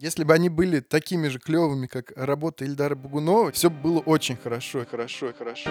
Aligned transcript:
Если 0.00 0.22
бы 0.22 0.32
они 0.32 0.48
были 0.48 0.78
такими 0.78 1.26
же 1.26 1.40
клевыми, 1.40 1.88
как 1.88 2.12
работа 2.14 2.64
Ильдара 2.64 2.94
Бугунова, 2.94 3.50
все 3.50 3.68
было 3.68 3.98
очень 3.98 4.36
хорошо, 4.36 4.86
хорошо, 4.88 5.26
хорошо, 5.36 5.70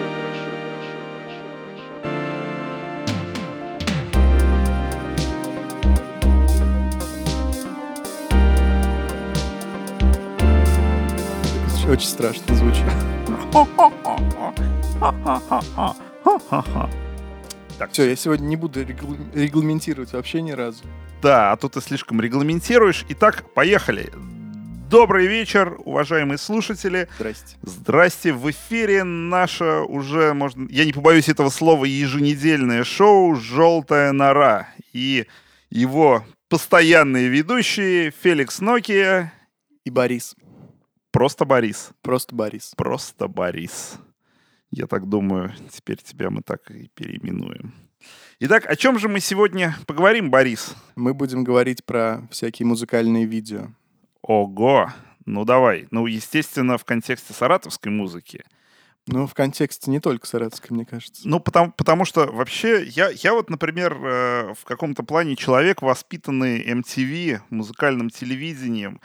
Очень 11.88 12.08
страшно 12.08 12.54
звучит. 12.54 12.84
Так, 17.78 17.92
все, 17.92 18.08
я 18.08 18.16
сегодня 18.16 18.44
не 18.44 18.56
буду 18.56 18.84
регл... 18.84 19.16
регламентировать 19.34 20.12
вообще 20.12 20.42
ни 20.42 20.50
разу. 20.50 20.82
Да, 21.22 21.52
а 21.52 21.56
то 21.56 21.68
ты 21.68 21.80
слишком 21.80 22.20
регламентируешь. 22.20 23.04
Итак, 23.08 23.44
поехали. 23.54 24.10
Добрый 24.90 25.28
вечер, 25.28 25.78
уважаемые 25.84 26.38
слушатели. 26.38 27.08
Здрасте. 27.16 27.56
Здрасте. 27.62 28.32
В 28.32 28.50
эфире 28.50 29.04
наше 29.04 29.82
уже, 29.82 30.34
можно, 30.34 30.66
я 30.70 30.84
не 30.84 30.92
побоюсь 30.92 31.28
этого 31.28 31.50
слова, 31.50 31.84
еженедельное 31.84 32.82
шоу 32.82 33.36
«Желтая 33.36 34.10
нора». 34.12 34.68
И 34.92 35.26
его 35.70 36.24
постоянные 36.48 37.28
ведущие 37.28 38.10
Феликс 38.10 38.60
Нокия 38.60 39.32
и 39.84 39.90
Борис. 39.90 40.34
Просто 41.12 41.44
Борис. 41.44 41.90
Просто 42.02 42.34
Борис. 42.34 42.72
Просто 42.76 43.28
Борис. 43.28 43.98
Я 44.70 44.86
так 44.86 45.08
думаю, 45.08 45.54
теперь 45.70 45.96
тебя 45.96 46.30
мы 46.30 46.42
так 46.42 46.70
и 46.70 46.88
переименуем. 46.88 47.72
Итак, 48.40 48.66
о 48.66 48.76
чем 48.76 48.98
же 48.98 49.08
мы 49.08 49.20
сегодня 49.20 49.76
поговорим, 49.86 50.30
Борис? 50.30 50.74
Мы 50.94 51.14
будем 51.14 51.42
говорить 51.42 51.84
про 51.84 52.22
всякие 52.30 52.66
музыкальные 52.66 53.24
видео. 53.24 53.68
Ого! 54.22 54.92
Ну 55.26 55.44
давай. 55.44 55.88
Ну, 55.90 56.06
естественно, 56.06 56.78
в 56.78 56.84
контексте 56.84 57.34
саратовской 57.34 57.90
музыки. 57.90 58.44
Ну, 59.06 59.26
в 59.26 59.34
контексте 59.34 59.90
не 59.90 60.00
только 60.00 60.26
саратовской, 60.26 60.74
мне 60.74 60.84
кажется. 60.84 61.22
Ну, 61.24 61.40
потому, 61.40 61.72
потому 61.72 62.04
что 62.04 62.26
вообще 62.26 62.84
я, 62.84 63.08
я 63.08 63.32
вот, 63.32 63.48
например, 63.48 63.94
э, 63.94 64.54
в 64.54 64.64
каком-то 64.64 65.02
плане 65.02 65.34
человек, 65.34 65.80
воспитанный 65.80 66.62
MTV, 66.62 67.40
музыкальным 67.48 68.10
телевидением, 68.10 69.00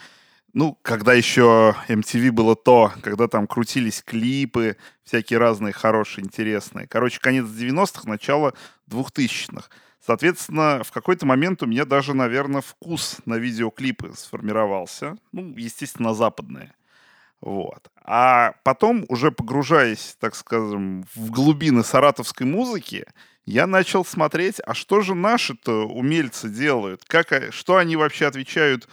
ну, 0.54 0.78
когда 0.84 1.14
еще 1.14 1.76
MTV 1.88 2.32
было 2.32 2.56
то, 2.56 2.94
когда 3.02 3.28
там 3.28 3.48
крутились 3.48 4.04
клипы, 4.04 4.78
всякие 5.04 5.40
разные 5.40 5.74
хорошие, 5.74 6.24
интересные. 6.24 6.88
Короче, 6.88 7.20
конец 7.20 7.46
90-х, 7.46 8.08
начало 8.08 8.54
2000-х. 8.90 9.68
Соответственно, 10.06 10.84
в 10.84 10.92
какой-то 10.92 11.26
момент 11.26 11.64
у 11.64 11.66
меня 11.66 11.86
даже, 11.86 12.14
наверное, 12.14 12.62
вкус 12.62 13.18
на 13.26 13.36
видеоклипы 13.36 14.14
сформировался. 14.16 15.18
Ну, 15.32 15.56
естественно, 15.58 16.14
западные. 16.14 16.74
Вот. 17.42 17.90
А 18.04 18.54
потом, 18.64 19.06
уже 19.10 19.32
погружаясь, 19.32 20.16
так 20.20 20.36
скажем, 20.36 21.06
в 21.16 21.32
глубины 21.32 21.84
саратовской 21.84 22.46
музыки, 22.46 23.06
я 23.46 23.66
начал 23.66 24.06
смотреть, 24.06 24.62
а 24.66 24.74
что 24.74 25.02
же 25.02 25.16
наши-то 25.16 25.88
умельцы 25.88 26.48
делают? 26.48 27.04
Как, 27.06 27.34
что 27.52 27.78
они 27.78 27.96
вообще 27.96 28.28
отвечают 28.28 28.88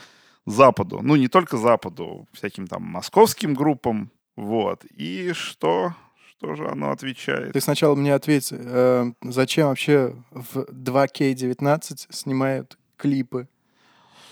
Западу. 0.47 1.01
Ну, 1.03 1.17
не 1.17 1.29
только 1.29 1.57
Западу, 1.57 2.27
всяким 2.33 2.67
там 2.67 2.83
московским 2.83 3.55
группам. 3.55 4.11
Вот. 4.37 4.85
И 4.97 5.33
что, 5.33 5.95
что 6.29 6.55
же 6.55 6.69
оно 6.69 6.91
отвечает? 6.91 7.53
Ты 7.53 7.61
сначала 7.61 7.95
мне 7.95 8.15
ответь, 8.15 8.49
э, 8.51 9.13
зачем 9.23 9.69
вообще 9.69 10.15
в 10.31 10.67
2К19 10.71 12.07
снимают 12.11 12.79
клипы? 12.97 13.49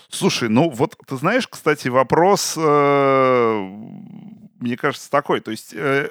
Слушай, 0.09 0.49
ну 0.49 0.71
вот 0.71 0.97
ты 1.05 1.15
знаешь, 1.17 1.47
кстати, 1.47 1.87
вопрос, 1.87 2.55
э, 2.57 3.69
мне 4.59 4.75
кажется, 4.75 5.09
такой. 5.11 5.39
То 5.39 5.51
есть 5.51 5.73
э, 5.73 6.09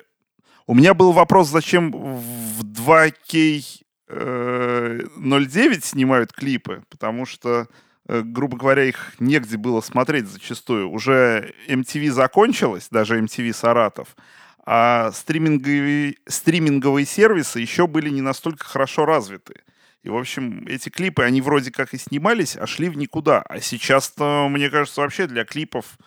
у 0.69 0.75
меня 0.75 0.95
был 0.95 1.13
вопрос, 1.13 1.49
зачем 1.49 1.91
в 1.91 2.63
2К 2.63 3.85
э, 4.09 5.01
09 5.17 5.85
снимают 5.85 6.33
клипы, 6.33 6.85
потому 6.89 7.27
что 7.27 7.67
грубо 8.09 8.57
говоря, 8.57 8.85
их 8.85 9.15
негде 9.21 9.57
было 9.57 9.81
смотреть 9.81 10.27
зачастую. 10.27 10.91
Уже 10.91 11.55
MTV 11.69 12.11
закончилась, 12.11 12.89
даже 12.91 13.21
MTV 13.21 13.53
Саратов, 13.53 14.17
а 14.65 15.13
стриминговые, 15.13 16.17
стриминговые 16.27 17.07
сервисы 17.07 17.61
еще 17.61 17.87
были 17.87 18.09
не 18.11 18.21
настолько 18.21 18.65
хорошо 18.65 19.05
развиты. 19.05 19.63
И, 20.03 20.09
в 20.09 20.17
общем, 20.17 20.65
эти 20.67 20.89
клипы, 20.89 21.23
они 21.23 21.41
вроде 21.41 21.71
как 21.71 21.93
и 21.93 21.99
снимались, 21.99 22.57
а 22.57 22.67
шли 22.67 22.89
в 22.89 22.97
никуда. 22.97 23.43
А 23.43 23.61
сейчас-то, 23.61 24.49
мне 24.49 24.71
кажется, 24.71 25.01
вообще 25.01 25.27
для 25.27 25.45
клипов 25.45 25.99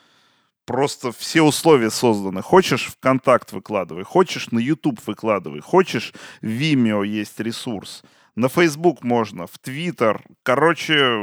просто 0.66 1.11
все 1.11 1.41
условия 1.41 1.90
созданы. 1.90 2.41
Хочешь 2.41 2.88
ВКонтакт 2.88 3.51
выкладывай, 3.51 4.03
хочешь 4.03 4.51
на 4.51 4.59
YouTube 4.59 5.00
выкладывай, 5.06 5.59
хочешь 5.59 6.13
в 6.41 6.45
Vimeo 6.45 7.06
есть 7.06 7.40
ресурс 7.40 8.03
на 8.36 8.50
Facebook 8.50 9.03
можно, 9.03 9.47
в 9.47 9.56
Twitter. 9.64 10.22
Короче, 10.44 11.18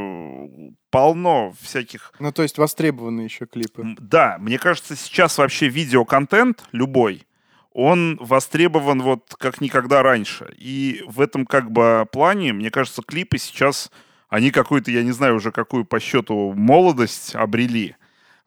полно 0.91 1.53
всяких... 1.61 2.13
Ну, 2.19 2.31
то 2.31 2.43
есть 2.43 2.57
востребованы 2.57 3.21
еще 3.21 3.45
клипы. 3.45 3.95
Да, 3.99 4.37
мне 4.39 4.59
кажется, 4.59 4.95
сейчас 4.95 5.37
вообще 5.37 5.67
видеоконтент 5.67 6.63
любой, 6.71 7.25
он 7.71 8.17
востребован 8.21 9.01
вот 9.01 9.35
как 9.37 9.61
никогда 9.61 10.03
раньше. 10.03 10.53
И 10.57 11.03
в 11.07 11.21
этом 11.21 11.45
как 11.45 11.71
бы 11.71 12.07
плане, 12.11 12.53
мне 12.53 12.71
кажется, 12.71 13.01
клипы 13.01 13.37
сейчас, 13.37 13.91
они 14.27 14.51
какую-то, 14.51 14.91
я 14.91 15.03
не 15.03 15.11
знаю 15.11 15.35
уже 15.35 15.51
какую 15.51 15.85
по 15.85 15.99
счету 15.99 16.53
молодость 16.53 17.35
обрели. 17.35 17.95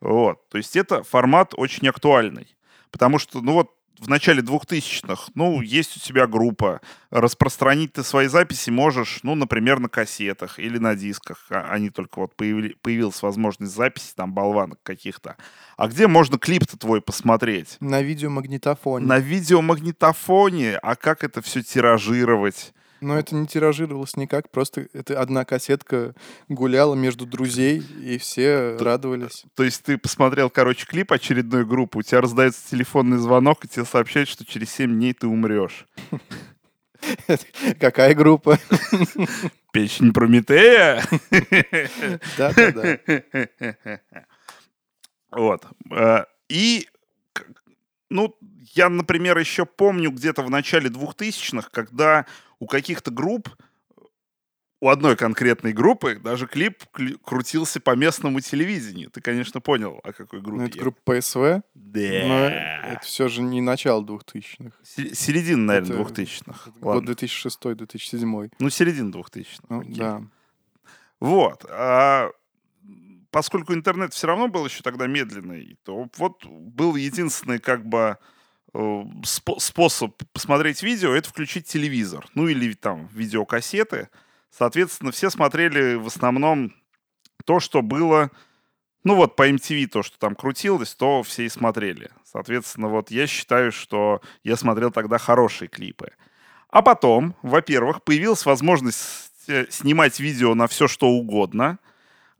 Вот. 0.01 0.49
То 0.49 0.59
есть 0.59 0.77
это 0.77 1.03
формат 1.03 1.55
очень 1.56 1.89
актуальный. 1.89 2.56
Потому 2.91 3.19
что, 3.19 3.41
ну 3.41 3.53
вот, 3.53 3.71
в 3.98 4.08
начале 4.08 4.42
2000-х, 4.42 5.30
ну, 5.34 5.60
есть 5.60 5.97
у 5.97 6.00
тебя 6.00 6.26
группа, 6.26 6.80
распространить 7.10 7.92
ты 7.92 8.03
свои 8.03 8.26
записи 8.26 8.70
можешь, 8.70 9.20
ну, 9.22 9.34
например, 9.34 9.78
на 9.78 9.88
кассетах 9.88 10.58
или 10.58 10.78
на 10.78 10.94
дисках, 10.94 11.47
а, 11.50 11.69
они 11.70 11.91
только 11.91 12.19
вот 12.19 12.34
появили, 12.34 12.76
появилась 12.82 13.22
возможность 13.22 13.75
записи, 13.75 14.12
там, 14.16 14.32
болванок 14.32 14.80
каких-то. 14.82 15.36
А 15.76 15.88
где 15.88 16.06
можно 16.06 16.38
клип-то 16.38 16.78
твой 16.78 17.00
посмотреть? 17.00 17.76
На 17.80 18.03
видеомагнитофоне. 18.03 19.06
На 19.06 19.19
видеомагнитофоне, 19.19 20.76
а 20.76 20.97
как 20.97 21.24
это 21.24 21.42
все 21.42 21.62
тиражировать? 21.62 22.72
Но 23.03 23.19
это 23.19 23.35
не 23.35 23.49
тиражировалось 23.49 24.17
никак, 24.17 24.49
просто 24.51 24.87
это 24.93 25.21
одна 25.21 25.45
кассетка 25.45 26.15
гуляла 26.49 26.95
между 26.95 27.27
друзей, 27.27 27.83
и 28.01 28.17
все 28.17 28.77
то, 28.79 28.85
радовались. 28.85 29.45
То 29.57 29.65
есть 29.65 29.83
ты 29.83 29.99
посмотрел, 29.99 30.51
короче, 30.51 30.87
клип 30.87 31.11
очередной 31.11 31.67
группы, 31.67 31.99
у 31.99 32.03
тебя 32.03 32.21
раздается 32.21 32.71
телефонный 32.71 33.19
звонок, 33.19 33.65
и 33.65 33.69
тебе 33.69 33.85
сообщают, 33.85 34.29
что 34.29 34.47
через 34.47 34.71
7 34.71 34.93
дней 34.95 35.15
ты 35.15 35.27
умрешь. 35.27 35.87
Какая 37.81 38.15
группа? 38.15 38.57
Печень 39.73 40.13
Прометея? 40.13 41.03
Да-да-да. 42.39 43.01
Вот. 45.33 45.67
Э, 45.91 46.25
и, 46.49 46.89
ну, 48.11 48.37
я, 48.75 48.89
например, 48.89 49.39
еще 49.39 49.67
помню 49.67 50.11
где-то 50.11 50.43
в 50.43 50.51
начале 50.51 50.89
2000-х, 50.89 51.69
когда 51.73 52.27
у 52.62 52.67
каких-то 52.69 53.11
групп, 53.11 53.49
у 54.81 54.89
одной 54.89 55.17
конкретной 55.17 55.73
группы 55.73 56.15
даже 56.15 56.47
клип 56.47 56.84
крутился 57.25 57.81
по 57.81 57.97
местному 57.97 58.41
телевидению. 58.41 59.11
Ты, 59.11 59.21
конечно, 59.21 59.61
понял, 59.61 59.99
о 60.05 60.12
какой 60.12 60.41
группе. 60.41 60.61
Ну, 60.61 60.69
это 60.69 60.78
группа 60.78 61.19
ПСВ? 61.19 61.62
Да. 61.75 62.25
Но 62.25 62.39
это 62.39 63.01
все 63.03 63.27
же 63.27 63.43
не 63.43 63.61
начало 63.61 64.05
2000-х. 64.05 64.77
Середина, 64.84 65.65
наверное, 65.65 66.03
это 66.03 66.22
2000-х. 66.22 66.71
Год 66.78 67.05
2006-2007. 67.05 68.53
Ну, 68.61 68.71
середина 68.71 69.11
2000-х. 69.11 69.65
Ну, 69.69 69.83
да. 69.84 70.22
Вот. 71.19 71.67
А 71.69 72.31
поскольку 73.33 73.75
интернет 73.75 74.15
все 74.15 74.28
равно 74.28 74.47
был 74.47 74.65
еще 74.67 74.84
тогда 74.84 75.09
медленный, 75.09 75.78
то 75.83 76.09
вот 76.16 76.47
был 76.47 76.95
единственный 76.95 77.59
как 77.59 77.84
бы 77.84 78.19
Э, 78.74 79.04
способ 79.59 80.22
посмотреть 80.33 80.83
видео— 80.83 81.13
это 81.15 81.28
включить 81.28 81.66
телевизор. 81.66 82.27
Ну 82.34 82.48
или 82.48 82.72
там 82.72 83.09
видеокассеты. 83.13 84.09
Соответственно, 84.51 85.13
все 85.13 85.30
смотрели 85.30 85.95
в 85.95 86.07
основном 86.07 86.74
то, 87.45 87.60
что 87.60 87.83
было... 87.83 88.30
Ну 89.04 89.16
вот 89.16 89.34
по 89.34 89.48
MTV 89.48 89.89
то, 89.89 90.03
что 90.03 90.16
там 90.19 90.36
крутилось, 90.36 90.95
то 90.95 91.22
все 91.24 91.45
и 91.45 91.48
смотрели. 91.48 92.10
Соответственно, 92.24 92.89
вот 92.89 93.10
я 93.10 93.27
считаю, 93.27 93.72
что 93.72 94.21
я 94.45 94.57
смотрел 94.57 94.92
тогда 94.92 95.19
хорошие 95.19 95.69
клипы. 95.69 96.13
А 96.69 96.83
потом, 96.83 97.34
во-первых, 97.42 98.04
появилась 98.04 98.47
возможность 98.47 99.33
э, 99.48 99.66
снимать 99.71 100.21
видео 100.21 100.54
на 100.54 100.66
все, 100.69 100.86
что 100.86 101.09
угодно. 101.09 101.78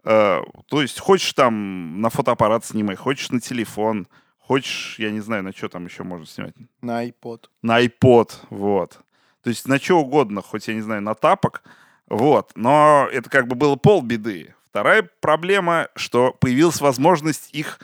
Э, 0.05 0.40
то 0.69 0.81
есть 0.81 1.00
хочешь 1.00 1.32
там 1.32 2.00
на 2.00 2.11
фотоаппарат 2.11 2.64
снимай, 2.64 2.96
хочешь 2.96 3.31
на 3.31 3.40
телефон— 3.40 4.06
Хочешь, 4.47 4.97
я 4.99 5.11
не 5.11 5.21
знаю, 5.21 5.43
на 5.43 5.53
что 5.53 5.69
там 5.69 5.87
еще 5.87 6.03
можно 6.03 6.27
снимать? 6.27 6.55
На 6.81 7.06
iPod. 7.06 7.44
На 7.62 7.83
iPod, 7.85 8.33
вот. 8.50 8.99
То 9.43 9.50
есть 9.50 9.67
на 9.67 9.79
что 9.79 10.00
угодно, 10.00 10.43
хоть, 10.43 10.69
я 10.69 10.75
не 10.75 10.83
знаю, 10.83 11.03
на 11.03 11.15
тапок, 11.15 11.62
вот. 12.09 12.53
Но 12.55 13.09
это 13.11 13.31
как 13.31 13.47
бы 13.47 13.55
было 13.55 13.77
полбеды. 13.77 14.55
Вторая 14.69 15.09
проблема, 15.21 15.89
что 15.94 16.33
появилась 16.33 16.81
возможность 16.81 17.50
их 17.55 17.79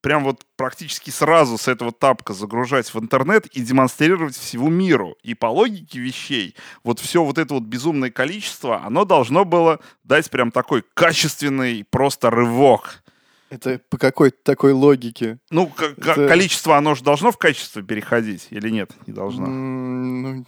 прям 0.00 0.24
вот 0.24 0.44
практически 0.56 1.10
сразу 1.10 1.58
с 1.58 1.68
этого 1.68 1.92
тапка 1.92 2.32
загружать 2.32 2.92
в 2.92 2.98
интернет 2.98 3.46
и 3.46 3.60
демонстрировать 3.60 4.36
всему 4.36 4.68
миру. 4.68 5.16
И 5.22 5.34
по 5.34 5.46
логике 5.46 5.98
вещей, 5.98 6.54
вот 6.84 7.00
все 7.00 7.22
вот 7.22 7.38
это 7.38 7.54
вот 7.54 7.64
безумное 7.64 8.10
количество, 8.10 8.82
оно 8.84 9.04
должно 9.04 9.44
было 9.44 9.80
дать 10.04 10.30
прям 10.30 10.50
такой 10.50 10.84
качественный 10.94 11.84
просто 11.84 12.30
рывок. 12.30 13.02
Это 13.50 13.80
по 13.88 13.98
какой 13.98 14.30
такой 14.30 14.72
логике? 14.72 15.38
Ну, 15.50 15.72
это... 15.78 16.28
количество, 16.28 16.76
оно 16.76 16.94
же 16.94 17.02
должно 17.02 17.32
в 17.32 17.38
качество 17.38 17.82
переходить 17.82 18.48
или 18.50 18.68
нет? 18.68 18.90
Не 19.06 19.12
должно. 19.12 19.46
ну, 19.46 20.44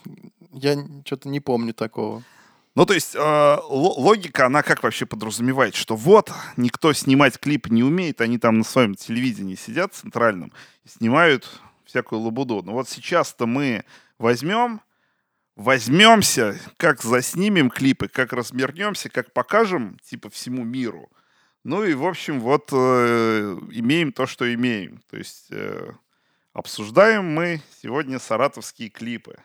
я 0.53 0.77
что-то 1.05 1.29
не 1.29 1.41
помню 1.41 1.73
такого. 1.73 2.23
Ну, 2.77 2.87
то 2.87 2.95
есть 2.95 3.17
э, 3.17 3.57
логика, 3.69 4.47
она 4.47 4.63
как 4.63 4.83
вообще 4.83 5.05
подразумевает, 5.05 5.75
что 5.75 5.97
вот, 5.97 6.31
никто 6.57 6.93
снимать 6.93 7.39
клип 7.39 7.69
не 7.69 7.83
умеет, 7.83 8.21
они 8.21 8.39
там 8.39 8.59
на 8.59 8.65
своем 8.65 8.95
телевидении 8.95 9.57
сидят 9.57 9.93
центральном 9.93 10.53
и 10.85 10.89
снимают 10.89 11.49
всякую 11.85 12.21
лабуду. 12.21 12.63
Но 12.63 12.73
вот 12.73 12.89
сейчас-то 12.89 13.47
мы 13.47 13.85
возьмем, 14.19 14.81
возьмемся, 15.57 16.59
как 16.77 17.03
заснимем 17.03 17.71
клипы, 17.71 18.07
как 18.07 18.33
размернемся, 18.33 19.09
как 19.09 19.33
покажем, 19.33 19.99
типа, 20.05 20.31
всему 20.31 20.63
миру. 20.63 21.11
Ну 21.65 21.85
и, 21.85 21.95
в 21.95 22.07
общем, 22.07 22.41
вот 22.41 22.71
э, 22.73 23.59
имеем 23.71 24.13
то, 24.13 24.27
что 24.27 24.53
имеем. 24.53 25.03
То 25.11 25.19
есть 25.19 25.49
э, 25.51 25.93
обсуждаем 26.53 27.27
мы 27.27 27.61
сегодня 27.83 28.19
саратовские 28.19 28.89
клипы. 28.89 29.37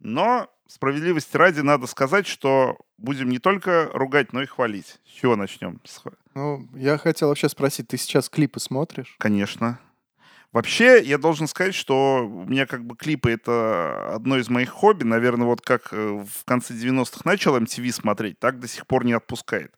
Но 0.00 0.48
справедливости 0.66 1.36
ради 1.36 1.60
надо 1.60 1.86
сказать, 1.86 2.26
что 2.26 2.78
будем 2.96 3.30
не 3.30 3.38
только 3.38 3.90
ругать, 3.92 4.32
но 4.32 4.42
и 4.42 4.46
хвалить. 4.46 4.98
С 5.06 5.10
чего 5.10 5.36
начнем? 5.36 5.80
Ну, 6.34 6.68
я 6.74 6.98
хотел 6.98 7.28
вообще 7.28 7.48
спросить, 7.48 7.88
ты 7.88 7.96
сейчас 7.96 8.28
клипы 8.28 8.60
смотришь? 8.60 9.16
Конечно. 9.18 9.80
Вообще, 10.52 11.02
я 11.02 11.18
должен 11.18 11.46
сказать, 11.46 11.74
что 11.74 12.26
у 12.26 12.46
меня 12.46 12.66
как 12.66 12.84
бы 12.84 12.96
клипы— 12.96 13.30
это 13.32 14.14
одно 14.14 14.38
из 14.38 14.48
моих 14.48 14.70
хобби. 14.70 15.04
Наверное, 15.04 15.46
вот 15.46 15.60
как 15.60 15.92
э, 15.92 16.24
в 16.24 16.44
конце 16.44 16.72
90-х 16.74 17.20
начал 17.24 17.56
MTV 17.56 17.92
смотреть, 17.92 18.38
так 18.38 18.58
до 18.58 18.66
сих 18.66 18.86
пор 18.86 19.04
не 19.04 19.12
отпускает. 19.12 19.74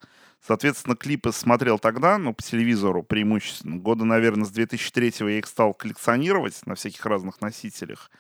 Соответственно, 0.46 0.96
клипы 0.96 1.32
смотрел 1.32 1.78
тогда, 1.78 2.16
ну, 2.16 2.32
по 2.32 2.42
телевизору 2.42 3.02
преимущественно. 3.02 3.76
Года, 3.76 4.04
наверное, 4.04 4.46
с 4.46 4.52
2003-го 4.52 5.28
я 5.28 5.38
их 5.38 5.46
стал 5.46 5.75
коллекционировать 5.75 6.60
на 6.66 6.75
всяких 6.75 7.04
разных 7.04 7.40
носителях. 7.40 8.10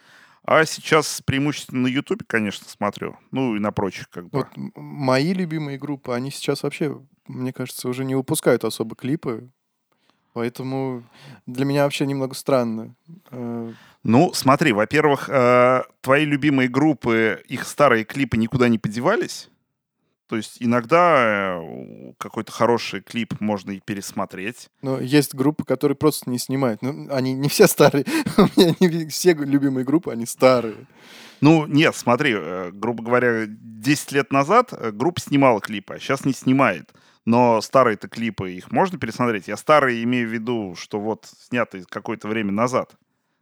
А 0.44 0.64
сейчас 0.64 1.22
преимущественно 1.22 1.82
на 1.82 1.86
Ютубе, 1.86 2.24
конечно, 2.26 2.68
смотрю. 2.68 3.16
Ну 3.30 3.56
и 3.56 3.58
на 3.58 3.72
прочих 3.72 4.08
как 4.10 4.28
бы. 4.28 4.38
Вот 4.38 4.48
мои 4.74 5.32
любимые 5.32 5.78
группы, 5.78 6.12
они 6.12 6.30
сейчас 6.30 6.62
вообще, 6.62 7.00
мне 7.26 7.52
кажется, 7.52 7.88
уже 7.88 8.04
не 8.04 8.14
выпускают 8.14 8.64
особо 8.64 8.96
клипы. 8.96 9.50
Поэтому 10.32 11.02
для 11.46 11.64
меня 11.64 11.84
вообще 11.84 12.06
немного 12.06 12.34
странно. 12.34 12.94
Э, 13.30 13.72
ну, 14.04 14.32
смотри, 14.32 14.72
во-первых, 14.72 15.28
э, 15.28 15.82
твои 16.00 16.24
любимые 16.24 16.68
группы, 16.68 17.42
их 17.48 17.66
старые 17.66 18.04
клипы 18.04 18.36
никуда 18.36 18.68
не 18.68 18.78
подевались. 18.78 19.50
То 20.30 20.36
есть 20.36 20.58
иногда 20.60 21.58
э, 21.60 22.12
какой-то 22.16 22.52
хороший 22.52 23.00
клип 23.00 23.34
можно 23.40 23.72
и 23.72 23.80
пересмотреть. 23.80 24.68
Но 24.80 25.00
есть 25.00 25.34
группы, 25.34 25.64
которые 25.64 25.96
просто 25.96 26.30
не 26.30 26.38
снимают. 26.38 26.82
Ну, 26.82 27.08
они 27.10 27.32
не 27.32 27.48
все 27.48 27.66
старые. 27.66 28.04
У 28.36 28.42
меня 28.42 28.76
не 28.78 29.08
все 29.08 29.34
любимые 29.34 29.84
группы, 29.84 30.12
они 30.12 30.26
старые. 30.26 30.86
Ну, 31.40 31.66
нет, 31.66 31.96
смотри, 31.96 32.34
э, 32.36 32.70
грубо 32.72 33.02
говоря, 33.02 33.46
10 33.48 34.12
лет 34.12 34.30
назад 34.30 34.72
э, 34.72 34.92
группа 34.92 35.20
снимала 35.20 35.60
клипы, 35.60 35.94
а 35.94 35.98
сейчас 35.98 36.24
не 36.24 36.32
снимает. 36.32 36.88
Но 37.24 37.60
старые-то 37.60 38.08
клипы, 38.08 38.52
их 38.52 38.70
можно 38.70 39.00
пересмотреть. 39.00 39.48
Я 39.48 39.56
старые 39.56 40.04
имею 40.04 40.28
в 40.28 40.32
виду, 40.32 40.76
что 40.78 41.00
вот 41.00 41.26
сняты 41.40 41.82
какое-то 41.90 42.28
время 42.28 42.52
назад 42.52 42.94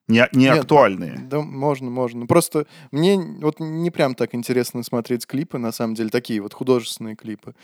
не, 0.08 0.26
не 0.32 0.44
Нет, 0.44 0.60
актуальные. 0.60 1.18
Да, 1.18 1.42
можно, 1.42 1.90
можно. 1.90 2.26
Просто 2.26 2.66
мне 2.90 3.18
вот 3.18 3.60
не 3.60 3.90
прям 3.90 4.14
так 4.14 4.34
интересно 4.34 4.82
смотреть 4.82 5.26
клипы, 5.26 5.58
на 5.58 5.70
самом 5.70 5.94
деле, 5.94 6.08
такие 6.08 6.40
вот 6.40 6.54
художественные 6.54 7.14
клипы. 7.14 7.54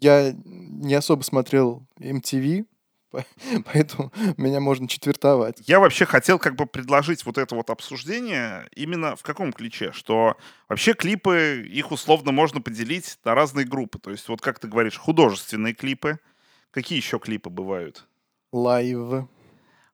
Я 0.00 0.34
не 0.44 0.94
особо 0.94 1.22
смотрел 1.22 1.86
MTV, 2.00 2.66
поэтому 3.72 4.12
меня 4.36 4.60
можно 4.60 4.88
четвертовать. 4.88 5.58
Я 5.66 5.78
вообще 5.78 6.06
хотел 6.06 6.38
как 6.38 6.56
бы 6.56 6.66
предложить 6.66 7.24
вот 7.24 7.38
это 7.38 7.54
вот 7.54 7.70
обсуждение 7.70 8.68
именно 8.74 9.14
в 9.14 9.22
каком 9.22 9.52
ключе, 9.52 9.92
что 9.92 10.36
вообще 10.68 10.94
клипы, 10.94 11.64
их 11.68 11.92
условно 11.92 12.32
можно 12.32 12.60
поделить 12.60 13.18
на 13.24 13.34
разные 13.34 13.66
группы. 13.66 13.98
То 13.98 14.10
есть 14.10 14.28
вот 14.28 14.40
как 14.40 14.58
ты 14.58 14.68
говоришь, 14.68 14.98
художественные 14.98 15.74
клипы. 15.74 16.18
Какие 16.72 16.98
еще 16.98 17.18
клипы 17.18 17.50
бывают? 17.50 18.06
Лайв. 18.52 19.26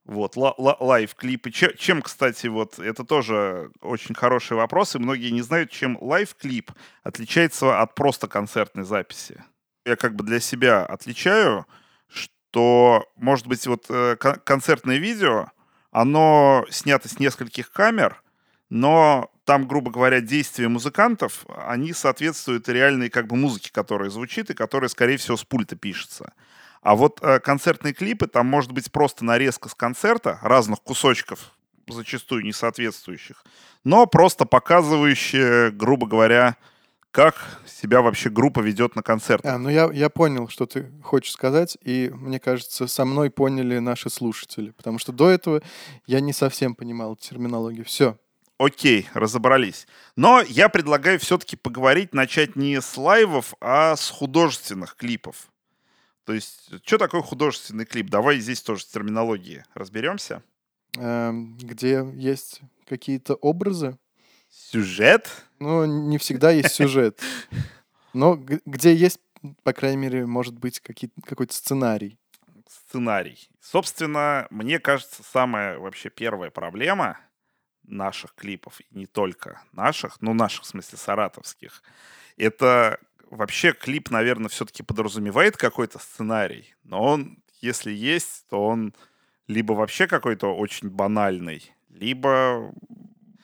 Вот, 0.07 0.37
лайв-клипы. 0.37 1.51
Чем, 1.51 2.01
кстати, 2.01 2.47
вот 2.47 2.79
это 2.79 3.05
тоже 3.05 3.73
очень 3.81 4.15
хороший 4.15 4.57
вопрос, 4.57 4.95
и 4.95 5.01
многие 5.01 5.31
не 5.31 5.43
знают, 5.43 5.71
чем 5.73 5.99
лайв-клип 6.01 6.71
отличается 7.03 7.81
от 7.81 7.97
просто 7.97 8.29
концертной 8.29 8.85
записи. 8.85 9.43
Я 9.85 9.97
как 9.97 10.15
бы 10.15 10.25
для 10.25 10.39
себя 10.39 10.85
отличаю, 10.87 11.67
что, 12.07 13.05
может 13.17 13.49
быть, 13.49 13.67
вот 13.67 13.87
э, 13.89 14.15
концертное 14.17 14.99
видео, 14.99 15.51
оно 15.91 16.65
снято 16.71 17.09
с 17.09 17.19
нескольких 17.19 17.73
камер, 17.73 18.23
но 18.69 19.33
там, 19.45 19.67
грубо 19.67 19.91
говоря, 19.91 20.21
действия 20.21 20.69
музыкантов, 20.69 21.47
они 21.49 21.93
соответствуют 21.93 22.69
реальной 22.69 23.11
как 23.11 23.27
бы 23.27 23.37
музыке, 23.37 23.71
которая 23.73 24.11
звучит 24.11 24.51
и 24.51 24.55
которая, 24.55 24.89
скорее 24.89 25.17
всего, 25.17 25.37
с 25.37 25.45
пульта 25.45 25.75
пишется. 25.75 26.33
А 26.87 26.95
вот 26.95 27.19
э, 27.21 27.41
концертные 27.41 27.93
клипы, 27.93 28.29
там 28.29 28.47
может 28.47 28.71
быть 28.71 28.93
просто 28.93 29.25
нарезка 29.25 29.69
с 29.69 29.75
концерта, 29.75 30.39
разных 30.41 30.81
кусочков, 30.83 31.51
зачастую 31.89 32.45
не 32.45 32.53
соответствующих, 32.53 33.43
но 33.83 34.07
просто 34.07 34.45
показывающие, 34.45 35.73
грубо 35.73 36.07
говоря, 36.07 36.55
как 37.11 37.61
себя 37.67 38.03
вообще 38.03 38.31
группа 38.31 38.61
ведет 38.61 38.95
на 38.95 39.03
концертах. 39.03 39.53
А, 39.53 39.59
ну 39.59 39.69
я, 39.69 39.91
я 39.93 40.09
понял, 40.09 40.47
что 40.47 40.65
ты 40.67 40.93
хочешь 41.03 41.33
сказать, 41.33 41.77
и 41.83 42.09
мне 42.15 42.39
кажется, 42.39 42.87
со 42.87 43.05
мной 43.05 43.31
поняли 43.33 43.79
наши 43.79 44.09
слушатели, 44.09 44.71
потому 44.71 45.01
что 45.01 45.11
до 45.11 45.29
этого 45.29 45.63
я 46.07 46.21
не 46.21 46.33
совсем 46.33 46.77
понимал 46.77 47.17
терминологию. 47.17 47.85
Все. 47.85 48.17
Окей, 48.59 49.09
разобрались. 49.13 49.89
Но 50.15 50.41
я 50.41 50.69
предлагаю 50.69 51.19
все-таки 51.19 51.57
поговорить, 51.57 52.15
начать 52.15 52.55
не 52.55 52.81
с 52.81 52.97
лайвов, 52.97 53.55
а 53.61 53.97
с 53.97 54.09
художественных 54.09 54.95
клипов. 54.95 55.49
То 56.27 56.33
есть, 56.33 56.71
что 56.85 56.99
такое 56.99 57.23
художественный 57.23 57.87
клип? 57.87 58.11
Давай 58.11 58.41
здесь 58.41 58.61
тоже 58.61 58.83
с 58.83 58.87
терминологией 58.87 59.63
разберемся. 59.75 60.43
Эм, 60.99 61.57
где 61.57 62.05
есть 62.15 62.63
какие-то 62.85 63.37
образы. 63.37 63.97
Сюжет? 64.51 65.31
Ну, 65.61 65.85
не 65.85 66.19
всегда 66.19 66.51
есть 66.51 66.75
сюжет. 66.75 67.21
Но 68.13 68.35
где 68.35 68.93
есть, 68.93 69.21
по 69.63 69.73
крайней 69.73 69.99
мере, 69.99 70.27
может 70.27 70.59
быть 70.59 70.81
какой-то 70.81 71.55
сценарий. 71.55 72.19
Сценарий. 72.69 73.49
Собственно, 73.61 74.49
мне 74.51 74.81
кажется, 74.81 75.23
самая 75.23 75.79
вообще 75.79 76.11
первая 76.11 76.51
проблема 76.51 77.21
наших 77.85 78.35
клипов, 78.35 78.81
и 78.81 78.87
не 78.91 79.07
только 79.07 79.63
наших, 79.73 80.21
ну, 80.21 80.35
наших, 80.35 80.65
в 80.65 80.67
смысле, 80.67 80.99
саратовских, 80.99 81.85
это 82.37 82.99
вообще 83.31 83.73
клип, 83.73 84.11
наверное, 84.11 84.49
все-таки 84.49 84.83
подразумевает 84.83 85.57
какой-то 85.57 85.99
сценарий, 85.99 86.75
но 86.85 87.03
он, 87.03 87.39
если 87.61 87.93
есть, 87.93 88.45
то 88.51 88.65
он 88.65 88.95
либо 89.49 89.73
вообще 89.73 90.07
какой-то 90.07 90.55
очень 90.55 90.89
банальный, 90.89 91.71
либо... 91.91 92.73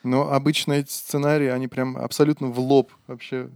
Но 0.03 0.31
обычно 0.31 0.73
эти 0.73 0.91
сценарии, 0.91 1.47
они 1.47 1.69
прям 1.69 1.95
абсолютно 1.95 2.47
в 2.47 2.59
лоб 2.59 2.91
вообще 3.07 3.49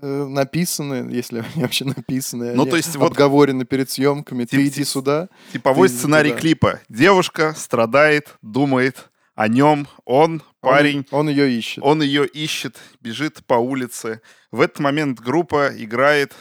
э, 0.00 0.24
написаны, 0.26 1.12
если 1.12 1.40
они 1.40 1.62
вообще 1.62 1.84
написаны, 1.84 2.54
ну, 2.54 2.64
то 2.64 2.76
есть 2.76 2.96
обговорены 2.96 3.60
вот 3.60 3.68
перед 3.68 3.90
съемками. 3.90 4.44
Тип, 4.44 4.50
ты 4.50 4.66
иди 4.66 4.84
сюда. 4.84 5.28
Типовой 5.52 5.90
сценарий 5.90 6.30
туда. 6.30 6.40
клипа. 6.40 6.80
Девушка 6.88 7.52
страдает, 7.54 8.36
думает 8.40 9.10
о 9.34 9.48
нем, 9.48 9.88
он, 10.04 10.42
парень. 10.60 11.06
Он, 11.10 11.20
он 11.20 11.28
ее 11.28 11.50
ищет. 11.50 11.82
Он 11.82 12.02
ее 12.02 12.26
ищет, 12.26 12.78
бежит 13.00 13.44
по 13.46 13.54
улице. 13.54 14.20
В 14.52 14.60
этот 14.60 14.78
момент 14.78 15.20
группа 15.20 15.70
играет 15.76 16.34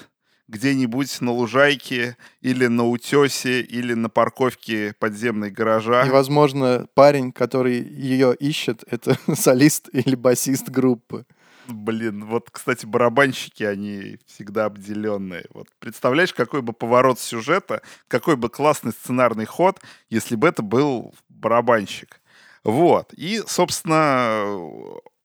где-нибудь 0.47 1.21
на 1.21 1.31
лужайке 1.31 2.17
или 2.41 2.67
на 2.67 2.87
утесе 2.87 3.61
или 3.61 3.93
на 3.93 4.09
парковке 4.09 4.93
подземной 4.99 5.49
гаража. 5.49 6.05
И, 6.05 6.09
возможно, 6.09 6.87
парень, 6.93 7.31
который 7.31 7.81
ее 7.81 8.35
ищет, 8.35 8.83
это 8.87 9.17
солист 9.35 9.89
или 9.91 10.15
басист 10.15 10.69
группы. 10.69 11.25
Блин, 11.67 12.25
вот, 12.25 12.49
кстати, 12.51 12.85
барабанщики, 12.85 13.63
они 13.63 14.17
всегда 14.27 14.65
обделенные. 14.65 15.45
Вот 15.53 15.67
представляешь, 15.79 16.33
какой 16.33 16.61
бы 16.61 16.73
поворот 16.73 17.19
сюжета, 17.19 17.81
какой 18.09 18.35
бы 18.35 18.49
классный 18.49 18.91
сценарный 18.91 19.45
ход, 19.45 19.79
если 20.09 20.35
бы 20.35 20.47
это 20.49 20.61
был 20.61 21.15
барабанщик. 21.29 22.19
Вот. 22.63 23.13
И, 23.13 23.41
собственно, 23.45 24.45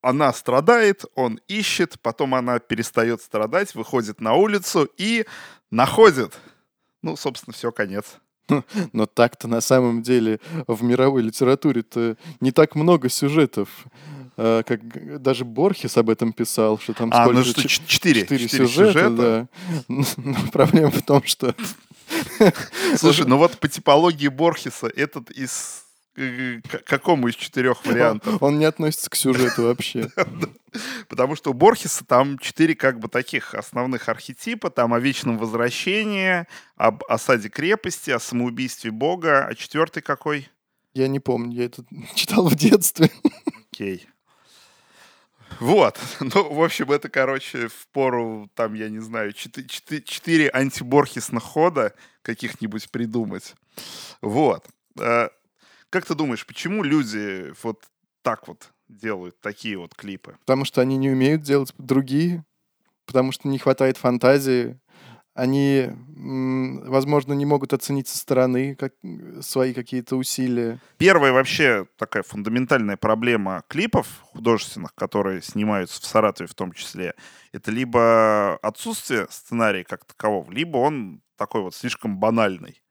она 0.00 0.32
страдает, 0.32 1.04
он 1.14 1.40
ищет, 1.48 2.00
потом 2.00 2.34
она 2.34 2.58
перестает 2.58 3.22
страдать, 3.22 3.74
выходит 3.74 4.20
на 4.20 4.34
улицу 4.34 4.88
и 4.96 5.24
находит. 5.70 6.38
Ну, 7.02 7.16
собственно, 7.16 7.54
все, 7.54 7.72
конец. 7.72 8.18
Но 8.92 9.06
так-то 9.06 9.48
на 9.48 9.60
самом 9.60 10.02
деле 10.02 10.40
в 10.66 10.82
мировой 10.82 11.22
литературе-то 11.22 12.16
не 12.40 12.52
так 12.52 12.74
много 12.74 13.08
сюжетов. 13.08 13.68
А, 14.36 14.62
как 14.62 15.20
даже 15.20 15.44
Борхес 15.44 15.96
об 15.96 16.10
этом 16.10 16.32
писал, 16.32 16.78
что 16.78 16.94
там 16.94 17.10
а, 17.12 17.24
сколько 17.24 17.38
ну 17.38 17.44
что, 17.44 17.68
четыре, 17.68 18.22
четыре 18.22 18.48
сюжета, 18.48 18.92
сюжета, 18.92 19.10
да. 19.10 19.48
Но 20.16 20.36
проблема 20.52 20.90
в 20.90 21.02
том, 21.02 21.22
что... 21.24 21.54
Слушай, 22.96 23.26
ну 23.26 23.36
вот 23.36 23.58
по 23.58 23.68
типологии 23.68 24.28
Борхеса 24.28 24.86
этот 24.86 25.30
из 25.30 25.87
к 26.18 26.84
какому 26.84 27.28
из 27.28 27.36
четырех 27.36 27.84
вариантов? 27.86 28.42
Он 28.42 28.58
не 28.58 28.64
относится 28.64 29.08
к 29.08 29.14
сюжету 29.14 29.64
вообще. 29.64 30.10
Потому 31.08 31.36
что 31.36 31.50
у 31.50 31.54
Борхеса 31.54 32.04
там 32.04 32.38
четыре 32.38 32.74
как 32.74 32.98
бы 32.98 33.08
таких 33.08 33.54
основных 33.54 34.08
архетипа. 34.08 34.70
Там 34.70 34.94
о 34.94 35.00
вечном 35.00 35.38
возвращении, 35.38 36.46
об 36.76 37.04
осаде 37.08 37.48
крепости, 37.48 38.10
о 38.10 38.18
самоубийстве 38.18 38.90
Бога. 38.90 39.46
А 39.46 39.54
четвертый 39.54 40.02
какой? 40.02 40.48
Я 40.94 41.08
не 41.08 41.20
помню, 41.20 41.54
я 41.54 41.64
это 41.66 41.84
читал 42.14 42.48
в 42.48 42.56
детстве. 42.56 43.10
Окей. 43.72 44.08
Вот. 45.60 45.98
Ну, 46.20 46.52
в 46.52 46.62
общем, 46.62 46.90
это, 46.90 47.08
короче, 47.08 47.68
в 47.68 47.88
пору, 47.92 48.50
там, 48.54 48.74
я 48.74 48.88
не 48.88 48.98
знаю, 48.98 49.32
четыре, 49.32 50.02
четыре 50.02 50.50
антиборхисных 50.50 51.42
хода 51.42 51.94
каких-нибудь 52.22 52.90
придумать. 52.90 53.54
Вот. 54.20 54.66
Как 55.90 56.04
ты 56.04 56.14
думаешь, 56.14 56.46
почему 56.46 56.82
люди 56.82 57.52
вот 57.62 57.84
так 58.22 58.46
вот 58.46 58.72
делают 58.88 59.40
такие 59.40 59.78
вот 59.78 59.94
клипы? 59.94 60.36
Потому 60.40 60.64
что 60.64 60.80
они 60.80 60.96
не 60.96 61.10
умеют 61.10 61.42
делать 61.42 61.72
другие, 61.78 62.44
потому 63.06 63.32
что 63.32 63.48
не 63.48 63.58
хватает 63.58 63.96
фантазии, 63.96 64.78
они, 65.32 65.88
возможно, 66.16 67.32
не 67.32 67.46
могут 67.46 67.72
оценить 67.72 68.08
со 68.08 68.18
стороны 68.18 68.74
как, 68.74 68.94
свои 69.40 69.72
какие-то 69.72 70.16
усилия. 70.16 70.80
Первая 70.96 71.32
вообще 71.32 71.86
такая 71.96 72.24
фундаментальная 72.24 72.96
проблема 72.96 73.62
клипов 73.68 74.08
художественных, 74.22 74.94
которые 74.96 75.40
снимаются 75.40 76.02
в 76.02 76.04
Саратове 76.04 76.48
в 76.48 76.54
том 76.54 76.72
числе, 76.72 77.14
это 77.52 77.70
либо 77.70 78.56
отсутствие 78.56 79.28
сценария 79.30 79.84
как 79.84 80.04
такового, 80.04 80.50
либо 80.50 80.78
он 80.78 81.22
такой 81.36 81.62
вот 81.62 81.74
слишком 81.74 82.18
банальный. 82.18 82.82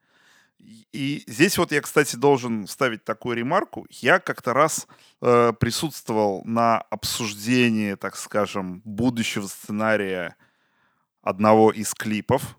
И 0.59 1.23
здесь 1.27 1.57
вот 1.57 1.71
я, 1.71 1.81
кстати, 1.81 2.15
должен 2.15 2.65
вставить 2.65 3.03
такую 3.03 3.37
ремарку. 3.37 3.85
Я 3.89 4.19
как-то 4.19 4.53
раз 4.53 4.87
э, 5.21 5.53
присутствовал 5.59 6.41
на 6.45 6.79
обсуждении, 6.79 7.95
так 7.95 8.15
скажем, 8.15 8.81
будущего 8.83 9.47
сценария 9.47 10.35
одного 11.21 11.71
из 11.71 11.93
клипов. 11.93 12.57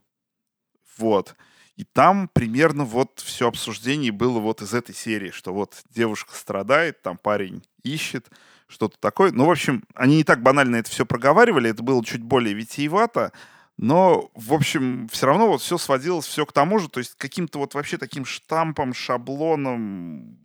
Вот. 0.96 1.34
И 1.76 1.84
там 1.84 2.28
примерно 2.28 2.84
вот 2.84 3.20
все 3.24 3.48
обсуждение 3.48 4.10
было 4.10 4.40
вот 4.40 4.62
из 4.62 4.74
этой 4.74 4.94
серии, 4.94 5.30
что 5.30 5.54
вот 5.54 5.82
девушка 5.90 6.34
страдает, 6.34 7.02
там 7.02 7.16
парень 7.16 7.62
ищет, 7.84 8.30
что-то 8.66 8.98
такое. 8.98 9.32
Ну, 9.32 9.46
в 9.46 9.50
общем, 9.50 9.84
они 9.94 10.16
не 10.16 10.24
так 10.24 10.42
банально 10.42 10.76
это 10.76 10.90
все 10.90 11.06
проговаривали, 11.06 11.70
это 11.70 11.82
было 11.82 12.04
чуть 12.04 12.22
более 12.22 12.54
витиевато, 12.54 13.32
но, 13.78 14.30
в 14.34 14.52
общем, 14.52 15.08
все 15.10 15.26
равно 15.26 15.46
вот 15.46 15.62
все 15.62 15.78
сводилось 15.78 16.26
все 16.26 16.44
к 16.44 16.52
тому 16.52 16.80
же, 16.80 16.88
то 16.88 16.98
есть 16.98 17.14
каким-то 17.16 17.60
вот 17.60 17.74
вообще 17.74 17.96
таким 17.96 18.24
штампом, 18.24 18.92
шаблоном. 18.92 20.36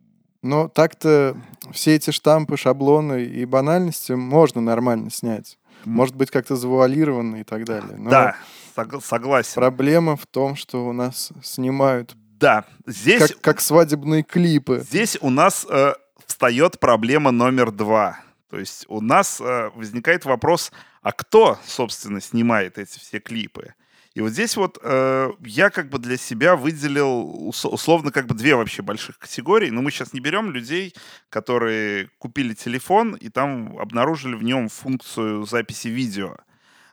Но 0.43 0.67
так-то 0.67 1.35
все 1.71 1.95
эти 1.95 2.11
штампы, 2.11 2.57
шаблоны 2.57 3.23
и 3.23 3.43
банальности 3.45 4.11
можно 4.11 4.61
нормально 4.61 5.09
снять. 5.09 5.57
Может 5.83 6.15
быть, 6.15 6.31
как-то 6.31 6.55
завуалировано 6.55 7.37
и 7.37 7.43
так 7.43 7.65
далее. 7.65 7.97
Но 7.97 8.09
да, 8.09 8.35
сог- 8.75 9.03
согласен. 9.03 9.55
Проблема 9.55 10.15
в 10.15 10.25
том, 10.27 10.55
что 10.55 10.87
у 10.87 10.93
нас 10.93 11.31
снимают 11.41 12.15
да, 12.39 12.65
здесь... 12.85 13.21
Как, 13.21 13.41
как 13.41 13.61
свадебные 13.61 14.21
клипы. 14.21 14.83
Здесь 14.85 15.17
у 15.21 15.29
нас 15.29 15.65
э, 15.69 15.93
встает 16.25 16.77
проблема 16.79 17.31
номер 17.31 17.71
два. 17.71 18.19
То 18.53 18.59
есть 18.59 18.85
у 18.87 19.01
нас 19.01 19.41
э, 19.41 19.71
возникает 19.73 20.25
вопрос, 20.25 20.71
а 21.01 21.11
кто, 21.11 21.57
собственно, 21.65 22.21
снимает 22.21 22.77
эти 22.77 22.99
все 22.99 23.19
клипы? 23.19 23.73
И 24.13 24.21
вот 24.21 24.29
здесь 24.29 24.55
вот 24.57 24.77
э, 24.79 25.31
я 25.39 25.71
как 25.71 25.89
бы 25.89 25.97
для 25.97 26.17
себя 26.17 26.55
выделил 26.55 27.47
условно 27.47 28.11
как 28.11 28.27
бы 28.27 28.35
две 28.35 28.55
вообще 28.55 28.83
больших 28.83 29.17
категории. 29.17 29.71
Но 29.71 29.81
мы 29.81 29.89
сейчас 29.89 30.13
не 30.13 30.19
берем 30.19 30.51
людей, 30.51 30.93
которые 31.29 32.11
купили 32.19 32.53
телефон 32.53 33.15
и 33.15 33.29
там 33.29 33.75
обнаружили 33.79 34.35
в 34.35 34.43
нем 34.43 34.69
функцию 34.69 35.47
записи 35.47 35.87
видео. 35.87 36.37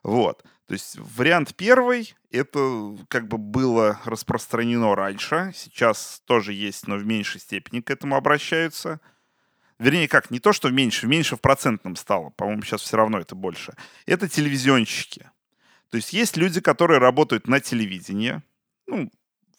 Вот. 0.03 0.43
То 0.67 0.73
есть 0.73 0.97
вариант 0.97 1.55
первый, 1.57 2.15
это 2.31 2.97
как 3.09 3.29
бы 3.29 3.37
было 3.37 4.01
распространено 4.07 4.95
раньше, 4.95 5.53
сейчас 5.55 6.23
тоже 6.25 6.55
есть, 6.55 6.87
но 6.87 6.97
в 6.97 7.05
меньшей 7.05 7.39
степени 7.39 7.83
к 7.83 7.91
этому 7.91 8.17
обращаются. 8.17 8.99
Вернее, 9.81 10.09
как, 10.09 10.31
не 10.31 10.41
то, 10.41 10.53
что 10.53 10.71
меньше, 10.71 11.07
меньше 11.07 11.37
в 11.37 11.41
процентном 11.41 11.97
стало, 11.97 12.29
по-моему, 12.37 12.63
сейчас 12.63 12.83
все 12.83 12.99
равно 12.99 13.19
это 13.19 13.35
больше. 13.35 13.73
Это 14.05 14.29
телевизионщики. 14.29 15.31
То 15.91 15.97
есть 15.97 16.13
есть 16.13 16.37
люди, 16.37 16.61
которые 16.61 16.99
работают 17.01 17.49
на 17.49 17.61
телевидении, 17.61 18.43
ну, 18.87 19.11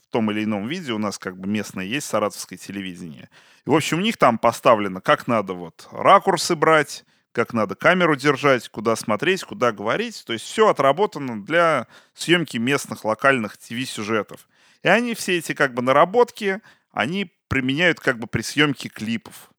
в 0.07 0.11
том 0.11 0.29
или 0.29 0.43
ином 0.43 0.67
виде 0.67 0.93
у 0.93 0.99
нас 0.99 1.17
как 1.17 1.39
бы 1.39 1.49
местное 1.49 1.85
есть 1.85 2.05
саратовское 2.05 2.59
телевидение. 2.59 3.31
И, 3.65 3.69
в 3.71 3.73
общем, 3.73 3.97
у 3.97 4.01
них 4.01 4.17
там 4.17 4.37
поставлено, 4.37 5.01
как 5.01 5.25
надо 5.25 5.53
вот 5.53 5.87
ракурсы 5.91 6.55
брать, 6.55 7.03
как 7.31 7.53
надо 7.53 7.73
камеру 7.73 8.15
держать, 8.15 8.69
куда 8.69 8.95
смотреть, 8.95 9.43
куда 9.43 9.71
говорить. 9.71 10.23
То 10.23 10.33
есть 10.33 10.45
все 10.45 10.69
отработано 10.69 11.43
для 11.43 11.87
съемки 12.13 12.57
местных 12.57 13.05
локальных 13.05 13.57
ТВ-сюжетов. 13.57 14.47
И 14.83 14.87
они 14.87 15.15
все 15.15 15.39
эти 15.39 15.53
как 15.53 15.73
бы 15.73 15.81
наработки, 15.81 16.61
они 16.91 17.33
применяют 17.47 17.99
как 17.99 18.19
бы 18.19 18.27
при 18.27 18.43
съемке 18.43 18.87
клипов. 18.87 19.50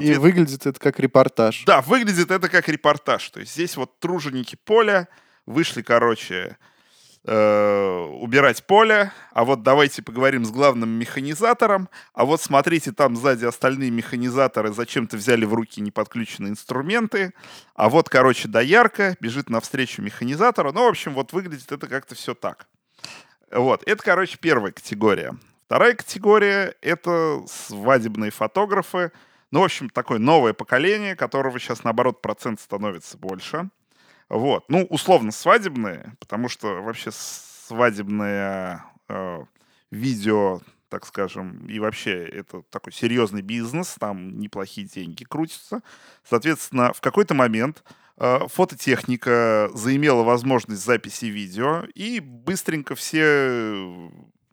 И 0.00 0.14
выглядит 0.14 0.66
это 0.66 0.78
как 0.78 0.98
репортаж. 1.00 1.64
Да, 1.66 1.80
выглядит 1.82 2.30
это 2.30 2.48
как 2.48 2.68
репортаж. 2.68 3.28
То 3.30 3.40
есть 3.40 3.52
здесь 3.52 3.76
вот 3.76 3.98
труженики 3.98 4.56
поля 4.56 5.08
вышли, 5.44 5.82
короче, 5.82 6.56
э, 7.24 8.06
убирать 8.20 8.64
поле, 8.66 9.12
а 9.32 9.44
вот 9.44 9.62
давайте 9.62 10.02
поговорим 10.02 10.44
с 10.44 10.50
главным 10.50 10.90
механизатором, 10.90 11.88
а 12.14 12.24
вот 12.24 12.40
смотрите, 12.40 12.92
там 12.92 13.16
сзади 13.16 13.44
остальные 13.44 13.90
механизаторы 13.90 14.72
зачем-то 14.72 15.16
взяли 15.16 15.44
в 15.44 15.54
руки 15.54 15.80
неподключенные 15.80 16.50
инструменты, 16.50 17.34
а 17.74 17.88
вот, 17.88 18.08
короче, 18.08 18.48
доярка 18.48 19.16
бежит 19.20 19.50
навстречу 19.50 20.02
механизатору, 20.02 20.72
ну, 20.72 20.84
в 20.84 20.88
общем, 20.88 21.14
вот 21.14 21.32
выглядит 21.32 21.70
это 21.70 21.86
как-то 21.86 22.14
все 22.14 22.34
так. 22.34 22.66
Вот, 23.50 23.82
это, 23.86 24.02
короче, 24.02 24.38
первая 24.40 24.72
категория. 24.72 25.36
Вторая 25.66 25.94
категория— 25.94 26.74
это 26.82 27.42
свадебные 27.46 28.30
фотографы, 28.30 29.12
ну, 29.52 29.60
в 29.60 29.64
общем, 29.64 29.90
такое 29.90 30.18
новое 30.18 30.54
поколение, 30.54 31.14
которого 31.14 31.60
сейчас, 31.60 31.84
наоборот, 31.84 32.22
процент 32.22 32.58
становится 32.58 33.18
больше. 33.18 33.68
Вот. 34.30 34.64
Ну, 34.68 34.86
условно 34.88 35.30
свадебные, 35.30 36.14
потому 36.18 36.48
что 36.48 36.80
вообще 36.80 37.10
свадебное 37.12 38.82
э, 39.08 39.44
видео, 39.90 40.62
так 40.88 41.04
скажем, 41.04 41.66
и 41.66 41.78
вообще 41.80 42.24
это 42.24 42.62
такой 42.70 42.94
серьезный 42.94 43.42
бизнес, 43.42 43.94
там 44.00 44.38
неплохие 44.38 44.86
деньги 44.86 45.24
крутятся. 45.24 45.82
Соответственно, 46.24 46.94
в 46.94 47.02
какой-то 47.02 47.34
момент 47.34 47.84
э, 48.16 48.38
фототехника 48.48 49.70
заимела 49.74 50.22
возможность 50.22 50.82
записи 50.82 51.26
видео, 51.26 51.84
и 51.94 52.20
быстренько 52.20 52.94
все 52.94 54.10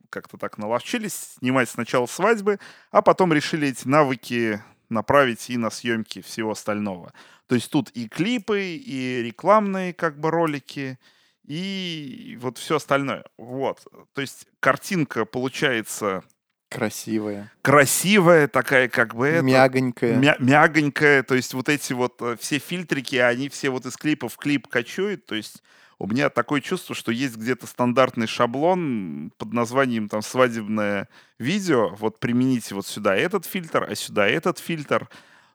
как-то 0.09 0.37
так 0.37 0.57
наловчились 0.57 1.37
снимать 1.39 1.69
сначала 1.69 2.05
свадьбы, 2.05 2.59
а 2.91 3.01
потом 3.01 3.31
решили 3.31 3.69
эти 3.69 3.87
навыки 3.87 4.61
направить 4.89 5.49
и 5.49 5.57
на 5.57 5.69
съемки 5.69 6.21
всего 6.21 6.51
остального. 6.51 7.13
То 7.47 7.55
есть 7.55 7.71
тут 7.71 7.89
и 7.91 8.07
клипы, 8.07 8.75
и 8.75 9.21
рекламные 9.23 9.93
как 9.93 10.19
бы 10.19 10.31
ролики, 10.31 10.99
и 11.45 12.37
вот 12.41 12.57
все 12.57 12.75
остальное. 12.75 13.25
Вот. 13.37 13.85
То 14.13 14.21
есть 14.21 14.45
картинка 14.59 15.25
получается 15.25 16.23
Красивая. 16.69 17.51
Красивая 17.63 18.47
такая, 18.47 18.89
как 18.89 19.15
бы 19.15 19.27
это... 19.27 19.43
Мягонькая. 19.43 20.15
Мя 20.15 20.35
мягонькая. 20.37 21.23
То 21.23 21.33
есть 21.33 21.55
вот 21.55 21.67
эти 21.67 21.93
вот 21.93 22.21
э, 22.21 22.37
все 22.39 22.59
фильтрики, 22.59 23.15
они 23.15 23.49
все 23.49 23.71
вот 23.71 23.87
из 23.87 23.97
клипа 23.97 24.29
в 24.29 24.37
клип 24.37 24.67
качуют. 24.67 25.25
То 25.25 25.33
есть 25.33 25.63
у 25.99 26.07
меня 26.07 26.29
такое 26.29 26.61
чувство, 26.61 26.95
что 26.95 27.11
есть 27.11 27.35
где-то 27.35 27.67
стандартный 27.67 28.25
шаблон 28.25 29.31
под 29.37 29.51
названием 29.51 30.07
там 30.07 30.21
свадебное 30.21 31.09
видео. 31.37 31.89
Вот 31.95 32.19
примените 32.19 32.73
вот 32.73 32.87
сюда 32.87 33.15
этот 33.15 33.45
фильтр, 33.45 33.85
а 33.87 33.95
сюда 33.95 34.25
этот 34.25 34.59
фильтр. 34.59 35.09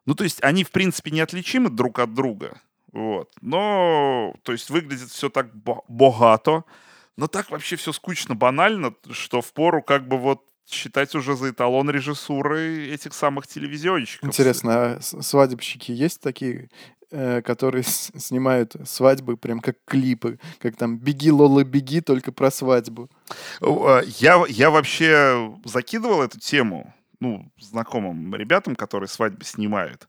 Ну, 0.05 0.13
то 0.13 0.23
есть 0.23 0.43
они, 0.43 0.63
в 0.63 0.69
принципе, 0.69 1.09
неотличимы 1.09 1.71
друг 1.71 1.97
от 1.97 2.13
друга. 2.13 2.61
Вот. 2.91 3.31
Но, 3.41 4.35
то 4.43 4.51
есть 4.51 4.69
выглядит 4.69 5.09
все 5.09 5.29
так 5.29 5.53
богато. 5.55 6.63
Но 7.17 7.27
так 7.27 7.49
вообще 7.49 7.75
все 7.75 7.91
скучно, 7.91 8.35
банально, 8.35 8.93
что 9.09 9.41
в 9.41 9.51
пору 9.51 9.81
как 9.81 10.07
бы 10.07 10.17
вот 10.17 10.43
считать 10.69 11.15
уже 11.15 11.35
за 11.35 11.51
эталон 11.51 11.89
режиссуры 11.89 12.87
этих 12.89 13.13
самых 13.13 13.47
телевизионщиков. 13.47 14.27
Интересно, 14.27 14.97
а 14.97 15.01
свадебщики 15.01 15.91
есть 15.91 16.21
такие 16.21 16.69
которые 17.43 17.83
с- 17.83 18.11
снимают 18.17 18.75
свадьбы 18.85 19.37
прям 19.37 19.59
как 19.59 19.77
клипы, 19.85 20.39
как 20.59 20.75
там 20.75 20.97
«Беги, 20.97 21.31
Лола, 21.31 21.63
беги», 21.63 22.01
только 22.01 22.31
про 22.31 22.51
свадьбу. 22.51 23.09
Э, 23.61 24.01
Я, 24.19 24.43
я 24.49 24.69
вообще 24.69 25.53
закидывал 25.65 26.21
эту 26.21 26.39
тему, 26.39 26.93
ну, 27.19 27.49
знакомым 27.59 28.35
ребятам, 28.35 28.75
которые 28.75 29.07
свадьбы 29.09 29.43
снимают. 29.45 30.07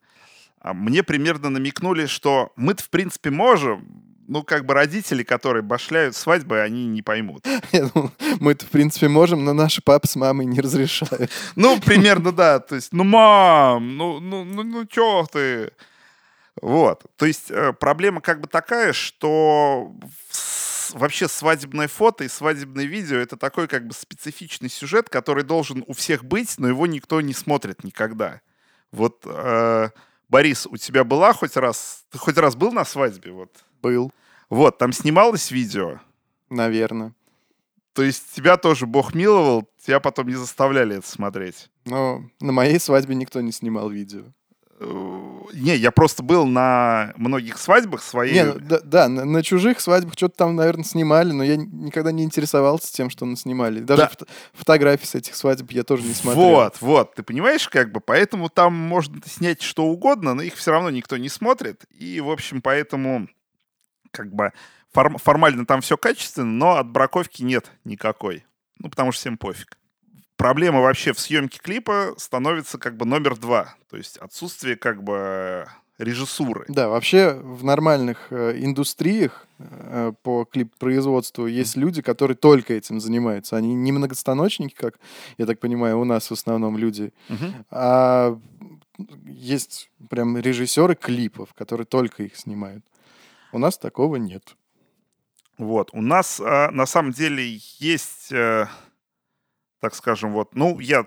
А 0.60 0.74
Мне 0.74 1.02
примерно 1.02 1.50
намекнули, 1.50 2.06
что 2.06 2.52
мы-то, 2.56 2.82
в 2.82 2.90
принципе, 2.90 3.30
можем, 3.30 3.86
ну, 4.28 4.42
как 4.42 4.66
бы 4.66 4.74
родители, 4.74 5.22
которые 5.22 5.62
башляют 5.62 6.16
свадьбы, 6.16 6.60
они 6.60 6.86
не 6.86 7.02
поймут. 7.02 7.44
Мы 8.40 8.52
это, 8.52 8.66
в 8.66 8.70
принципе, 8.70 9.06
можем, 9.08 9.44
но 9.44 9.52
наши 9.52 9.80
папы 9.80 10.08
с 10.08 10.16
мамой 10.16 10.46
не 10.46 10.60
разрешают. 10.60 11.30
Ну, 11.54 11.78
примерно, 11.80 12.32
да. 12.32 12.58
То 12.58 12.74
есть, 12.74 12.92
ну, 12.92 13.04
мам, 13.04 13.96
ну, 13.96 14.18
ну, 14.18 14.44
ну, 14.44 14.64
ну 14.64 14.84
чё 14.86 15.24
ты? 15.32 15.70
Вот. 16.62 17.04
То 17.16 17.26
есть 17.26 17.50
э, 17.50 17.72
проблема 17.72 18.20
как 18.20 18.40
бы 18.40 18.48
такая, 18.48 18.92
что 18.92 19.92
вообще 20.94 21.28
свадебное 21.28 21.88
фото 21.88 22.24
и 22.24 22.28
свадебное 22.28 22.84
видео 22.84 23.16
это 23.18 23.36
такой 23.36 23.68
как 23.68 23.86
бы 23.86 23.92
специфичный 23.92 24.68
сюжет, 24.70 25.08
который 25.08 25.44
должен 25.44 25.84
у 25.86 25.92
всех 25.92 26.24
быть, 26.24 26.54
но 26.58 26.68
его 26.68 26.86
никто 26.86 27.20
не 27.20 27.34
смотрит 27.34 27.84
никогда. 27.84 28.40
Вот, 28.92 29.22
э, 29.26 29.88
Борис, 30.28 30.66
у 30.66 30.76
тебя 30.76 31.04
была 31.04 31.32
хоть 31.32 31.56
раз, 31.56 32.04
ты 32.10 32.18
хоть 32.18 32.38
раз 32.38 32.56
был 32.56 32.72
на 32.72 32.84
свадьбе? 32.84 33.32
Вот, 33.32 33.52
Был, 33.82 34.12
вот 34.48 34.78
там 34.78 34.92
снималось 34.92 35.50
видео, 35.50 36.00
наверное. 36.48 37.12
то 37.92 38.02
есть 38.02 38.32
тебя 38.34 38.56
тоже 38.56 38.86
Бог 38.86 39.14
миловал, 39.14 39.68
тебя 39.84 40.00
потом 40.00 40.28
не 40.28 40.34
заставляли 40.34 40.96
это 40.98 41.08
смотреть. 41.08 41.68
Но 41.84 42.22
на 42.40 42.52
моей 42.52 42.78
свадьбе 42.80 43.14
никто 43.14 43.40
не 43.40 43.52
снимал 43.52 43.90
видео. 43.90 44.24
Э, 44.78 45.40
Не, 45.54 45.76
я 45.76 45.90
просто 45.90 46.22
был 46.22 46.44
на 46.46 47.12
многих 47.16 47.58
свадьбах 47.58 48.02
своей. 48.02 48.34
Не, 48.34 48.44
ну, 48.44 48.54
да, 48.60 48.80
да, 48.82 49.08
на, 49.08 49.24
на 49.24 49.42
чужих 49.42 49.80
свадьбах 49.80 50.14
что-то 50.14 50.36
там, 50.36 50.56
наверное, 50.56 50.84
снимали, 50.84 51.32
но 51.32 51.42
я 51.44 51.56
никогда 51.56 52.12
не 52.12 52.24
интересовался 52.24 52.92
тем, 52.92 53.08
что 53.10 53.34
снимали. 53.36 53.80
Даже 53.80 54.02
Да. 54.02 54.08
фото- 54.08 54.26
фотографии 54.52 55.06
с 55.06 55.14
этих 55.14 55.34
свадеб 55.36 55.70
я 55.70 55.82
тоже 55.82 56.02
не 56.02 56.12
смотрел. 56.14 56.44
Вот, 56.44 56.76
вот, 56.80 57.14
ты 57.14 57.22
понимаешь, 57.22 57.68
как 57.68 57.90
бы, 57.92 58.00
поэтому 58.00 58.48
там 58.50 58.74
можно 58.74 59.20
снять 59.26 59.62
что 59.62 59.84
угодно, 59.86 60.34
но 60.34 60.42
их 60.42 60.54
все 60.56 60.70
равно 60.72 60.90
никто 60.90 61.16
не 61.16 61.28
смотрит, 61.28 61.84
и, 61.90 62.20
в 62.20 62.30
общем, 62.30 62.60
поэтому, 62.60 63.28
как 64.10 64.32
бы, 64.34 64.52
форм- 64.94 65.18
формально 65.18 65.64
там 65.66 65.80
все 65.80 65.96
качественно, 65.96 66.46
но 66.50 66.76
от 66.76 66.88
браковки 66.90 67.42
нет 67.42 67.70
никакой, 67.84 68.44
ну, 68.78 68.90
потому 68.90 69.12
что 69.12 69.20
всем 69.20 69.38
пофиг. 69.38 69.78
Проблема 70.36 70.80
вообще 70.80 71.12
в 71.12 71.20
съемке 71.20 71.58
клипа 71.62 72.14
становится, 72.18 72.78
как 72.78 72.96
бы, 72.96 73.06
номер 73.06 73.36
два, 73.36 73.74
то 73.90 73.96
есть 73.96 74.18
отсутствие, 74.18 74.76
как 74.76 75.02
бы, 75.02 75.66
режиссуры. 75.98 76.66
Да, 76.68 76.88
вообще 76.88 77.32
в 77.32 77.64
нормальных 77.64 78.26
э, 78.30 78.58
индустриях 78.58 79.46
э, 79.58 80.12
по 80.22 80.44
клип-производству 80.44 81.46
есть 81.46 81.76
люди, 81.76 82.02
которые 82.02 82.36
только 82.36 82.74
этим 82.74 83.00
занимаются. 83.00 83.56
Они 83.56 83.74
не 83.74 83.92
многостаночники, 83.92 84.74
как, 84.74 84.98
я 85.38 85.46
так 85.46 85.58
понимаю, 85.58 85.98
у 85.98 86.04
нас 86.04 86.28
в 86.28 86.32
основном 86.32 86.76
люди, 86.76 87.12
а 87.70 88.38
есть 89.26 89.90
прям 90.08 90.36
режиссеры 90.38 90.94
клипов, 90.94 91.52
которые 91.54 91.86
только 91.86 92.22
их 92.24 92.36
снимают. 92.36 92.84
У 93.52 93.58
нас 93.58 93.78
такого 93.78 94.16
нет. 94.16 94.56
Вот. 95.58 95.90
У 95.92 96.02
нас 96.02 96.40
а, 96.40 96.70
на 96.70 96.86
самом 96.86 97.12
деле 97.12 97.58
есть, 97.78 98.30
э, 98.32 98.66
так 99.86 99.94
скажем, 99.94 100.32
вот, 100.32 100.56
ну, 100.56 100.80
я 100.80 101.06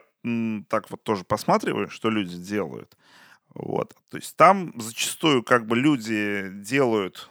так 0.70 0.90
вот 0.90 1.04
тоже 1.04 1.26
посматриваю, 1.26 1.90
что 1.90 2.10
люди 2.10 2.38
делают. 2.38 2.96
Вот. 3.54 3.94
То 4.10 4.16
есть 4.18 4.38
там 4.38 4.74
зачастую 4.80 5.44
как 5.44 5.68
бы 5.68 5.76
люди 5.76 6.50
делают, 6.50 7.30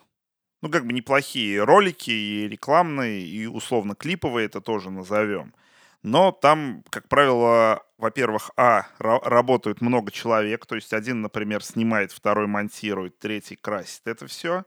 ну, 0.60 0.68
как 0.70 0.84
бы 0.84 0.92
неплохие 0.92 1.64
ролики 1.64 2.10
и 2.10 2.48
рекламные, 2.48 3.22
и 3.22 3.46
условно 3.46 3.94
клиповые 3.94 4.44
это 4.44 4.60
тоже 4.60 4.90
назовем. 4.90 5.54
Но 6.02 6.32
там, 6.32 6.84
как 6.90 7.08
правило, 7.08 7.82
во-первых, 7.96 8.50
а, 8.56 8.88
ра- 8.98 9.26
работают 9.26 9.80
много 9.80 10.10
человек, 10.10 10.66
то 10.66 10.74
есть 10.74 10.92
один, 10.92 11.22
например, 11.22 11.64
снимает, 11.64 12.12
второй 12.12 12.46
монтирует, 12.46 13.18
третий 13.18 13.56
красит 13.56 14.02
это 14.04 14.26
все 14.26 14.64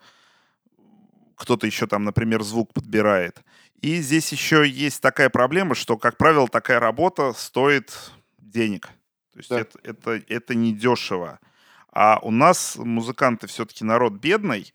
кто-то 1.42 1.66
еще 1.66 1.88
там, 1.88 2.04
например, 2.04 2.44
звук 2.44 2.74
подбирает. 2.74 3.42
И 3.82 4.00
здесь 4.02 4.32
еще 4.32 4.68
есть 4.68 5.02
такая 5.02 5.30
проблема, 5.30 5.74
что, 5.74 5.98
как 5.98 6.18
правило, 6.18 6.48
такая 6.48 6.80
работа 6.80 7.34
стоит 7.34 7.92
денег. 8.38 8.90
То 9.34 9.40
есть 9.40 9.50
Да. 9.50 9.60
это, 9.60 9.80
это, 9.84 10.22
это 10.28 10.56
не 10.56 10.74
дешево. 10.74 11.40
А 11.92 12.20
у 12.22 12.30
нас 12.32 12.78
музыканты 12.78 13.48
все-таки 13.48 13.84
народ 13.84 14.14
бедный, 14.14 14.72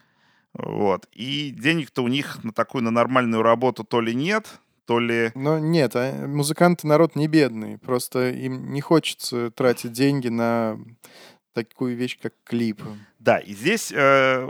вот, 0.52 1.06
и 1.12 1.50
денег-то 1.50 2.02
у 2.02 2.08
них 2.08 2.42
на 2.42 2.52
такую, 2.52 2.82
на 2.82 2.90
нормальную 2.90 3.42
работу 3.42 3.84
то 3.84 4.00
ли 4.00 4.14
нет, 4.14 4.58
то 4.86 4.98
ли... 4.98 5.30
Но 5.34 5.58
нет, 5.58 5.92
а 5.94 6.26
музыканты 6.26 6.86
народ 6.86 7.14
не 7.14 7.28
бедный. 7.28 7.78
Просто 7.78 8.30
им 8.30 8.72
не 8.72 8.80
хочется 8.80 9.50
тратить 9.50 9.92
деньги 9.92 10.28
на 10.28 10.78
такую 11.52 11.96
вещь, 11.96 12.18
как 12.20 12.34
клип. 12.44 12.82
Да, 13.18 13.38
и 13.38 13.52
здесь 13.54 13.92
э, 13.94 14.48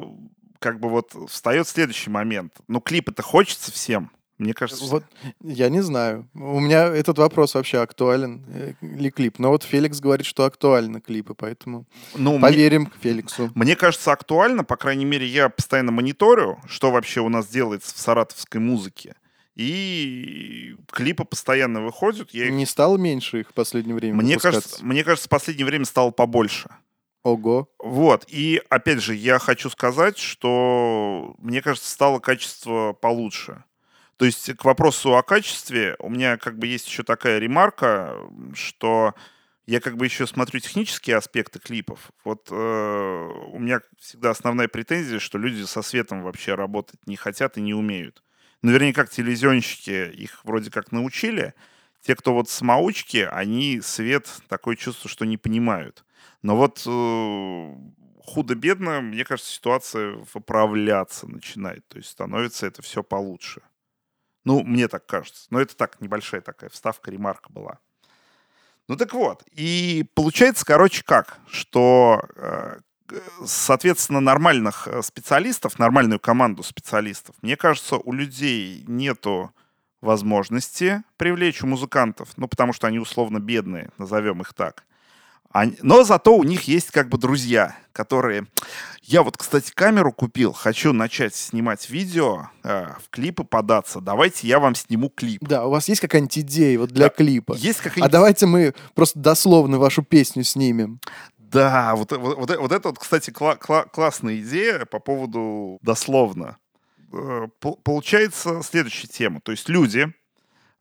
как 0.58 0.80
бы 0.80 0.88
вот 0.88 1.14
встает 1.28 1.68
следующий 1.68 2.10
момент. 2.10 2.52
Ну, 2.68 2.80
клипы-то 2.80 3.22
хочется 3.22 3.72
всем. 3.72 4.10
Мне 4.38 4.52
кажется, 4.52 4.84
Вот 4.84 5.02
я 5.42 5.70
не 5.70 5.80
знаю. 5.80 6.28
У 6.34 6.60
меня 6.60 6.84
этот 6.88 7.16
вопрос 7.16 7.54
вообще 7.54 7.78
актуален 7.78 8.44
э, 8.52 8.74
ли 8.82 9.10
клип. 9.10 9.38
Но 9.38 9.48
вот 9.48 9.62
Феликс 9.62 9.98
говорит, 9.98 10.26
что 10.26 10.44
актуально 10.44 11.00
клипы, 11.00 11.32
поэтому 11.34 11.86
ну, 12.14 12.32
мне- 12.32 12.40
поверим 12.42 12.92
Феликсу. 13.00 13.50
Мне 13.54 13.76
кажется, 13.76 14.12
актуально, 14.12 14.62
по 14.62 14.76
крайней 14.76 15.06
мере, 15.06 15.26
я 15.26 15.48
постоянно 15.48 15.90
мониторю, 15.90 16.60
что 16.68 16.90
вообще 16.90 17.20
у 17.22 17.30
нас 17.30 17.46
делается 17.46 17.94
в 17.94 17.98
саратовской 17.98 18.60
музыке. 18.60 19.14
И 19.54 20.76
клипы 20.92 21.24
постоянно 21.24 21.80
выходят. 21.80 22.28
Я 22.32 22.46
их- 22.46 22.52
Не 22.52 22.66
стало 22.66 22.98
меньше 22.98 23.40
их 23.40 23.48
в 23.48 23.54
последнее 23.54 23.94
время 23.94 24.16
Мне 24.22 24.38
кажется, 24.38 24.84
мне 24.84 25.02
кажется, 25.02 25.28
в 25.28 25.30
последнее 25.30 25.64
время 25.64 25.86
стало 25.86 26.10
побольше. 26.10 26.68
Ого. 27.26 27.68
Вот. 27.80 28.24
И 28.28 28.62
опять 28.70 29.02
же, 29.02 29.12
я 29.12 29.40
хочу 29.40 29.68
сказать, 29.68 30.16
что 30.16 31.34
мне 31.38 31.60
кажется, 31.60 31.90
стало 31.90 32.20
качество 32.20 32.92
получше. 32.92 33.64
То 34.16 34.26
есть 34.26 34.54
к 34.54 34.64
вопросу 34.64 35.16
о 35.16 35.24
качестве 35.24 35.96
у 35.98 36.08
меня 36.08 36.36
как 36.36 36.56
бы 36.56 36.68
есть 36.68 36.86
еще 36.86 37.02
такая 37.02 37.40
ремарка, 37.40 38.14
что 38.54 39.12
я 39.66 39.80
как 39.80 39.96
бы 39.96 40.04
еще 40.04 40.28
смотрю 40.28 40.60
технические 40.60 41.16
аспекты 41.16 41.58
клипов. 41.58 42.12
Вот 42.22 42.46
э, 42.52 42.54
у 42.54 43.58
меня 43.58 43.80
всегда 43.98 44.30
основная 44.30 44.68
претензия, 44.68 45.18
что 45.18 45.36
люди 45.36 45.64
со 45.64 45.82
светом 45.82 46.22
вообще 46.22 46.54
работать 46.54 47.04
не 47.08 47.16
хотят 47.16 47.58
и 47.58 47.60
не 47.60 47.74
умеют. 47.74 48.22
Наверняка 48.62 49.02
как 49.02 49.10
телевизионщики 49.10 50.12
их 50.12 50.44
вроде 50.44 50.70
как 50.70 50.92
научили. 50.92 51.54
Те, 52.02 52.14
кто 52.14 52.34
вот 52.34 52.48
самоучки, 52.48 53.28
они 53.28 53.80
свет 53.80 54.28
такое 54.48 54.76
чувство, 54.76 55.10
что 55.10 55.24
не 55.24 55.36
понимают. 55.36 56.05
Но 56.46 56.56
вот 56.56 56.84
э, 56.86 57.74
худо-бедно, 58.22 59.00
мне 59.00 59.24
кажется, 59.24 59.52
ситуация 59.52 60.12
выправляться 60.32 61.26
начинает. 61.26 61.88
То 61.88 61.96
есть 61.96 62.10
становится 62.10 62.68
это 62.68 62.82
все 62.82 63.02
получше. 63.02 63.62
Ну, 64.44 64.62
мне 64.62 64.86
так 64.86 65.06
кажется. 65.06 65.48
Но 65.50 65.60
это 65.60 65.76
так, 65.76 66.00
небольшая 66.00 66.40
такая 66.40 66.70
вставка, 66.70 67.10
ремарка 67.10 67.50
была. 67.50 67.80
Ну 68.86 68.96
так 68.96 69.12
вот, 69.12 69.42
и 69.50 70.06
получается, 70.14 70.64
короче, 70.64 71.02
как, 71.02 71.40
что, 71.50 72.22
э, 72.36 72.78
соответственно, 73.44 74.20
нормальных 74.20 74.86
э, 74.86 75.02
специалистов, 75.02 75.80
нормальную 75.80 76.20
команду 76.20 76.62
специалистов, 76.62 77.34
мне 77.42 77.56
кажется, 77.56 77.96
у 77.96 78.12
людей 78.12 78.84
нету 78.86 79.52
возможности 80.00 81.02
привлечь 81.16 81.64
у 81.64 81.66
музыкантов, 81.66 82.28
ну, 82.36 82.46
потому 82.46 82.72
что 82.72 82.86
они 82.86 83.00
условно 83.00 83.40
бедные, 83.40 83.90
назовем 83.98 84.42
их 84.42 84.54
так. 84.54 84.86
Но 85.82 86.04
зато 86.04 86.36
у 86.36 86.44
них 86.44 86.62
есть 86.64 86.90
как 86.90 87.08
бы 87.08 87.18
друзья, 87.18 87.76
которые... 87.92 88.46
Я 89.02 89.22
вот, 89.22 89.36
кстати, 89.36 89.70
камеру 89.72 90.12
купил, 90.12 90.52
хочу 90.52 90.92
начать 90.92 91.32
снимать 91.34 91.88
видео, 91.88 92.48
э, 92.64 92.86
в 93.00 93.08
клипы 93.10 93.44
податься. 93.44 94.00
Давайте 94.00 94.48
я 94.48 94.58
вам 94.58 94.74
сниму 94.74 95.10
клип. 95.10 95.40
Да, 95.42 95.64
у 95.64 95.70
вас 95.70 95.88
есть 95.88 96.00
какая-нибудь 96.00 96.38
идея 96.40 96.78
вот 96.80 96.90
для 96.90 97.04
Да. 97.06 97.10
клипа? 97.10 97.52
Есть 97.56 97.78
А 97.80 97.82
какая-нибудь... 97.84 98.10
давайте 98.10 98.46
мы 98.46 98.74
просто 98.94 99.20
дословно 99.20 99.78
вашу 99.78 100.02
песню 100.02 100.42
снимем. 100.42 100.98
Да, 101.38 101.94
вот, 101.94 102.10
вот, 102.10 102.36
вот, 102.36 102.56
вот 102.56 102.72
это 102.72 102.88
вот, 102.88 102.98
кстати, 102.98 103.30
кла- 103.30 103.56
кла- 103.58 103.88
классная 103.88 104.38
идея 104.40 104.84
по 104.86 104.98
поводу 104.98 105.78
дословно. 105.82 106.56
Э, 107.12 107.46
пол- 107.60 107.78
Получается 107.84 108.60
следующая 108.64 109.06
тема. 109.06 109.40
То 109.40 109.52
есть 109.52 109.68
люди, 109.68 110.12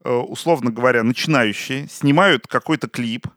э, 0.04 0.12
условно 0.12 0.72
говоря, 0.72 1.04
начинающие, 1.04 1.88
снимают 1.90 2.48
какой-то 2.48 2.88
клип, 2.90 3.28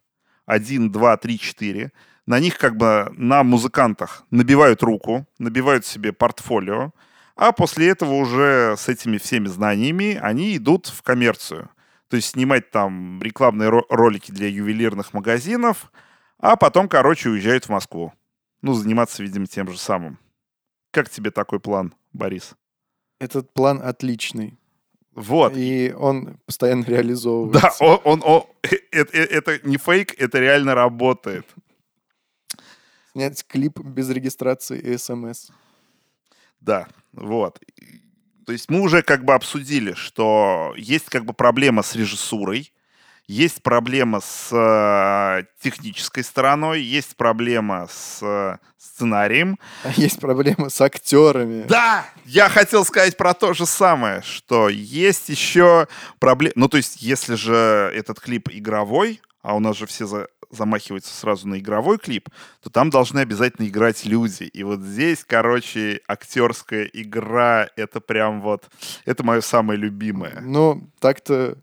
один, 0.48 0.90
два, 0.90 1.16
три, 1.18 1.38
четыре, 1.38 1.92
на 2.26 2.40
них 2.40 2.56
как 2.56 2.76
бы 2.76 3.12
на 3.16 3.44
музыкантах 3.44 4.24
набивают 4.30 4.82
руку, 4.82 5.26
набивают 5.38 5.84
себе 5.84 6.12
портфолио, 6.12 6.92
а 7.37 7.52
после 7.52 7.90
этого 7.90 8.14
уже 8.14 8.74
с 8.76 8.88
этими 8.88 9.18
всеми 9.18 9.46
знаниями 9.46 10.18
они 10.20 10.56
идут 10.56 10.87
в 10.87 11.02
коммерцию. 11.02 11.68
То 12.08 12.16
есть 12.16 12.30
снимать 12.30 12.70
там 12.70 13.22
рекламные 13.22 13.68
ро- 13.68 13.84
ролики 13.90 14.32
для 14.32 14.48
ювелирных 14.48 15.12
магазинов, 15.12 15.92
а 16.38 16.56
потом, 16.56 16.88
короче, 16.88 17.28
уезжают 17.28 17.66
в 17.66 17.68
Москву. 17.68 18.14
Ну, 18.62 18.72
заниматься, 18.72 19.22
видимо, 19.22 19.46
тем 19.46 19.70
же 19.70 19.78
самым. 19.78 20.18
Как 20.90 21.11
тебе 21.11 21.30
такой 21.30 21.61
план, 21.61 21.94
Борис? 22.14 22.54
Этот 23.20 23.52
план 23.52 23.82
отличный. 23.82 24.58
Вот. 25.18 25.52
И 25.57 25.92
он 25.98 26.38
постоянно 26.46 26.85
реализовывается. 26.87 27.61
Да, 27.81 27.87
он, 27.87 28.00
он, 28.04 28.22
он- 28.24 28.44
это, 28.92 29.16
это 29.16 29.66
не 29.66 29.76
фейк, 29.76 30.14
это 30.20 30.38
реально 30.38 30.74
работает. 30.74 31.46
Снять 33.12 33.44
клип 33.46 33.78
без 33.81 34.09
регистрации 34.11 34.78
и 34.78 34.96
смс. 34.96 35.50
Да, 36.61 36.87
вот. 37.12 37.59
То 38.46 38.52
есть 38.52 38.70
мы 38.70 38.81
уже 38.81 39.02
как 39.02 39.24
бы 39.24 39.35
обсудили, 39.35 39.92
что 39.94 40.72
есть 40.76 41.07
как 41.07 41.24
бы 41.24 41.33
проблема 41.33 41.83
с 41.83 41.94
режиссурой, 41.96 42.72
есть 43.29 43.62
проблема 43.62 44.21
с 44.21 44.49
э, 44.51 45.45
технической 45.62 46.25
стороной, 46.25 46.81
есть 46.81 47.14
проблема 47.14 47.87
с 47.91 48.21
э, 48.23 48.57
сценарием. 48.79 49.59
А 49.85 49.91
есть 49.97 50.19
проблема 50.19 50.71
с 50.71 50.81
актерами. 50.81 51.64
Да, 51.69 52.07
я 52.25 52.49
хотел 52.49 52.85
сказать 52.87 53.17
про 53.19 53.35
то 53.35 53.53
же 53.53 53.67
самое, 53.67 54.23
что 54.23 54.71
есть 54.71 55.29
еще 55.29 55.87
проблема. 56.19 56.55
Ну, 56.57 56.69
то 56.69 56.79
есть, 56.79 57.03
если 57.03 57.35
же 57.35 57.93
этот 57.95 58.19
клип 58.19 58.49
игровой, 58.51 59.21
а 59.43 59.55
у 59.55 59.61
нас 59.61 59.77
же 59.77 59.87
все 59.87 60.07
за- 60.07 60.29
замахиваются 60.50 61.14
сразу 61.14 61.48
на 61.48 61.58
игровой 61.58 61.98
клип, 61.98 62.28
то 62.62 62.70
там 62.70 62.90
должны 62.90 63.20
обязательно 63.20 63.66
играть 63.66 64.04
люди. 64.04 64.44
И 64.44 64.64
вот 64.64 64.80
здесь, 64.80 65.24
короче, 65.24 66.00
актерская 66.08 66.88
игра, 66.92 67.68
это 67.76 68.00
прям 68.00 68.40
вот, 68.40 68.68
это 69.04 69.24
мое 69.24 69.40
самое 69.40 69.78
любимое. 69.78 70.40
Ну, 70.40 70.88
так-то 71.00 71.58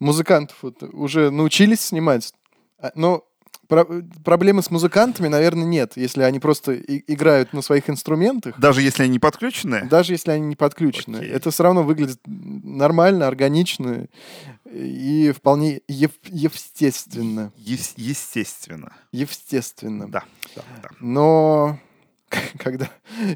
музыкантов 0.00 0.56
вот 0.62 0.82
уже 0.82 1.30
научились 1.30 1.80
снимать. 1.80 2.32
А, 2.80 2.92
Но 2.94 3.27
про- 3.68 3.86
проблемы 4.24 4.62
с 4.62 4.70
музыкантами, 4.70 5.28
наверное, 5.28 5.64
нет, 5.66 5.92
если 5.96 6.22
они 6.22 6.40
просто 6.40 6.72
и- 6.72 7.04
играют 7.12 7.52
на 7.52 7.62
своих 7.62 7.88
инструментах. 7.88 8.58
Даже 8.58 8.82
если 8.82 9.02
они 9.04 9.12
не 9.12 9.18
подключены, 9.18 9.86
Даже 9.88 10.12
если 10.14 10.32
они 10.32 10.46
не 10.46 10.56
подключены. 10.56 11.18
Окей. 11.18 11.30
Это 11.30 11.50
все 11.50 11.62
равно 11.62 11.82
выглядит 11.82 12.20
нормально, 12.26 13.26
органично 13.28 14.06
и 14.70 15.32
вполне 15.36 15.80
ев- 15.88 16.12
естественно. 16.24 17.52
ес- 17.56 17.94
естественно. 17.96 18.92
Естественно. 19.12 20.10
Да, 20.10 20.24
да, 20.56 20.62
да. 20.82 20.88
Но 21.00 21.78
когда, 22.58 22.88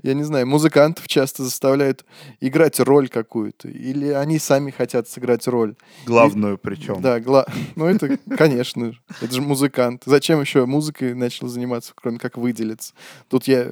я 0.02 0.14
не 0.14 0.22
знаю, 0.22 0.46
музыкантов 0.46 1.08
часто 1.08 1.42
заставляют 1.44 2.04
играть 2.40 2.78
роль 2.80 3.08
какую-то, 3.08 3.68
или 3.68 4.08
они 4.08 4.38
сами 4.38 4.70
хотят 4.70 5.08
сыграть 5.08 5.46
роль. 5.48 5.74
Главную 6.06 6.58
причем. 6.58 7.00
Да, 7.00 7.20
гла... 7.20 7.46
ну 7.76 7.86
это, 7.86 8.18
конечно, 8.36 8.92
это 9.20 9.34
же 9.34 9.40
музыкант. 9.42 10.02
Зачем 10.06 10.40
еще 10.40 10.66
музыкой 10.66 11.14
начал 11.14 11.48
заниматься, 11.48 11.92
кроме 11.94 12.18
как 12.18 12.36
выделиться? 12.36 12.94
Тут 13.28 13.48
я 13.48 13.70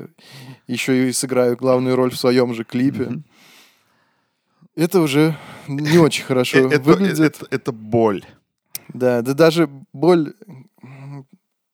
еще 0.67 1.09
и 1.09 1.13
сыграю 1.13 1.57
главную 1.57 1.97
роль 1.97 2.11
в 2.11 2.17
своем 2.19 2.55
же 2.55 2.65
клипе. 2.65 3.23
Это 4.77 5.01
уже 5.01 5.37
не 5.69 5.99
очень 5.99 6.25
хорошо 6.25 6.59
Э, 6.59 6.79
выглядит. 6.79 7.19
это- 7.43 7.47
это 7.51 7.73
боль. 7.73 8.25
Да, 8.93 9.21
да 9.23 9.35
даже 9.35 9.69
боль... 9.93 10.35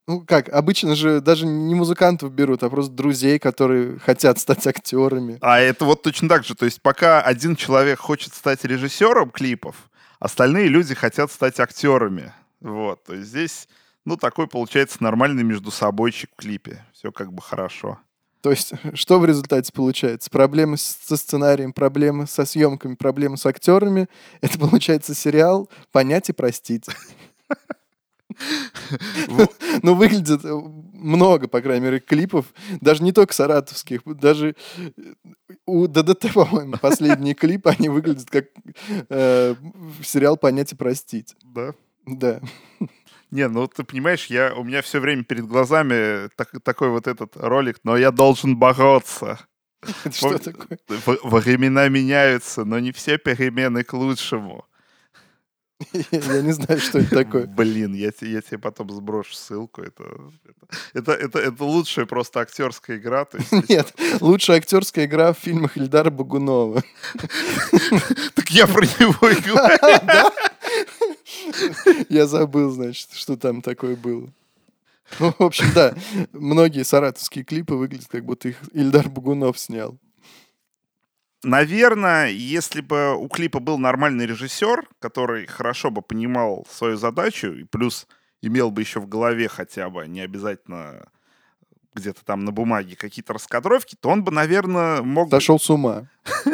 Ну 0.07 0.21
как, 0.21 0.49
обычно 0.51 0.95
же 0.95 1.21
даже 1.21 1.47
не 1.47 1.75
музыкантов 1.75 2.33
берут, 2.33 2.63
а 2.63 2.71
просто 2.71 2.93
друзей, 2.93 3.41
которые 3.41 3.99
хотят 3.99 4.39
стать 4.39 4.65
актерами. 4.67 5.39
А 5.41 5.59
это 5.59 5.85
вот 5.85 6.03
точно 6.03 6.29
так 6.29 6.45
же. 6.45 6.55
То 6.55 6.65
есть 6.65 6.81
пока 6.81 7.21
один 7.21 7.57
человек 7.57 7.99
хочет 7.99 8.33
стать 8.35 8.65
режиссером 8.65 9.31
клипов, 9.31 9.75
остальные 10.21 10.69
люди 10.69 10.95
хотят 10.95 11.33
стать 11.33 11.59
актерами. 11.59 12.33
Вот. 12.61 13.03
То 13.03 13.15
есть 13.15 13.29
здесь, 13.29 13.69
ну, 14.05 14.17
такой 14.17 14.47
получается 14.47 14.99
нормальный 15.01 15.43
между 15.43 15.73
собойчик 15.73 16.31
в 16.33 16.37
клипе. 16.37 16.85
Все 16.93 17.11
как 17.11 17.33
бы 17.33 17.43
хорошо. 17.43 17.99
То 18.43 18.51
есть, 18.51 18.75
что 18.95 19.19
в 19.19 19.27
результате 19.27 19.73
получается? 19.73 20.31
Проблемы 20.31 20.77
со 20.79 21.17
сценарием, 21.17 21.73
проблемы 21.73 22.29
со 22.29 22.45
съемками, 22.45 22.95
проблемы 22.95 23.37
с 23.37 23.45
актерами. 23.45 24.09
Это 24.41 24.57
получается 24.61 25.17
сериал 25.17 25.69
«Понять 25.91 26.29
и 26.29 26.33
простить». 26.33 26.87
Во- 29.29 29.49
Ну, 29.83 29.95
выглядит 29.95 30.45
э, 30.45 30.53
много, 30.53 31.49
по 31.49 31.61
крайней 31.61 31.85
мере, 31.85 32.01
клипов, 32.01 32.47
даже 32.81 33.03
не 33.03 33.13
только 33.13 33.35
саратовских, 33.35 34.03
даже 34.05 34.55
э, 34.77 34.91
у 35.67 35.87
ДДТ, 35.87 36.33
по-моему, 36.33 36.75
последние 36.81 37.35
клипы, 37.35 37.71
они 37.79 37.89
выглядят 37.89 38.29
как 38.31 38.47
э, 39.09 39.55
сериал 40.03 40.37
«Понять 40.37 40.73
и 40.73 40.77
простить». 40.77 41.35
Да. 41.43 41.75
Да. 42.07 42.41
Не, 43.33 43.49
ну 43.49 43.67
ты 43.67 43.83
понимаешь, 43.83 44.27
я, 44.27 44.55
у 44.55 44.63
меня 44.63 44.81
все 44.83 45.01
время 45.01 45.25
перед 45.25 45.47
глазами 45.47 46.29
так- 46.37 46.61
такой 46.63 46.91
вот 46.91 47.07
этот 47.09 47.37
ролик, 47.37 47.81
но 47.83 47.97
я 47.97 48.13
должен 48.13 48.57
бороться. 48.57 49.41
Это 50.05 50.17
что 50.17 50.39
такое? 50.39 50.79
Времена 51.25 51.89
меняются, 51.89 52.65
но 52.65 52.79
не 52.79 52.93
все 52.93 53.19
перемены 53.19 53.83
к 53.83 53.93
лучшему. 53.93 54.65
Я 56.11 56.43
не 56.43 56.53
знаю, 56.53 56.81
что 56.81 56.99
это 56.99 57.25
такое. 57.25 57.47
Блин, 57.57 57.95
я, 57.95 58.11
я 58.21 58.41
тебе 58.41 58.59
потом 58.59 58.91
сброшу 58.91 59.35
ссылку. 59.35 59.83
Это, 59.83 60.05
это, 60.95 61.13
это, 61.13 61.39
это, 61.39 61.65
лучшая 61.65 62.07
просто 62.07 62.41
актерская 62.41 62.97
игра. 62.97 63.27
Есть, 63.33 63.69
Нет, 63.69 63.95
лучшая 64.21 64.59
актерская 64.59 65.05
игра 65.05 65.33
в 65.33 65.39
фильмах 65.39 65.77
Ильдара 65.77 66.11
Багунова. 66.11 66.83
Так 68.35 68.51
я 68.51 68.67
про 68.67 68.87
него 68.87 69.29
и 69.29 69.41
говорю. 69.41 70.33
Я 72.09 72.27
забыл, 72.27 72.71
значит, 72.71 73.13
что 73.13 73.37
там 73.37 73.61
такое 73.61 73.97
было. 73.97 74.31
Ну, 75.21 75.33
в 75.39 75.43
общем, 75.43 75.67
да, 75.75 75.95
многие 76.33 76.85
саратовские 76.85 77.45
клипы 77.45 77.75
выглядят, 77.75 78.09
как 78.09 78.25
будто 78.25 78.49
их 78.49 78.57
Ильдар 78.73 79.09
Багунов 79.09 79.59
снял. 79.59 79.97
Наверное, 81.47 82.27
если 82.27 82.81
бы 82.81 83.15
у 83.15 83.29
клипа 83.29 83.61
был 83.61 83.79
нормальный 83.79 84.27
режиссер, 84.27 84.89
который 84.99 85.47
хорошо 85.47 85.93
бы 85.93 86.03
понимал 86.03 86.67
свою 86.69 86.97
задачу 86.97 87.53
и 87.53 87.63
плюс 87.63 88.09
имел 88.43 88.73
бы 88.73 88.81
еще 88.83 88.99
в 88.99 89.07
голове 89.07 89.47
хотя 89.47 89.89
бы, 89.89 90.09
не 90.09 90.23
обязательно 90.23 91.07
где-то 91.95 92.25
там 92.25 92.45
на 92.45 92.51
бумаге 92.51 92.97
какие-то 92.97 93.33
раскадровки, 93.33 93.95
то 93.95 94.09
он 94.09 94.25
бы, 94.25 94.33
наверное, 94.33 95.03
мог... 95.03 95.31
Сошел 95.31 95.61
с 95.61 95.71
ума. 95.71 96.09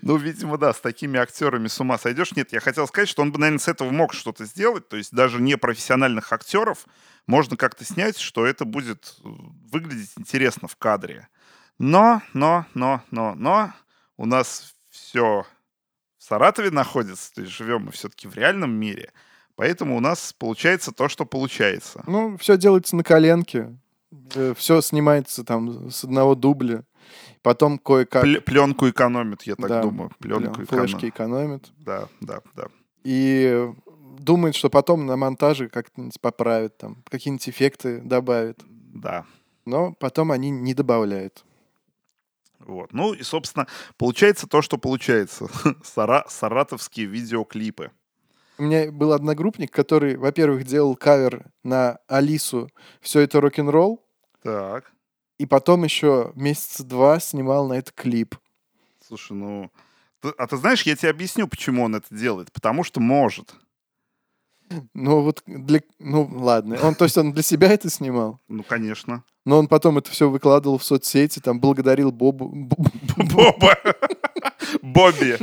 Ну, 0.00 0.16
видимо, 0.16 0.56
да, 0.56 0.72
с 0.72 0.80
такими 0.80 1.18
актерами 1.18 1.66
с 1.68 1.78
ума 1.80 1.98
сойдешь. 1.98 2.34
Нет, 2.34 2.52
я 2.52 2.60
хотел 2.60 2.86
сказать, 2.86 3.08
что 3.10 3.20
он 3.20 3.30
бы, 3.30 3.38
наверное, 3.38 3.58
с 3.58 3.68
этого 3.68 3.90
мог 3.90 4.14
что-то 4.14 4.46
сделать. 4.46 4.88
То 4.88 4.96
есть 4.96 5.12
даже 5.12 5.42
не 5.42 5.58
профессиональных 5.58 6.32
актеров 6.32 6.86
можно 7.26 7.56
как-то 7.58 7.84
снять, 7.84 8.16
что 8.16 8.46
это 8.46 8.64
будет 8.64 9.16
э, 9.22 9.28
выглядеть 9.70 10.12
интересно 10.16 10.66
в 10.68 10.76
кадре. 10.76 11.28
Но, 11.78 12.22
но, 12.32 12.66
но, 12.74 13.02
но, 13.10 13.34
но 13.34 13.72
у 14.16 14.26
нас 14.26 14.74
все 14.90 15.44
в 16.18 16.22
Саратове 16.22 16.70
находится, 16.70 17.34
то 17.34 17.42
есть 17.42 17.52
живем 17.52 17.84
мы 17.86 17.92
все-таки 17.92 18.28
в 18.28 18.34
реальном 18.34 18.72
мире. 18.72 19.12
Поэтому 19.54 19.96
у 19.96 20.00
нас 20.00 20.34
получается 20.38 20.92
то, 20.92 21.08
что 21.08 21.24
получается. 21.24 22.02
Ну, 22.06 22.36
все 22.36 22.56
делается 22.58 22.96
на 22.96 23.02
коленке. 23.02 23.76
Все 24.56 24.80
снимается 24.80 25.44
там 25.44 25.90
с 25.90 26.04
одного 26.04 26.34
дубля. 26.34 26.84
Потом 27.42 27.78
кое-как 27.78 28.24
Пле- 28.24 28.40
пленку 28.40 28.88
экономят, 28.88 29.42
я 29.44 29.54
так 29.56 29.68
Да, 29.68 29.82
думаю. 29.82 30.10
Пленку 30.18 30.66
прям 30.66 30.66
флешки 30.66 31.06
экономят. 31.08 31.70
Да, 31.78 32.08
да, 32.20 32.40
да. 32.54 32.66
И 33.04 33.70
думает, 34.18 34.56
что 34.56 34.68
потом 34.68 35.06
на 35.06 35.16
монтаже 35.16 35.68
как-нибудь 35.68 36.20
поправят, 36.20 36.76
там, 36.76 37.02
какие-нибудь 37.08 37.48
эффекты 37.48 38.00
добавят. 38.00 38.58
Да. 38.66 39.24
Но 39.64 39.92
потом 39.92 40.32
они 40.32 40.50
не 40.50 40.74
добавляют. 40.74 41.44
Вот. 42.66 42.92
Ну 42.92 43.12
и, 43.12 43.22
собственно, 43.22 43.66
получается 43.96 44.46
то, 44.46 44.60
что 44.60 44.76
получается. 44.76 45.46
Сара- 45.84 46.24
саратовские 46.28 47.06
видеоклипы. 47.06 47.92
У 48.58 48.62
меня 48.64 48.90
был 48.90 49.12
одногруппник, 49.12 49.70
который, 49.70 50.16
во-первых, 50.16 50.64
делал 50.64 50.96
кавер 50.96 51.46
на 51.62 51.98
Алису 52.08 52.70
«Все 53.00 53.20
это 53.20 53.40
рок-н-ролл», 53.40 54.02
Так. 54.42 54.90
и 55.38 55.44
потом 55.46 55.84
еще 55.84 56.32
месяца 56.34 56.82
два 56.82 57.20
снимал 57.20 57.68
на 57.68 57.74
это 57.74 57.92
клип. 57.92 58.34
Слушай, 59.06 59.32
ну... 59.34 59.70
а 60.38 60.46
ты 60.46 60.56
знаешь, 60.56 60.82
я 60.82 60.96
тебе 60.96 61.10
объясню, 61.10 61.46
почему 61.46 61.84
он 61.84 61.94
это 61.96 62.12
делает. 62.14 62.50
Потому 62.50 62.82
что 62.82 62.98
может. 62.98 63.54
Ну 64.94 65.22
вот 65.22 65.42
для... 65.46 65.80
Ну 65.98 66.28
ладно. 66.32 66.78
Он, 66.82 66.94
то 66.94 67.04
есть 67.04 67.16
он 67.18 67.32
для 67.32 67.42
себя 67.42 67.72
это 67.72 67.88
снимал? 67.90 68.40
Ну, 68.48 68.62
конечно. 68.62 69.22
Но 69.44 69.58
он 69.58 69.68
потом 69.68 69.98
это 69.98 70.10
все 70.10 70.28
выкладывал 70.28 70.78
в 70.78 70.84
соцсети, 70.84 71.38
там 71.38 71.60
благодарил 71.60 72.10
Бобу... 72.10 72.48
Боба. 73.16 73.76
Бобби. 74.82 75.36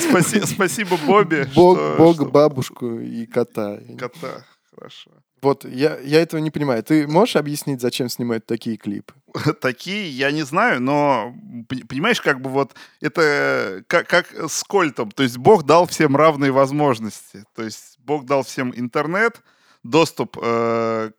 Спаси- 0.00 0.46
Спасибо, 0.46 0.96
Бобби. 1.06 1.48
Бог, 1.54 2.30
бабушку 2.30 2.98
и 3.00 3.26
кота. 3.26 3.80
Кота. 3.98 4.44
Хорошо. 4.74 5.10
Вот, 5.42 5.64
я, 5.64 5.98
я 5.98 6.22
этого 6.22 6.40
не 6.40 6.52
понимаю. 6.52 6.84
Ты 6.84 7.08
можешь 7.08 7.34
объяснить, 7.34 7.80
зачем 7.80 8.08
снимают 8.08 8.46
такие 8.46 8.76
клипы? 8.76 9.12
Такие, 9.60 10.08
я 10.08 10.30
не 10.30 10.42
знаю, 10.42 10.80
но 10.80 11.34
пон- 11.68 11.84
понимаешь, 11.86 12.20
как 12.20 12.40
бы 12.40 12.48
вот 12.48 12.74
это 13.00 13.82
как, 13.88 14.06
как 14.06 14.32
с 14.48 14.62
Кольтом. 14.62 15.10
То 15.10 15.24
есть 15.24 15.38
Бог 15.38 15.64
дал 15.64 15.86
всем 15.86 16.14
равные 16.16 16.52
возможности. 16.52 17.44
То 17.56 17.64
есть 17.64 17.91
Бог 18.04 18.24
дал 18.26 18.42
всем 18.42 18.72
интернет, 18.74 19.42
доступ 19.82 20.38
э, 20.42 21.10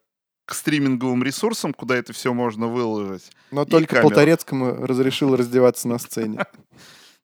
к 0.45 0.53
стриминговым 0.53 1.23
ресурсам, 1.23 1.73
куда 1.73 1.95
это 1.95 2.13
все 2.13 2.33
можно 2.33 2.67
выложить. 2.67 3.31
Но 3.51 3.65
только 3.65 3.95
камеру. 3.95 4.09
Полторецкому 4.09 4.85
разрешил 4.85 5.35
раздеваться 5.35 5.87
на 5.87 5.97
сцене. 5.99 6.45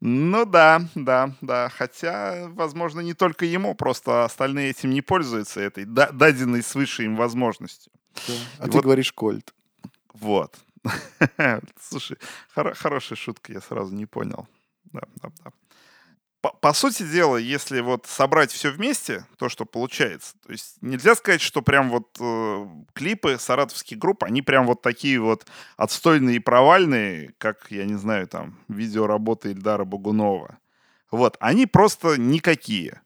Ну 0.02 0.46
да, 0.46 0.82
да, 0.96 1.36
да. 1.42 1.70
Хотя, 1.70 2.48
возможно, 2.52 3.02
не 3.02 3.14
только 3.14 3.46
ему, 3.46 3.76
просто 3.76 4.24
остальные 4.24 4.70
этим 4.70 4.92
не 4.92 5.02
пользуются, 5.02 5.60
этой 5.60 5.84
да- 5.84 6.12
даденной 6.12 6.64
свыше 6.64 7.04
им 7.04 7.18
возможностью. 7.18 7.92
Да. 8.28 8.34
А 8.60 8.68
И 8.68 8.70
ты 8.70 8.78
вот- 8.78 8.84
говоришь 8.86 9.12
кольт. 9.12 9.54
Вот. 10.14 10.56
Слушай, 11.82 12.18
хоро- 12.56 12.74
хорошая 12.74 13.18
шутка, 13.18 13.52
я 13.52 13.60
сразу 13.62 13.94
не 13.94 14.06
понял. 14.06 14.48
Да, 14.86 15.02
да, 15.22 15.30
да. 15.44 15.52
По, 16.42 16.52
по 16.54 16.72
сути 16.72 17.04
дела, 17.04 17.36
если 17.36 17.82
вот 17.82 18.06
собрать 18.06 18.52
все 18.52 18.72
вместе, 18.72 19.26
то, 19.38 19.50
что 19.50 19.66
получается, 19.66 20.36
то 20.46 20.54
есть 20.54 20.78
нельзя 20.82 21.16
сказать, 21.16 21.42
что 21.42 21.62
прям 21.62 21.90
вот 21.90 22.16
э, 22.20 22.68
клипы 22.94 23.38
саратовских 23.38 23.98
групп, 23.98 24.24
они 24.24 24.42
прям 24.42 24.66
вот 24.66 24.82
такие 24.82 25.20
вот 25.20 25.46
отстойные 25.76 26.38
и 26.38 26.40
провальные, 26.40 27.34
как, 27.38 27.68
я 27.70 27.84
не 27.84 27.96
знаю, 27.96 28.28
там, 28.28 28.58
видеоработы 28.70 29.52
Ильдара 29.52 29.84
Богунова. 29.84 30.60
Вот, 31.12 31.36
они 31.42 31.66
просто 31.66 32.18
никакие. 32.18 33.02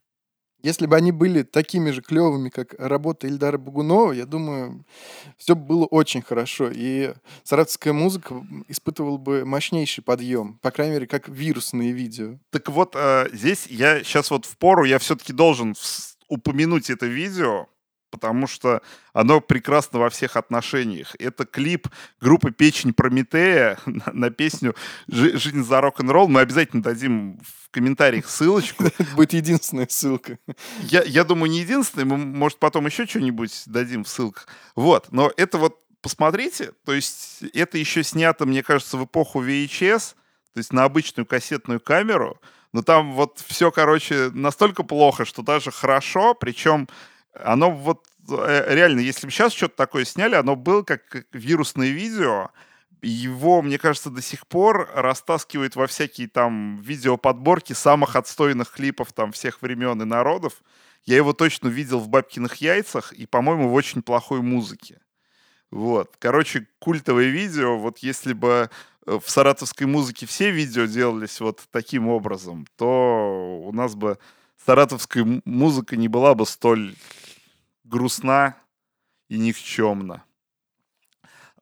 Если 0.63 0.85
бы 0.85 0.95
они 0.95 1.11
были 1.11 1.43
такими 1.43 1.91
же 1.91 2.01
клевыми, 2.01 2.47
как 2.47 2.73
работа 2.79 3.27
Ильдара 3.27 3.57
Бугунова, 3.57 4.13
я 4.13 4.25
думаю, 4.25 4.85
все 5.37 5.55
было 5.55 5.85
очень 5.85 6.21
хорошо. 6.21 6.69
И 6.73 7.13
саратовская 7.43 7.91
музыка 7.91 8.41
испытывала 8.69 9.17
бы 9.17 9.43
мощнейший 9.43 10.05
подъем. 10.05 10.57
По 10.61 10.71
крайней 10.71 10.93
мере, 10.93 11.07
как 11.07 11.27
вирусные 11.27 11.91
видео. 11.91 12.39
Так 12.49 12.69
вот, 12.69 12.95
э, 12.95 13.27
здесь 13.33 13.67
я 13.67 14.03
сейчас 14.03 14.31
вот 14.31 14.45
в 14.45 14.57
пору, 14.57 14.85
я 14.85 14.99
все-таки 14.99 15.33
должен 15.33 15.75
упомянуть 16.29 16.89
это 16.89 17.07
видео, 17.07 17.67
потому 18.13 18.45
что 18.45 18.83
оно 19.11 19.41
прекрасно 19.41 19.97
во 19.97 20.11
всех 20.11 20.37
отношениях. 20.37 21.15
Это 21.17 21.45
клип 21.45 21.87
группы 22.21 22.51
«Печень 22.51 22.93
Прометея» 22.93 23.79
на, 23.87 24.05
на 24.13 24.29
песню 24.29 24.75
«Жи- 25.07 25.35
«Жизнь 25.35 25.63
за 25.63 25.81
рок-н-ролл». 25.81 26.27
Мы 26.27 26.41
обязательно 26.41 26.83
дадим 26.83 27.39
в 27.39 27.71
комментариях 27.71 28.29
ссылочку. 28.29 28.83
Это 28.83 29.03
будет 29.15 29.33
единственная 29.33 29.87
ссылка. 29.89 30.37
Я, 30.83 31.01
я 31.01 31.23
думаю, 31.23 31.49
не 31.49 31.61
единственный, 31.61 32.05
мы, 32.05 32.17
может, 32.17 32.59
потом 32.59 32.85
еще 32.85 33.07
что-нибудь 33.07 33.63
дадим 33.65 34.03
в 34.03 34.09
ссылках. 34.09 34.47
Вот, 34.75 35.07
но 35.11 35.31
это 35.35 35.57
вот, 35.57 35.79
посмотрите, 36.01 36.73
то 36.85 36.93
есть 36.93 37.41
это 37.55 37.79
еще 37.79 38.03
снято, 38.03 38.45
мне 38.45 38.61
кажется, 38.61 38.95
в 38.97 39.05
эпоху 39.05 39.43
VHS, 39.43 40.13
то 40.53 40.57
есть 40.59 40.71
на 40.71 40.83
обычную 40.83 41.25
кассетную 41.25 41.79
камеру, 41.79 42.39
но 42.73 42.83
там 42.83 43.13
вот 43.13 43.43
все, 43.47 43.71
короче, 43.71 44.29
настолько 44.33 44.83
плохо, 44.83 45.25
что 45.25 45.41
даже 45.41 45.71
хорошо, 45.71 46.35
причем 46.35 46.87
оно 47.35 47.71
вот 47.71 48.05
э, 48.29 48.65
реально, 48.73 48.99
если 48.99 49.25
бы 49.25 49.31
сейчас 49.31 49.53
что-то 49.53 49.75
такое 49.75 50.05
сняли, 50.05 50.35
оно 50.35 50.55
было 50.55 50.83
как 50.83 51.25
вирусное 51.31 51.89
видео, 51.89 52.51
его, 53.01 53.61
мне 53.61 53.77
кажется, 53.77 54.09
до 54.09 54.21
сих 54.21 54.47
пор 54.47 54.89
растаскивают 54.95 55.75
во 55.75 55.87
всякие 55.87 56.29
там 56.29 56.79
видеоподборки 56.81 57.73
самых 57.73 58.15
отстойных 58.15 58.71
клипов 58.71 59.11
там 59.11 59.31
всех 59.33 59.61
времен 59.61 60.01
и 60.01 60.05
народов. 60.05 60.63
Я 61.03 61.17
его 61.17 61.33
точно 61.33 61.67
видел 61.67 61.99
в 61.99 62.07
«Бабкиных 62.07 62.55
яйцах» 62.55 63.11
и, 63.11 63.25
по-моему, 63.25 63.67
в 63.67 63.73
очень 63.73 64.01
плохой 64.01 64.41
музыке. 64.41 65.01
Вот. 65.69 66.15
Короче, 66.19 66.67
культовое 66.79 67.27
видео. 67.27 67.77
Вот 67.77 67.97
если 67.99 68.31
бы 68.31 68.69
э, 69.05 69.19
в 69.19 69.29
саратовской 69.29 69.85
музыке 69.85 70.25
все 70.25 70.51
видео 70.51 70.85
делались 70.85 71.41
вот 71.41 71.61
таким 71.71 72.07
образом, 72.07 72.67
то 72.77 73.59
у 73.65 73.73
нас 73.73 73.95
бы 73.95 74.17
саратовская 74.65 75.41
музыка 75.43 75.97
не 75.97 76.07
была 76.07 76.35
бы 76.35 76.45
столь 76.45 76.95
грустна 77.83 78.57
и 79.29 79.37
никчемна. 79.37 80.23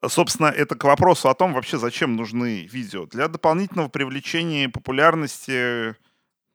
Собственно, 0.08 0.48
это 0.48 0.76
к 0.76 0.84
вопросу 0.84 1.30
о 1.30 1.36
том, 1.36 1.54
вообще 1.54 1.78
зачем 1.78 2.16
нужны 2.16 2.66
видео. 2.66 3.06
Для 3.06 3.28
дополнительного 3.28 3.88
привлечения 3.88 4.68
популярности 4.68 5.96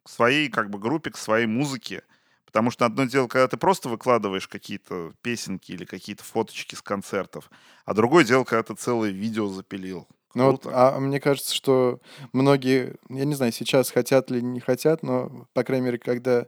к 0.03 0.09
своей 0.09 0.49
как 0.49 0.71
бы 0.71 0.79
группе, 0.79 1.11
к 1.11 1.17
своей 1.17 1.47
музыке. 1.47 2.03
Потому 2.45 2.71
что 2.71 2.87
одно 2.87 3.05
дело, 3.05 3.29
когда 3.29 3.47
ты 3.47 3.57
просто 3.57 3.89
выкладываешь 3.89 4.49
какие-то 4.49 5.13
песенки 5.21 5.73
или 5.73 5.85
какие-то 5.85 6.25
фоточки 6.25 6.75
с 6.75 6.83
концертов, 6.83 7.51
а 7.85 7.93
другое 7.93 8.25
дело, 8.25 8.45
когда 8.45 8.63
ты 8.63 8.75
целое 8.75 9.11
видео 9.11 9.49
запилил. 9.49 10.09
Ну 10.35 10.51
вот, 10.51 10.67
а 10.67 10.99
мне 10.99 11.21
кажется, 11.21 11.55
что 11.55 12.01
многие, 12.33 12.97
я 13.09 13.25
не 13.25 13.35
знаю, 13.35 13.53
сейчас 13.53 13.91
хотят 13.91 14.31
или 14.31 14.41
не 14.41 14.61
хотят, 14.61 15.03
но, 15.03 15.47
по 15.55 15.65
крайней 15.65 15.87
мере, 15.87 15.99
когда 15.99 16.47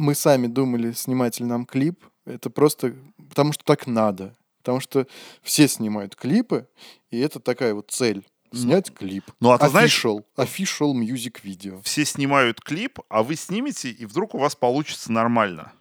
мы 0.00 0.14
сами 0.14 0.46
думали, 0.46 0.92
снимать 0.92 1.38
ли 1.40 1.46
нам 1.46 1.66
клип, 1.66 2.04
это 2.24 2.50
просто 2.50 2.94
потому, 3.28 3.52
что 3.52 3.64
так 3.64 3.86
надо. 3.86 4.34
Потому 4.58 4.80
что 4.80 5.06
все 5.42 5.68
снимают 5.68 6.16
клипы, 6.16 6.68
и 7.10 7.18
это 7.18 7.40
такая 7.40 7.74
вот 7.74 7.90
цель. 7.90 8.26
Снять 8.52 8.92
клип. 8.92 9.24
Ну, 9.38 9.52
а 9.52 9.58
ты 9.58 9.68
знаешь, 9.68 10.04
Official, 10.04 10.24
official 10.36 10.92
music 10.94 11.42
video. 11.44 11.80
все 11.84 12.04
снимают 12.04 12.60
клип, 12.60 12.98
а 13.08 13.22
вы 13.22 13.36
снимете, 13.36 13.90
и 13.90 14.06
вдруг 14.06 14.34
у 14.34 14.38
вас 14.38 14.56
получится 14.56 15.12
нормально. 15.12 15.72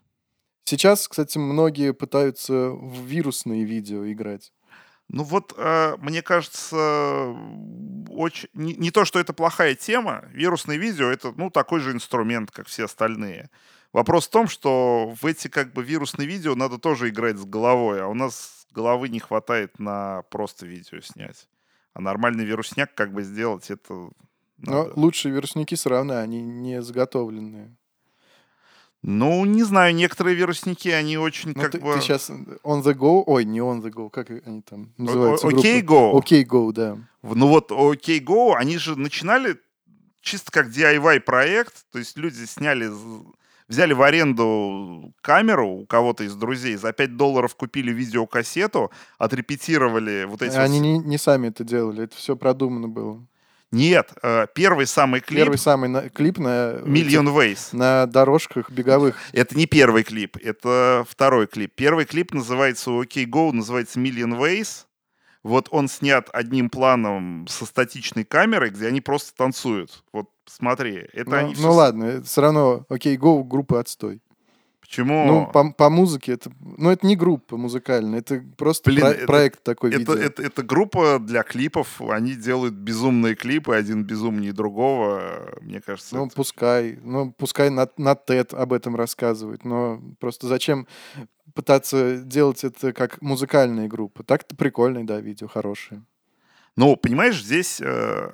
Сейчас, 0.65 1.07
кстати, 1.07 1.39
многие 1.39 1.93
пытаются 1.93 2.69
в 2.69 3.03
вирусные 3.05 3.63
видео 3.63 4.09
играть. 4.11 4.53
Ну 5.07 5.23
вот, 5.23 5.53
э, 5.57 5.95
мне 5.97 6.21
кажется, 6.21 7.35
очень... 8.09 8.49
Не, 8.53 8.75
не 8.75 8.91
то, 8.91 9.03
что 9.03 9.19
это 9.19 9.33
плохая 9.33 9.73
тема, 9.73 10.25
вирусное 10.31 10.77
видео— 10.77 11.07
это, 11.09 11.33
ну, 11.35 11.49
такой 11.49 11.79
же 11.79 11.91
инструмент, 11.91 12.51
как 12.51 12.67
все 12.67 12.85
остальные. 12.85 13.49
Вопрос 13.91 14.27
в 14.27 14.31
том, 14.31 14.47
что 14.47 15.13
в 15.19 15.25
эти, 15.25 15.47
как 15.47 15.73
бы, 15.73 15.83
вирусные 15.83 16.27
видео 16.27 16.55
надо 16.55 16.77
тоже 16.77 17.09
играть 17.09 17.37
с 17.37 17.45
головой, 17.45 18.01
а 18.01 18.07
у 18.07 18.13
нас 18.13 18.67
головы 18.71 19.09
не 19.09 19.19
хватает 19.19 19.79
на 19.79 20.23
просто 20.29 20.65
видео 20.65 21.01
снять. 21.01 21.47
А 21.93 22.01
нормальный 22.01 22.45
вирусняк, 22.45 22.93
как 22.93 23.13
бы, 23.13 23.23
сделать, 23.23 23.69
это... 23.71 23.93
Но 24.57 24.83
надо. 24.83 24.93
лучшие 24.95 25.33
вирусники 25.33 25.75
все 25.75 25.89
равно, 25.89 26.17
они 26.17 26.41
не 26.41 26.81
заготовленные. 26.81 27.75
Ну, 29.01 29.45
не 29.45 29.63
знаю, 29.63 29.95
некоторые 29.95 30.35
вирусники, 30.35 30.89
они 30.89 31.17
очень, 31.17 31.53
Ну, 31.55 31.61
как 31.61 31.71
ты, 31.71 31.79
бы... 31.79 31.97
сейчас 32.01 32.29
on 32.29 32.83
the 32.83 32.93
go, 32.93 33.23
ой, 33.25 33.45
не 33.45 33.59
on 33.59 33.81
the 33.81 33.89
go, 33.89 34.09
как 34.09 34.29
они 34.29 34.61
там 34.61 34.93
называются? 34.97 35.47
Окей, 35.47 35.81
группы? 35.81 36.17
Go. 36.17 36.19
Окей, 36.19 36.43
go, 36.43 36.73
да. 36.73 36.97
Ну 37.21 37.47
вот 37.47 37.71
OK 37.71 38.19
Go, 38.23 38.55
они 38.55 38.77
же 38.77 38.97
начинали 38.97 39.57
чисто 40.21 40.51
как 40.51 40.67
DIY 40.67 41.21
проект, 41.21 41.85
то 41.91 41.99
есть 41.99 42.17
люди 42.17 42.43
сняли, 42.45 42.89
взяли 43.69 43.93
в 43.93 44.01
аренду 44.01 45.13
камеру 45.21 45.67
у 45.69 45.85
кого-то 45.85 46.25
из 46.25 46.35
друзей, 46.35 46.75
за 46.75 46.91
5 46.91 47.15
долларов 47.15 47.55
купили 47.55 47.93
видеокассету, 47.93 48.91
отрепетировали 49.17 50.25
вот 50.25 50.41
эти 50.41 50.57
Они 50.57 50.79
вот... 50.79 50.83
не, 50.83 50.97
не 50.97 51.17
сами 51.17 51.47
это 51.47 51.63
делали, 51.63 52.03
это 52.03 52.15
все 52.17 52.35
продумано 52.35 52.89
было. 52.89 53.25
Нет, 53.71 54.13
э, 54.23 54.47
первый 54.55 54.87
самый 54.87 55.21
клип 55.21 55.37
Первый 55.37 55.57
самый 55.59 55.89
на- 55.89 56.09
клип 56.09 56.39
на, 56.39 56.79
Million 56.83 57.27
Ways. 57.27 57.69
на 57.71 58.07
дорожках 58.07 58.71
беговых. 58.71 59.15
Это 59.31 59.55
не 59.55 59.67
первый 59.67 60.03
клип, 60.03 60.37
это 60.37 61.05
второй 61.07 61.45
клип. 61.45 61.71
Первый 61.75 62.05
клип 62.05 62.33
называется 62.33 62.89
OK 62.89 63.25
Go, 63.25 63.51
называется 63.51 63.99
Million 63.99 64.39
Ways. 64.39 64.85
Вот 65.43 65.69
он 65.71 65.87
снят 65.87 66.27
одним 66.33 66.69
планом 66.69 67.47
со 67.47 67.65
статичной 67.65 68.25
камерой, 68.25 68.71
где 68.71 68.87
они 68.87 68.99
просто 69.01 69.33
танцуют. 69.35 70.03
Вот 70.11 70.29
смотри, 70.45 71.07
это 71.13 71.29
Ну, 71.29 71.35
они 71.37 71.49
ну 71.53 71.59
всё 71.59 71.71
с- 71.71 71.75
ладно, 71.75 72.21
все 72.23 72.41
равно 72.41 72.85
Окей, 72.89 73.17
go 73.17 73.43
группы 73.43 73.77
отстой. 73.77 74.21
Почему? 74.89 75.23
Ну, 75.27 75.45
по, 75.51 75.71
по 75.71 75.89
музыке 75.91 76.31
это... 76.31 76.51
Ну, 76.59 76.89
это 76.89 77.05
не 77.05 77.15
группа 77.15 77.57
музыкальная, 77.57 78.19
это 78.21 78.43
просто 78.57 78.89
Блин, 78.89 79.01
про- 79.01 79.11
это- 79.11 79.25
проект 79.27 79.63
такой 79.63 79.91
это, 79.91 79.99
видео. 79.99 80.13
это, 80.15 80.41
это 80.41 80.63
группа 80.63 81.19
для 81.19 81.43
клипов. 81.43 82.01
Они 82.01 82.33
делают 82.33 82.73
безумные 82.73 83.35
клипы, 83.35 83.75
один 83.75 84.03
безумнее 84.03 84.51
другого. 84.51 85.53
Мне 85.61 85.79
кажется, 85.79 86.15
Ну, 86.15 86.25
это- 86.25 86.35
пускай. 86.35 86.97
Ну, 87.03 87.31
пускай 87.31 87.69
на, 87.69 87.87
на 87.97 88.13
TED 88.15 88.55
об 88.55 88.73
этом 88.73 88.95
рассказывают. 88.95 89.63
Но 89.63 90.01
просто 90.19 90.47
зачем 90.47 90.87
пытаться 91.53 92.17
делать 92.17 92.63
это 92.63 92.91
как 92.91 93.21
музыкальная 93.21 93.87
группа? 93.87 94.23
Так-то 94.23 94.55
прикольные, 94.55 95.03
да, 95.03 95.19
видео, 95.21 95.47
хорошие. 95.47 96.03
Ну, 96.79 96.95
понимаешь, 96.95 97.43
здесь, 97.43 97.81
э, 97.81 98.29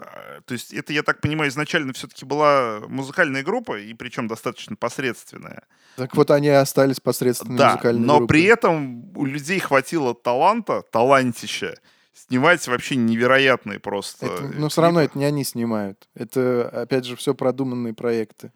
то 0.46 0.54
есть 0.54 0.72
это, 0.72 0.94
я 0.94 1.02
так 1.02 1.20
понимаю, 1.20 1.50
изначально 1.50 1.94
все-таки 1.94 2.26
была 2.26 2.82
музыкальная 2.88 3.42
группа, 3.42 3.80
и 3.80 3.92
причем 3.96 4.28
достаточно 4.28 4.76
посредственная. 4.76 5.64
Так 5.96 6.16
вот 6.16 6.30
они 6.30 6.50
и 6.50 6.52
остались 6.52 7.00
посредственной 7.00 7.58
да, 7.58 7.72
музыкальной 7.72 8.06
но 8.06 8.18
группой. 8.20 8.28
при 8.28 8.44
этом 8.44 9.18
у 9.18 9.26
людей 9.26 9.58
хватило 9.60 10.14
таланта, 10.14 10.84
талантища, 10.92 11.80
снимать 12.14 12.68
вообще 12.68 12.98
невероятные 12.98 13.80
просто 13.80 14.28
Это- 14.28 14.44
но 14.44 14.70
все 14.70 14.82
равно 14.84 15.02
это 15.02 15.18
не 15.18 15.26
они 15.26 15.44
снимают. 15.44 16.08
Это, 16.14 16.70
опять 16.70 17.06
же, 17.06 17.16
все 17.16 17.34
продуманные 17.34 17.96
проекты. 17.96 18.52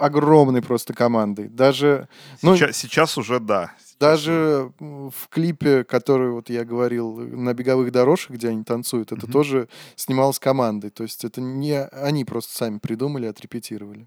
Огромной 0.00 0.62
просто 0.62 0.94
командой. 0.94 1.46
Даже, 1.48 2.08
ну, 2.42 2.56
Сейчас, 2.56 2.76
сейчас 2.76 3.16
уже 3.18 3.38
да. 3.38 3.72
Даже 4.00 4.72
в 4.78 5.28
клипе, 5.28 5.82
который, 5.84 6.30
вот 6.30 6.50
я 6.50 6.64
говорил, 6.64 7.16
на 7.16 7.52
беговых 7.52 7.90
дорожках, 7.90 8.36
где 8.36 8.48
они 8.50 8.62
танцуют, 8.62 9.10
это 9.12 9.26
тоже 9.26 9.68
снималось 9.96 10.38
командой. 10.38 10.90
То 10.90 11.02
есть 11.02 11.24
это 11.24 11.40
не 11.40 11.84
они 11.86 12.24
просто 12.24 12.56
сами 12.56 12.78
придумали, 12.78 13.26
отрепетировали. 13.26 14.06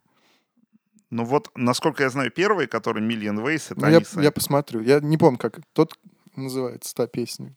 Ну 1.10 1.26
вот, 1.26 1.50
насколько 1.56 2.04
я 2.04 2.10
знаю, 2.10 2.32
первый, 2.32 2.68
который 2.68 3.04
Million 3.04 3.44
Ways, 3.44 3.66
это 3.72 3.82
Ну, 3.82 3.88
они 3.88 3.96
я, 4.00 4.06
сами. 4.06 4.24
я 4.24 4.32
посмотрю. 4.32 4.82
Я 4.82 5.02
не 5.02 5.18
помню, 5.18 5.38
как 5.38 5.60
тот, 5.74 5.98
называется 6.38 6.96
та 6.96 7.08
песня. 7.08 7.54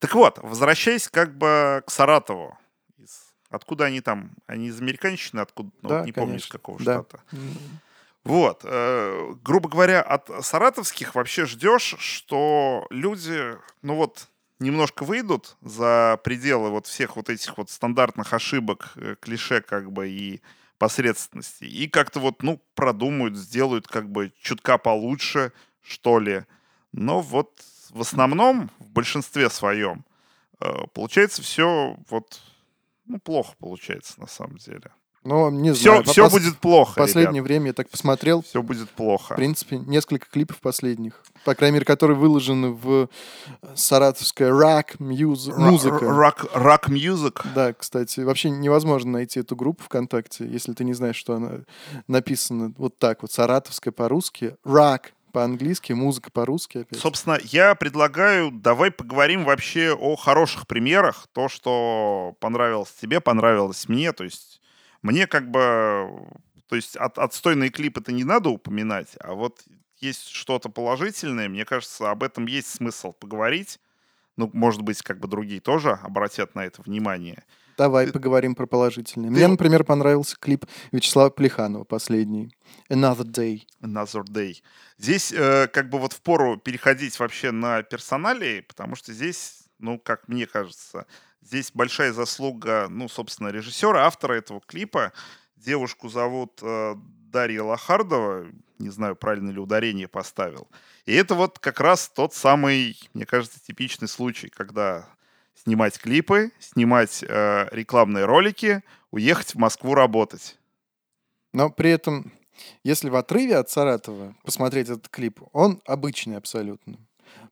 Так 0.00 0.14
вот, 0.14 0.38
возвращаясь 0.42 1.08
как 1.08 1.36
бы 1.38 1.82
к 1.86 1.90
Саратову. 1.90 2.58
Откуда 3.50 3.84
они 3.86 4.00
там? 4.00 4.32
Они 4.46 4.66
из 4.66 4.80
американщины? 4.80 5.40
Откуда? 5.40 5.70
Ну, 5.82 5.88
Да, 5.88 5.98
вот 5.98 6.06
не 6.06 6.12
помню, 6.12 6.36
из 6.36 6.42
конечно. 6.46 6.58
какого 6.58 6.78
Да. 6.84 6.94
штата. 7.04 7.20
Вот, 8.28 8.60
э, 8.62 9.32
грубо 9.42 9.70
говоря, 9.70 10.02
от 10.02 10.28
саратовских 10.44 11.14
вообще 11.14 11.46
ждешь, 11.46 11.96
что 11.98 12.86
люди, 12.90 13.56
ну 13.80 13.94
вот, 13.94 14.28
немножко 14.58 15.04
выйдут 15.04 15.56
за 15.62 16.20
пределы 16.22 16.68
вот 16.68 16.86
всех 16.86 17.16
вот 17.16 17.30
этих 17.30 17.56
вот 17.56 17.70
стандартных 17.70 18.34
ошибок, 18.34 18.92
э, 18.96 19.16
клише 19.18 19.62
как 19.62 19.90
бы 19.90 20.10
и 20.10 20.42
посредственности, 20.76 21.64
и 21.64 21.88
как-то 21.88 22.20
вот, 22.20 22.42
ну, 22.42 22.60
продумают, 22.74 23.34
сделают 23.34 23.88
как 23.88 24.10
бы 24.10 24.30
чутка 24.42 24.76
получше, 24.76 25.52
что 25.80 26.18
ли. 26.18 26.44
Но 26.92 27.22
вот 27.22 27.62
в 27.88 28.02
основном, 28.02 28.70
в 28.78 28.90
большинстве 28.90 29.48
своем, 29.48 30.04
э, 30.60 30.86
получается 30.92 31.40
все 31.40 31.96
вот, 32.10 32.42
ну, 33.06 33.18
плохо 33.20 33.54
получается 33.58 34.20
на 34.20 34.26
самом 34.26 34.58
деле. 34.58 34.90
Но 35.28 35.50
не 35.50 35.72
Все, 35.74 35.90
знаю. 35.90 36.04
все 36.04 36.26
пос- 36.26 36.30
будет 36.30 36.58
плохо, 36.58 36.92
В 36.92 36.94
последнее 36.94 37.42
время 37.42 37.66
я 37.68 37.72
так 37.74 37.90
посмотрел. 37.90 38.42
Все 38.42 38.62
будет 38.62 38.88
плохо. 38.88 39.34
В 39.34 39.36
принципе, 39.36 39.76
несколько 39.76 40.26
клипов 40.30 40.56
последних. 40.60 41.22
По 41.44 41.54
крайней 41.54 41.74
мере, 41.74 41.84
которые 41.84 42.16
выложены 42.16 42.70
в 42.70 43.08
э, 43.62 43.66
саратовская 43.74 44.50
рак 44.52 44.94
мьюз- 44.98 45.54
музыка. 45.54 45.98
Рок, 46.08 46.46
рок 46.54 46.88
мьюзик. 46.88 47.42
Да, 47.54 47.74
кстати, 47.74 48.20
вообще 48.20 48.48
невозможно 48.50 49.12
найти 49.12 49.40
эту 49.40 49.54
группу 49.54 49.82
ВКонтакте, 49.84 50.46
если 50.46 50.72
ты 50.72 50.84
не 50.84 50.94
знаешь, 50.94 51.16
что 51.16 51.34
она 51.34 51.60
написана 52.06 52.72
вот 52.78 52.98
так 52.98 53.20
вот, 53.22 53.30
саратовская 53.30 53.92
по-русски, 53.92 54.56
рак 54.64 55.12
по-английски, 55.32 55.92
музыка 55.92 56.30
по-русски 56.30 56.78
опять. 56.78 56.98
Собственно, 56.98 57.38
я 57.44 57.74
предлагаю, 57.74 58.50
давай 58.50 58.90
поговорим 58.90 59.44
вообще 59.44 59.92
о 59.92 60.16
хороших 60.16 60.66
примерах. 60.66 61.26
То, 61.34 61.50
что 61.50 62.34
понравилось 62.40 62.94
тебе, 62.98 63.20
понравилось 63.20 63.88
мне. 63.88 64.12
То 64.12 64.24
есть 64.24 64.57
мне 65.02 65.26
как 65.26 65.50
бы... 65.50 66.08
То 66.68 66.76
есть 66.76 66.96
от, 66.96 67.18
отстойные 67.18 67.70
клипы-то 67.70 68.12
не 68.12 68.24
надо 68.24 68.50
упоминать, 68.50 69.16
а 69.20 69.32
вот 69.34 69.62
есть 70.00 70.28
что-то 70.28 70.68
положительное, 70.68 71.48
мне 71.48 71.64
кажется, 71.64 72.10
об 72.10 72.22
этом 72.22 72.46
есть 72.46 72.68
смысл 72.68 73.12
поговорить. 73.12 73.80
Ну, 74.36 74.48
может 74.52 74.82
быть, 74.82 75.02
как 75.02 75.18
бы 75.18 75.26
другие 75.26 75.60
тоже 75.60 75.90
обратят 76.02 76.54
на 76.54 76.64
это 76.64 76.82
внимание. 76.82 77.42
Давай 77.76 78.06
ты- 78.06 78.12
поговорим 78.12 78.54
про 78.54 78.66
положительное. 78.66 79.30
ты 79.30 79.36
Мне, 79.36 79.48
например, 79.48 79.84
понравился 79.84 80.36
клип 80.38 80.66
Вячеслава 80.92 81.30
Плеханова 81.30 81.84
последний. 81.84 82.52
Another 82.90 83.24
Day. 83.24 83.62
Another 83.80 84.24
Day. 84.24 84.62
Здесь 84.98 85.32
э, 85.32 85.68
как 85.68 85.88
бы 85.88 85.98
вот 85.98 86.12
впору 86.12 86.56
переходить 86.56 87.18
вообще 87.18 87.50
на 87.50 87.82
персоналии, 87.82 88.60
потому 88.60 88.94
что 88.94 89.12
здесь, 89.12 89.64
ну, 89.78 89.98
как 89.98 90.28
мне 90.28 90.46
кажется, 90.46 91.06
здесь 91.48 91.70
большая 91.72 92.12
заслуга, 92.12 92.88
ну, 92.90 93.08
собственно, 93.08 93.48
режиссера, 93.48 94.06
автора 94.06 94.34
этого 94.34 94.60
клипа. 94.60 95.12
Девушку 95.56 96.08
зовут 96.08 96.60
э, 96.62 96.94
Дарья 97.32 97.62
Лохардова, 97.62 98.46
не 98.78 98.90
знаю, 98.90 99.16
правильно 99.16 99.50
ли 99.50 99.58
ударение 99.58 100.08
поставил. 100.08 100.68
И 101.06 101.14
это 101.14 101.34
вот 101.34 101.58
как 101.58 101.80
раз 101.80 102.10
тот 102.10 102.34
самый, 102.34 102.98
мне 103.14 103.24
кажется, 103.24 103.58
типичный 103.60 104.08
случай, 104.08 104.50
когда 104.50 105.08
снимать 105.54 105.98
клипы, 105.98 106.52
снимать 106.60 107.24
э, 107.26 107.68
рекламные 107.72 108.26
ролики, 108.26 108.82
уехать 109.10 109.54
в 109.54 109.58
Москву 109.58 109.94
работать. 109.94 110.58
Но 111.54 111.70
при 111.70 111.90
этом, 111.90 112.30
если 112.84 113.08
в 113.08 113.16
отрыве 113.16 113.56
от 113.56 113.70
Саратова 113.70 114.36
посмотреть 114.44 114.90
этот 114.90 115.08
клип, 115.08 115.40
он 115.52 115.80
обычный 115.86 116.36
абсолютно. 116.36 116.98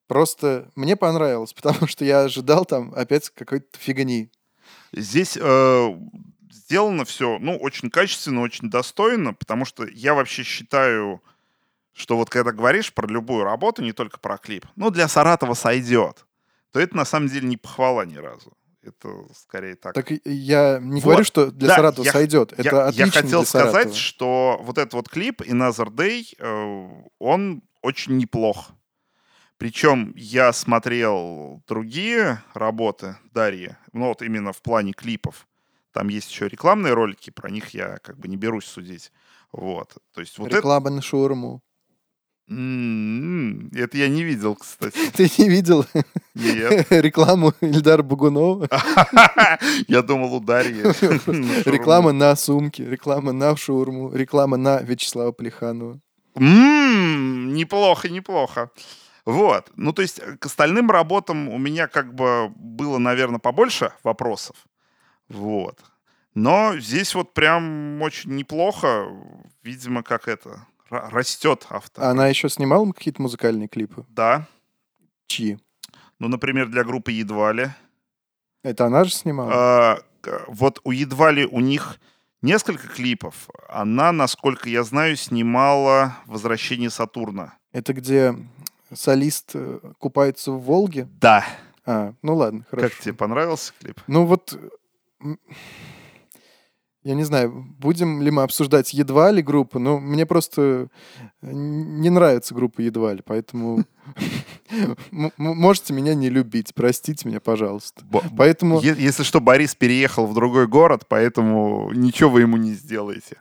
Просто 0.06 0.70
мне 0.76 0.96
понравилось, 0.96 1.52
потому 1.60 1.86
что 1.86 2.04
я 2.04 2.22
ожидал 2.22 2.64
там 2.64 2.92
опять 2.94 3.30
какой-то 3.30 3.78
фигни. 3.78 4.30
Здесь 4.92 5.36
э, 5.40 5.88
сделано 6.50 7.04
все, 7.04 7.38
ну, 7.40 7.56
очень 7.56 7.90
качественно, 7.90 8.40
очень 8.42 8.70
достойно, 8.70 9.34
потому 9.34 9.64
что 9.64 9.86
я 9.86 10.14
вообще 10.14 10.42
считаю, 10.42 11.22
что 11.92 12.16
вот 12.16 12.30
когда 12.30 12.52
говоришь 12.52 12.92
про 12.92 13.06
любую 13.08 13.44
работу, 13.44 13.82
не 13.82 13.92
только 13.92 14.18
про 14.20 14.38
клип, 14.38 14.64
ну, 14.76 14.90
для 14.90 15.08
Саратова 15.08 15.54
сойдет, 15.54 16.24
то 16.72 16.80
это 16.80 16.96
на 16.96 17.04
самом 17.04 17.28
деле 17.28 17.48
не 17.48 17.56
похвала 17.56 18.04
ни 18.06 18.16
разу. 18.16 18.52
Это 18.82 19.08
скорее 19.34 19.74
так. 19.74 19.94
Так 19.94 20.12
и 20.12 20.20
я 20.24 20.78
не 20.80 21.00
Вот. 21.00 21.04
говорю, 21.10 21.24
что 21.24 21.50
для 21.50 21.68
Да, 21.68 21.76
Саратова 21.76 22.04
я- 22.04 22.12
сойдет. 22.12 22.52
я, 22.56 22.64
Это 22.64 22.76
я 22.76 22.84
отлично 22.86 23.22
хотел 23.22 23.40
для 23.40 23.48
сказать, 23.48 23.72
Саратова. 23.72 23.94
что 23.96 24.60
вот 24.62 24.78
этот 24.78 24.94
вот 24.94 25.08
клип 25.08 25.42
Another 25.42 25.88
Day, 25.88 26.22
э, 26.38 27.02
он 27.18 27.62
очень 27.82 28.16
неплох. 28.16 28.70
Причем 29.58 30.12
я 30.16 30.52
смотрел 30.52 31.62
другие 31.66 32.42
работы 32.54 33.16
Дарьи, 33.32 33.76
ну 33.92 34.08
вот 34.08 34.22
именно 34.22 34.52
в 34.52 34.60
плане 34.60 34.92
клипов. 34.92 35.46
Там 35.92 36.08
есть 36.08 36.30
еще 36.30 36.46
рекламные 36.48 36.92
ролики, 36.92 37.30
про 37.30 37.48
них 37.50 37.70
я 37.70 37.96
как 38.02 38.18
бы 38.18 38.28
не 38.28 38.36
берусь 38.36 38.66
судить. 38.66 39.12
Вот. 39.52 39.96
То 40.12 40.20
есть 40.20 40.38
вот 40.38 40.48
это... 40.48 40.56
Реклама 40.58 40.90
на 40.90 41.00
шаурму. 41.00 41.62
М, 42.48 43.70
Это 43.74 43.96
я 43.96 44.08
не 44.08 44.22
видел, 44.22 44.54
кстати. 44.56 44.98
Ты 45.14 45.30
не 45.38 45.48
видел 45.48 45.84
Нет. 46.34 46.86
рекламу 46.90 47.54
Ильдара 47.60 48.02
Багунова? 48.02 48.68
Я 49.88 50.02
думал, 50.02 50.34
у 50.34 50.40
Дарьи. 50.40 50.82
Реклама 51.64 52.12
на 52.12 52.36
сумки, 52.36 52.82
реклама 52.82 53.32
на 53.32 53.56
шаурму, 53.56 54.14
реклама 54.14 54.56
на 54.58 54.80
Вячеслава 54.82 55.32
Плеханова. 55.32 55.98
М, 56.36 57.54
неплохо, 57.54 58.08
неплохо. 58.10 58.70
Вот. 59.26 59.72
Ну, 59.74 59.92
то 59.92 60.02
есть 60.02 60.20
э, 60.20 60.36
к 60.36 60.46
остальным 60.46 60.90
работам 60.90 61.48
у 61.48 61.58
меня 61.58 61.88
как 61.88 62.14
бы 62.14 62.48
было, 62.54 62.98
наверное, 62.98 63.40
побольше 63.40 63.92
вопросов. 64.04 64.56
Вот. 65.28 65.80
Но 66.34 66.78
здесь 66.78 67.14
вот 67.14 67.34
прям 67.34 68.00
очень 68.02 68.36
неплохо. 68.36 69.08
Видимо, 69.64 70.02
как 70.04 70.28
это, 70.28 70.66
ра- 70.90 71.10
растет 71.10 71.66
автор. 71.70 72.04
Она 72.04 72.28
еще 72.28 72.48
снимала 72.48 72.90
какие-то 72.92 73.20
музыкальные 73.20 73.68
клипы? 73.68 74.04
Да. 74.08 74.46
Чьи? 75.26 75.58
Ну, 76.20 76.28
например, 76.28 76.68
для 76.68 76.84
группы 76.84 77.10
«Едва 77.10 77.52
ли». 77.52 77.68
Это 78.62 78.86
она 78.86 79.04
же 79.04 79.10
снимала? 79.10 79.52
А, 79.52 79.98
вот 80.46 80.80
у 80.84 80.92
«Едва 80.92 81.30
ли» 81.32 81.46
у 81.46 81.60
них 81.60 81.98
несколько 82.42 82.86
клипов. 82.86 83.48
Она, 83.68 84.12
насколько 84.12 84.68
я 84.68 84.84
знаю, 84.84 85.16
снимала 85.16 86.16
«Возвращение 86.26 86.90
Сатурна». 86.90 87.54
Это 87.72 87.92
где 87.92 88.34
солист 88.92 89.50
э, 89.54 89.78
купается 89.98 90.52
в 90.52 90.60
Волге? 90.60 91.08
Да. 91.20 91.44
А, 91.84 92.14
ну 92.22 92.34
ладно, 92.36 92.64
хорошо. 92.70 92.88
Как 92.88 92.98
тебе 93.00 93.14
понравился 93.14 93.72
клип? 93.80 94.00
Ну 94.06 94.26
вот, 94.26 94.58
м, 95.20 95.38
я 97.04 97.14
не 97.14 97.22
знаю, 97.22 97.64
будем 97.78 98.20
ли 98.22 98.32
мы 98.32 98.42
обсуждать 98.42 98.92
едва 98.92 99.30
ли 99.30 99.40
группу, 99.40 99.78
но 99.78 100.00
мне 100.00 100.26
просто 100.26 100.88
н- 101.42 102.00
не 102.00 102.10
нравится 102.10 102.52
группа 102.54 102.80
едва 102.80 103.12
ли, 103.12 103.22
поэтому 103.24 103.84
можете 105.36 105.92
меня 105.92 106.14
не 106.14 106.28
любить, 106.28 106.74
простите 106.74 107.28
меня, 107.28 107.38
пожалуйста. 107.38 108.04
Поэтому 108.36 108.80
Если 108.80 109.22
что, 109.22 109.40
Борис 109.40 109.76
переехал 109.76 110.26
в 110.26 110.34
другой 110.34 110.66
город, 110.66 111.04
поэтому 111.08 111.92
ничего 111.92 112.30
вы 112.30 112.40
ему 112.40 112.56
не 112.56 112.72
сделаете. 112.72 113.36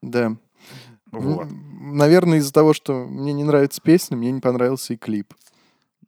Да. 0.00 0.36
Вот. 1.20 1.48
Наверное, 1.80 2.38
из-за 2.38 2.52
того, 2.52 2.72
что 2.72 3.04
мне 3.06 3.32
не 3.32 3.44
нравится 3.44 3.80
песня, 3.80 4.16
мне 4.16 4.32
не 4.32 4.40
понравился 4.40 4.94
и 4.94 4.96
клип. 4.96 5.34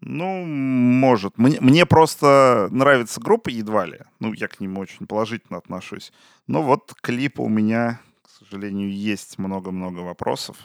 Ну, 0.01 0.45
может. 0.45 1.39
Мне, 1.39 1.59
мне 1.61 1.87
просто 1.87 2.69
нравится 2.71 3.21
группа 3.21 3.49
едва 3.49 3.87
ли. 3.87 4.01
Ну, 4.21 4.33
я 4.33 4.49
к 4.49 4.61
ним 4.61 4.79
очень 4.79 5.07
положительно 5.07 5.59
отношусь. 5.59 6.13
Но 6.47 6.63
вот 6.63 6.95
клипа 7.01 7.41
у 7.41 7.49
меня, 7.49 8.01
к 8.23 8.31
сожалению, 8.31 8.93
есть 8.93 9.39
много-много 9.39 10.01
вопросов. 10.01 10.57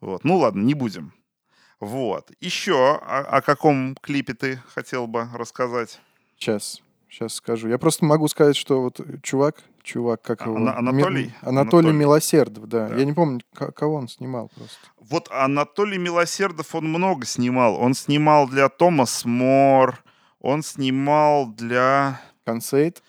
Вот. 0.00 0.24
Ну 0.24 0.36
ладно, 0.36 0.62
не 0.62 0.74
будем. 0.74 1.12
Вот. 1.80 2.30
Еще 2.40 2.74
о, 2.74 3.20
о 3.20 3.42
каком 3.42 3.94
клипе 3.96 4.34
ты 4.34 4.60
хотел 4.74 5.06
бы 5.06 5.28
рассказать? 5.34 6.00
Сейчас, 6.36 6.82
сейчас 7.08 7.34
скажу. 7.34 7.68
Я 7.68 7.78
просто 7.78 8.04
могу 8.04 8.28
сказать, 8.28 8.56
что 8.56 8.82
вот 8.82 9.00
чувак, 9.22 9.62
чувак, 9.84 10.22
как 10.22 10.42
А, 10.42 10.44
его? 10.46 10.56
Ана- 10.58 10.74
Анатолий? 10.78 11.24
Ми- 11.26 11.34
Анатолий 11.42 11.60
Анатолий. 11.60 11.92
Милосердов, 11.92 12.66
да. 12.66 12.88
Да. 12.88 12.96
Я 12.96 13.04
не 13.04 13.12
помню, 13.12 13.40
ко- 13.54 13.70
кого 13.72 13.94
он 13.94 14.08
снимал 14.08 14.50
просто. 14.56 14.76
Вот 15.10 15.28
Анатолий 15.30 15.98
Милосердов, 15.98 16.74
он 16.74 16.88
много 16.88 17.26
снимал. 17.26 17.76
Он 17.76 17.94
снимал 17.94 18.48
для 18.48 18.68
Томас 18.68 19.24
Мор, 19.24 20.02
он 20.40 20.62
снимал 20.62 21.46
для... 21.46 22.20
Консейт. 22.44 23.02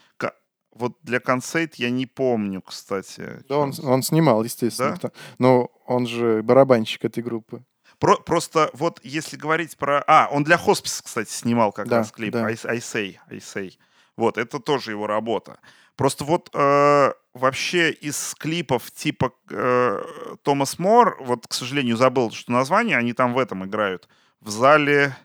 Вот 0.78 0.98
для 1.04 1.20
Консейт 1.22 1.76
я 1.76 1.90
не 1.90 2.06
помню, 2.06 2.62
кстати. 2.62 3.44
Да, 3.48 3.58
он, 3.60 3.72
он 3.84 4.04
снимал, 4.04 4.44
естественно. 4.44 4.98
Да? 5.02 5.12
Но 5.40 5.70
он 5.88 6.06
же 6.06 6.42
барабанщик 6.44 7.06
этой 7.06 7.24
группы. 7.24 7.64
Про- 7.98 8.18
просто 8.18 8.70
вот 8.74 9.00
если 9.02 9.38
говорить 9.38 9.78
про... 9.78 10.04
А, 10.06 10.28
он 10.32 10.44
для 10.44 10.58
Хосписа, 10.58 11.02
кстати, 11.02 11.32
снимал 11.32 11.72
как 11.72 11.88
Да, 11.88 12.00
раз 12.00 12.12
клип. 12.12 12.34
да. 12.34 12.48
I, 12.50 12.58
I 12.66 12.78
say, 12.80 13.16
I 13.32 13.38
say. 13.38 13.72
Вот, 14.18 14.38
это 14.38 14.60
тоже 14.60 14.92
его 14.92 15.08
работа. 15.08 15.60
Просто 15.96 16.26
вот 16.26 16.50
э, 16.54 17.12
вообще 17.34 17.92
из 17.92 18.36
клипов 18.36 18.92
типа 18.92 19.34
э, 19.50 20.02
Томас 20.44 20.78
Мор, 20.80 21.18
вот, 21.22 21.48
к 21.48 21.54
сожалению, 21.54 21.98
забыл, 21.98 22.32
что 22.32 22.52
название, 22.52 22.98
они 22.98 23.14
там 23.14 23.34
в 23.34 23.40
этом 23.40 23.66
играют, 23.66 24.10
в 24.42 24.50
зале 24.50 25.16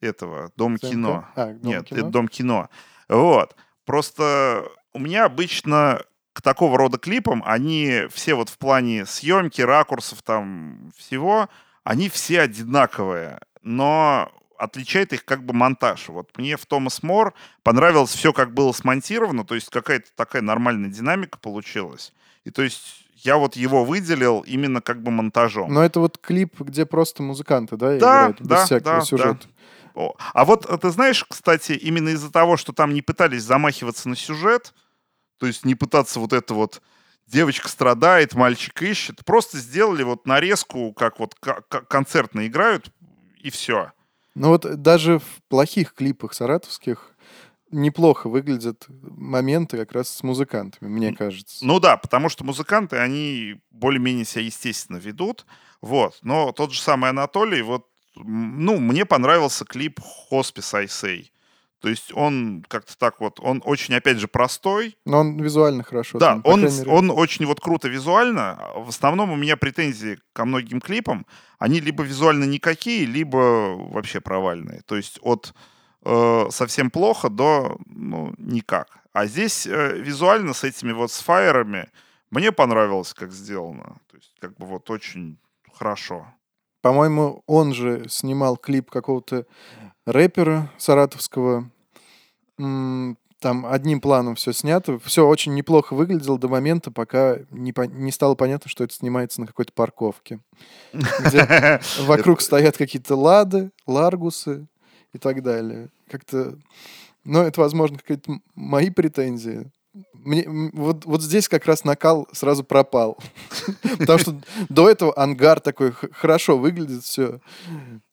этого, 0.00 0.50
Дом 0.56 0.78
ЦНК? 0.78 0.90
кино. 0.90 1.28
А, 1.34 1.46
Дом 1.46 1.60
Нет, 1.62 1.86
кино? 1.86 2.00
это 2.00 2.10
Дом 2.10 2.28
кино. 2.28 2.68
Вот. 3.08 3.56
Просто 3.84 4.64
у 4.92 4.98
меня 4.98 5.24
обычно 5.24 6.02
к 6.32 6.42
такого 6.42 6.78
рода 6.78 6.98
клипам, 6.98 7.42
они 7.44 8.02
все 8.10 8.34
вот 8.34 8.48
в 8.48 8.58
плане 8.58 9.06
съемки, 9.06 9.60
ракурсов 9.60 10.22
там 10.22 10.92
всего, 10.96 11.48
они 11.82 12.08
все 12.08 12.42
одинаковые, 12.42 13.40
но 13.62 14.30
отличает 14.58 15.12
их 15.12 15.24
как 15.24 15.44
бы 15.44 15.54
монтаж. 15.54 16.08
Вот 16.08 16.36
мне 16.36 16.56
в 16.56 16.66
Томас 16.66 17.02
Мор 17.02 17.34
понравилось 17.62 18.10
все, 18.10 18.32
как 18.32 18.52
было 18.52 18.72
смонтировано, 18.72 19.44
то 19.44 19.54
есть 19.54 19.70
какая-то 19.70 20.08
такая 20.14 20.42
нормальная 20.42 20.90
динамика 20.90 21.38
получилась. 21.38 22.12
И 22.44 22.50
то 22.50 22.62
есть 22.62 23.06
я 23.16 23.36
вот 23.36 23.56
его 23.56 23.84
выделил 23.84 24.40
именно 24.40 24.80
как 24.80 25.02
бы 25.02 25.10
монтажом. 25.10 25.72
Но 25.72 25.82
это 25.82 26.00
вот 26.00 26.18
клип, 26.18 26.60
где 26.60 26.86
просто 26.86 27.22
музыканты, 27.22 27.76
да, 27.76 27.88
Да, 27.88 27.96
играют, 27.98 28.40
без 28.40 28.48
да, 28.48 28.64
всякого 28.64 28.94
да, 28.98 29.00
сюжета. 29.00 29.48
О, 29.94 30.14
А 30.32 30.44
вот 30.44 30.66
э, 30.66 30.78
ты 30.78 30.90
знаешь, 30.90 31.24
кстати, 31.28 31.72
именно 31.72 32.10
из-за 32.10 32.30
того, 32.30 32.56
что 32.56 32.72
там 32.72 32.94
не 32.94 33.02
пытались 33.02 33.42
замахиваться 33.42 34.08
на 34.08 34.16
сюжет, 34.16 34.74
то 35.38 35.46
есть 35.46 35.64
не 35.64 35.74
пытаться 35.74 36.20
вот 36.20 36.32
это 36.32 36.54
вот 36.54 36.82
девочка 37.26 37.68
страдает, 37.68 38.34
мальчик 38.34 38.80
ищет, 38.82 39.24
просто 39.24 39.58
сделали 39.58 40.02
вот 40.02 40.26
нарезку, 40.26 40.92
как 40.92 41.18
вот 41.18 41.34
концертно 41.88 42.46
играют, 42.46 42.90
и 43.40 43.50
все. 43.50 43.92
Ну 44.38 44.48
вот 44.48 44.82
даже 44.82 45.18
в 45.18 45.42
плохих 45.48 45.94
клипах 45.94 46.32
саратовских 46.32 47.14
неплохо 47.70 48.28
выглядят 48.28 48.86
моменты 48.88 49.76
как 49.76 49.92
раз 49.92 50.08
с 50.08 50.22
музыкантами, 50.22 50.88
мне 50.88 51.12
кажется. 51.12 51.64
Ну 51.66 51.80
да, 51.80 51.96
потому 51.96 52.28
что 52.28 52.44
музыканты, 52.44 52.96
они 52.96 53.60
более-менее 53.70 54.24
себя 54.24 54.44
естественно 54.44 54.96
ведут, 54.96 55.44
вот. 55.82 56.18
Но 56.22 56.52
тот 56.52 56.72
же 56.72 56.80
самый 56.80 57.10
Анатолий, 57.10 57.62
вот, 57.62 57.86
ну, 58.14 58.78
мне 58.78 59.04
понравился 59.04 59.64
клип 59.64 60.00
«Хоспис 60.00 60.72
Say». 60.72 61.26
То 61.80 61.88
есть 61.88 62.12
он 62.12 62.64
как-то 62.66 62.98
так 62.98 63.20
вот, 63.20 63.38
он 63.40 63.62
очень, 63.64 63.94
опять 63.94 64.18
же, 64.18 64.26
простой, 64.26 64.96
Но 65.04 65.20
он 65.20 65.40
визуально 65.40 65.84
хорошо. 65.84 66.18
Да, 66.18 66.32
там, 66.32 66.42
он, 66.44 66.62
мере. 66.62 66.90
он 66.90 67.10
очень 67.10 67.46
вот 67.46 67.60
круто 67.60 67.88
визуально. 67.88 68.58
В 68.76 68.88
основном 68.88 69.30
у 69.30 69.36
меня 69.36 69.56
претензии 69.56 70.18
ко 70.32 70.44
многим 70.44 70.80
клипам. 70.80 71.24
Они 71.58 71.80
либо 71.80 72.02
визуально 72.02 72.44
никакие, 72.44 73.06
либо 73.06 73.76
вообще 73.76 74.20
провальные. 74.20 74.82
То 74.86 74.96
есть 74.96 75.18
от 75.22 75.54
э, 76.04 76.46
совсем 76.50 76.90
плохо 76.90 77.28
до 77.28 77.78
ну, 77.86 78.34
никак. 78.38 78.98
А 79.12 79.26
здесь 79.26 79.66
э, 79.66 79.98
визуально 79.98 80.54
с 80.54 80.64
этими 80.64 80.92
вот 80.92 81.12
с 81.12 81.20
фаерами 81.20 81.88
мне 82.30 82.50
понравилось, 82.50 83.14
как 83.14 83.32
сделано. 83.32 84.00
То 84.10 84.16
есть 84.16 84.34
как 84.40 84.56
бы 84.56 84.66
вот 84.66 84.90
очень 84.90 85.38
хорошо. 85.72 86.26
По-моему, 86.88 87.42
он 87.46 87.74
же 87.74 88.06
снимал 88.08 88.56
клип 88.56 88.90
какого-то 88.90 89.44
рэпера 90.06 90.72
саратовского. 90.78 91.70
Там 92.56 93.66
одним 93.66 94.00
планом 94.00 94.36
все 94.36 94.54
снято. 94.54 94.98
Все 95.00 95.26
очень 95.26 95.52
неплохо 95.52 95.92
выглядело 95.92 96.38
до 96.38 96.48
момента, 96.48 96.90
пока 96.90 97.40
не, 97.50 97.74
по- 97.74 97.86
не 97.86 98.10
стало 98.10 98.36
понятно, 98.36 98.70
что 98.70 98.84
это 98.84 98.94
снимается 98.94 99.42
на 99.42 99.46
какой-то 99.46 99.74
парковке. 99.74 100.40
Где 100.94 101.78
вокруг 102.00 102.40
стоят 102.40 102.78
какие-то 102.78 103.16
лады, 103.16 103.70
ларгусы 103.86 104.66
и 105.12 105.18
так 105.18 105.42
далее. 105.42 105.90
Как-то... 106.08 106.56
Но 107.22 107.42
это, 107.42 107.60
возможно, 107.60 107.98
какие-то 107.98 108.40
мои 108.54 108.88
претензии. 108.88 109.70
Мне, 110.12 110.44
вот, 110.72 111.04
вот 111.04 111.22
здесь 111.22 111.48
как 111.48 111.66
раз 111.66 111.84
накал 111.84 112.28
сразу 112.32 112.64
пропал. 112.64 113.18
Потому 113.98 114.18
что 114.18 114.40
до 114.68 114.88
этого 114.88 115.16
ангар 115.16 115.60
такой 115.60 115.92
хорошо 115.92 116.58
выглядит 116.58 117.04
все. 117.04 117.40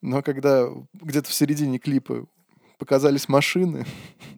Но 0.02 0.22
когда 0.22 0.68
где-то 0.94 1.30
в 1.30 1.34
середине 1.34 1.80
клипа 1.80 2.26
показались 2.78 3.28
машины, 3.28 3.86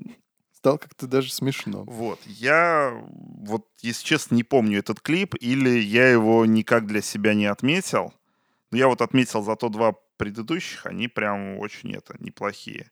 стало 0.54 0.78
как-то 0.78 1.08
даже 1.08 1.32
смешно. 1.32 1.84
Вот, 1.86 2.20
я 2.26 3.00
вот, 3.12 3.68
если 3.82 4.04
честно, 4.06 4.36
не 4.36 4.43
помню 4.43 4.80
этот 4.80 5.00
клип, 5.02 5.36
или 5.39 5.80
я 5.80 6.10
его 6.10 6.45
никак 6.45 6.88
для 6.88 7.02
себя 7.02 7.34
не 7.34 7.45
отметил. 7.45 8.14
Но 8.72 8.78
я 8.78 8.88
вот 8.88 9.02
отметил 9.02 9.43
зато 9.43 9.70
два 9.70 9.93
предыдущих, 10.18 10.86
они 10.86 11.08
прям 11.08 11.58
очень 11.60 11.93
это, 11.93 12.16
неплохие. 12.20 12.91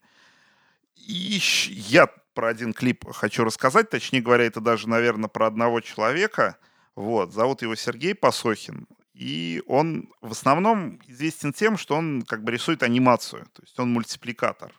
И 0.95 1.39
я 1.67 2.09
про 2.35 2.49
один 2.49 2.73
клип 2.73 3.05
хочу 3.11 3.43
рассказать, 3.43 3.89
точнее 3.89 4.21
говоря, 4.21 4.45
это 4.45 4.61
даже, 4.61 4.87
наверное, 4.87 5.29
про 5.29 5.47
одного 5.47 5.81
человека. 5.81 6.57
Вот, 6.95 7.33
зовут 7.33 7.61
его 7.63 7.75
Сергей 7.75 8.13
Посохин. 8.13 8.87
И 9.15 9.63
он 9.65 10.09
в 10.21 10.33
основном 10.33 10.99
известен 11.07 11.53
тем, 11.53 11.77
что 11.77 11.95
он 11.95 12.23
как 12.27 12.43
бы 12.43 12.51
рисует 12.51 12.83
анимацию, 12.83 13.47
то 13.53 13.63
есть 13.63 13.79
он 13.79 13.91
мультипликатор. 13.93 14.73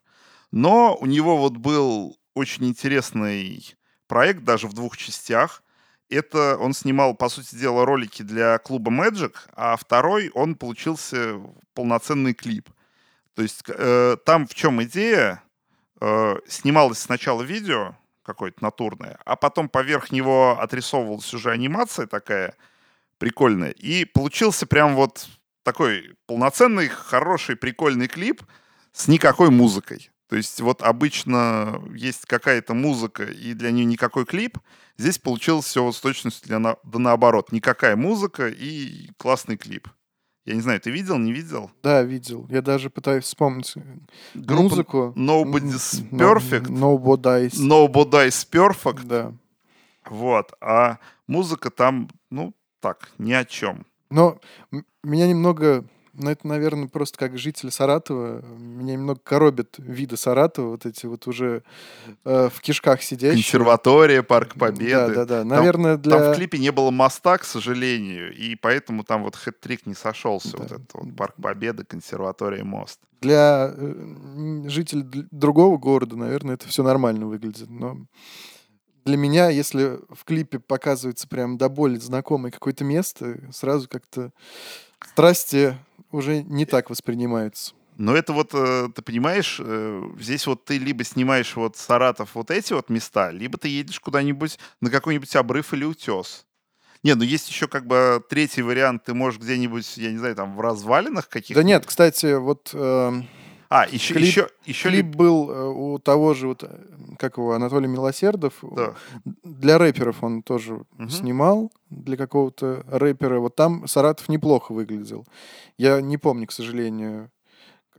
Но 0.53 0.95
у 1.01 1.07
него 1.07 1.39
вот 1.39 1.57
был 1.57 2.19
очень 2.35 2.67
интересный 2.67 3.75
проект, 4.07 4.45
даже 4.45 4.69
в 4.69 4.75
двух 4.75 4.97
частях. 4.97 5.63
Это 6.09 6.57
он 6.59 6.75
снимал, 6.75 7.15
по 7.15 7.29
сути 7.29 7.57
дела, 7.57 7.85
ролики 7.85 8.23
для 8.23 8.59
клуба 8.59 8.93
Magic, 8.93 9.35
а 9.55 9.77
второй 9.77 10.31
он 10.35 10.55
получился 10.55 11.41
полноценный 11.75 12.35
клип. 12.35 12.69
То 13.35 13.43
есть 13.43 13.63
э, 13.67 14.17
там 14.25 14.47
в 14.47 14.55
чем 14.55 14.83
идея? 14.85 15.43
Э, 16.01 16.37
снималось 16.47 16.99
сначала 16.99 17.43
видео 17.43 17.97
какое-то 18.23 18.63
натурное, 18.63 19.19
а 19.25 19.37
потом 19.37 19.69
поверх 19.69 20.11
него 20.11 20.59
отрисовывалась 20.61 21.33
уже 21.33 21.51
анимация 21.51 22.07
такая 22.07 22.55
прикольная. 23.19 23.71
И 23.71 24.05
получился 24.05 24.67
прям 24.67 24.95
вот 24.97 25.29
такой 25.63 26.17
полноценный, 26.27 26.89
хороший, 26.89 27.57
прикольный 27.57 28.09
клип 28.09 28.43
с 28.93 29.09
никакой 29.09 29.51
музыкой. 29.51 30.11
То 30.29 30.37
есть 30.37 30.61
вот 30.61 30.83
обычно 30.83 31.81
есть 31.95 32.27
какая-то 32.27 32.75
музыка, 32.75 33.25
и 33.25 33.55
для 33.55 33.71
нее 33.71 33.85
никакой 33.85 34.27
клип. 34.27 34.59
Здесь 34.99 35.19
получилось 35.19 35.67
все 35.67 35.85
вот 35.85 35.95
с 35.95 36.01
точностью 36.01 36.49
для 36.49 36.59
на- 36.59 36.77
да 36.83 36.99
наоборот. 36.99 37.53
Никакая 37.53 37.95
музыка 37.97 38.49
и 38.49 39.11
классный 39.19 39.57
клип. 39.57 39.89
Я 40.47 40.55
не 40.55 40.61
знаю, 40.61 40.81
ты 40.81 40.91
видел, 40.93 41.19
не 41.19 41.33
видел? 41.33 41.71
Да, 41.83 42.03
видел. 42.03 42.47
Я 42.49 42.63
даже 42.63 42.89
пытаюсь 42.89 43.25
вспомнить 43.25 43.75
Группа 44.33 44.63
музыку. 44.63 45.13
Nobody's 45.17 46.09
Perfect. 46.13 46.69
No- 46.71 46.97
Nobody's. 46.99 47.55
Nobody's 47.59 48.49
Perfect. 48.49 49.05
Да. 49.07 49.33
Вот. 50.09 50.53
А 50.61 50.99
музыка 51.27 51.71
там, 51.71 52.09
ну, 52.31 52.55
так, 52.81 53.11
ни 53.19 53.33
о 53.33 53.45
чем. 53.45 53.85
Но 54.09 54.39
меня 55.03 55.27
немного, 55.27 55.85
ну 56.19 56.31
это, 56.31 56.47
наверное, 56.47 56.89
просто 56.89 57.19
как 57.19 57.39
житель 57.39 57.71
Саратова, 57.71 58.43
меня 58.43 58.95
немного 58.95 59.21
коробят 59.23 59.75
виды 59.79 60.17
Саратова, 60.17 60.71
вот 60.71 60.87
эти 60.87 61.07
вот 61.07 61.27
уже 61.27 61.63
э, 62.25 62.49
в 62.53 62.61
кишках 62.61 63.03
сидящие. 63.03 63.43
Консерватория, 63.43 64.23
Парк 64.23 64.55
Победы. 64.55 65.15
Да, 65.15 65.25
да, 65.25 65.25
да. 65.25 65.45
Наверное, 65.45 65.97
для... 65.97 66.19
Там 66.19 66.33
в 66.33 66.37
клипе 66.37 66.59
не 66.59 66.73
было 66.73 66.91
моста, 66.91 67.39
к 67.39 67.45
сожалению, 67.45 68.35
и 68.35 68.55
поэтому 68.57 69.05
там 69.05 69.23
вот 69.25 69.37
хэт-трик 69.37 69.81
не 69.85 69.95
сошелся. 69.95 70.53
Да. 70.53 70.59
Вот 70.59 70.73
этот 70.73 70.95
вот 70.95 71.17
Парк 71.17 71.35
Победы, 71.41 71.85
консерватория, 71.85 72.65
мост. 72.65 73.01
Для 73.21 73.73
э, 73.75 74.65
жителей 74.67 75.05
другого 75.31 75.79
города, 75.79 76.17
наверное, 76.17 76.55
это 76.55 76.69
все 76.69 76.83
нормально 76.83 77.27
выглядит. 77.27 77.69
Но 77.71 78.07
для 79.05 79.17
меня, 79.17 79.51
если 79.51 80.01
в 80.11 80.25
клипе 80.25 80.59
показывается 80.59 81.29
прям 81.29 81.59
до 81.59 81.69
боли 81.69 81.97
знакомое 81.97 82.51
какое-то 82.51 82.83
место, 82.83 83.39
сразу 83.53 83.89
как-то 83.89 84.33
страсти 85.13 85.77
уже 86.17 86.43
не 86.43 86.67
так 86.67 86.91
воспринимаются. 86.91 87.75
Но 87.99 88.15
это 88.15 88.33
вот, 88.33 88.51
э, 88.53 88.89
ты 88.95 89.01
понимаешь, 89.01 89.59
э, 89.59 90.03
здесь 90.19 90.47
вот 90.47 90.65
ты 90.65 90.77
либо 90.77 91.03
снимаешь 91.03 91.57
вот 91.57 91.77
Саратов 91.77 92.35
вот 92.35 92.51
эти 92.51 92.75
вот 92.75 92.91
места, 92.91 93.31
либо 93.31 93.57
ты 93.57 93.69
едешь 93.69 94.01
куда-нибудь 94.01 94.59
на 94.81 94.91
какой-нибудь 94.91 95.35
обрыв 95.35 95.73
или 95.73 95.85
утес. 95.85 96.45
Не, 97.03 97.15
ну 97.15 97.23
есть 97.23 97.49
еще 97.49 97.69
как 97.69 97.87
бы 97.87 98.23
третий 98.29 98.63
вариант, 98.63 99.05
ты 99.05 99.15
можешь 99.15 99.41
где-нибудь, 99.41 99.97
я 99.97 100.11
не 100.11 100.19
знаю, 100.19 100.35
там 100.35 100.57
в 100.57 100.61
развалинах 100.61 101.29
каких-то. 101.29 101.61
Да 101.61 101.67
нет, 101.67 101.87
кстати, 101.87 102.35
вот 102.37 102.71
эм, 102.75 103.29
А, 103.69 103.87
еще, 103.89 104.15
клип- 104.15 104.21
еще, 104.27 104.49
еще 104.65 104.89
клип 104.91 105.07
ли- 105.07 105.13
был 105.13 105.51
э, 105.51 105.69
у 105.69 105.99
того 105.99 106.35
же, 106.35 106.49
вот, 106.49 106.63
э, 106.63 106.69
как 107.19 107.37
его, 107.39 107.53
Анатолий 107.53 107.89
Милосердов. 107.89 108.55
Да. 108.63 108.95
Для 109.43 109.79
рэперов 109.79 110.23
он 110.23 110.43
тоже 110.43 110.85
Мгм. 110.99 111.11
снимал, 111.11 111.73
для 111.91 112.17
какого-то 112.17 112.85
рэпера. 112.89 113.41
Вот 113.41 113.57
там 113.57 113.87
Саратов 113.89 114.29
неплохо 114.29 114.73
выглядел. 114.73 115.27
Я 115.79 116.01
не 116.01 116.17
помню, 116.19 116.47
к 116.47 116.53
сожалению, 116.53 117.31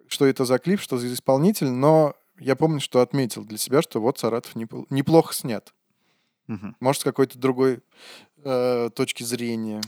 что 0.07 0.25
это 0.25 0.45
за 0.45 0.57
клип, 0.57 0.79
что 0.79 0.97
за 0.97 1.13
исполнитель, 1.13 1.69
но 1.69 2.13
я 2.39 2.55
помню, 2.55 2.79
что 2.79 3.01
отметил 3.01 3.43
для 3.43 3.57
себя, 3.57 3.81
что 3.81 3.99
вот 3.99 4.19
Саратов 4.19 4.55
непл- 4.55 4.85
неплохо 4.89 5.33
снят. 5.33 5.73
Мгм. 6.47 6.75
Может, 6.79 7.01
с 7.01 7.03
какой-то 7.03 7.37
другой 7.37 7.79
э, 8.43 8.89
точки 8.95 9.23
зрения. 9.23 9.81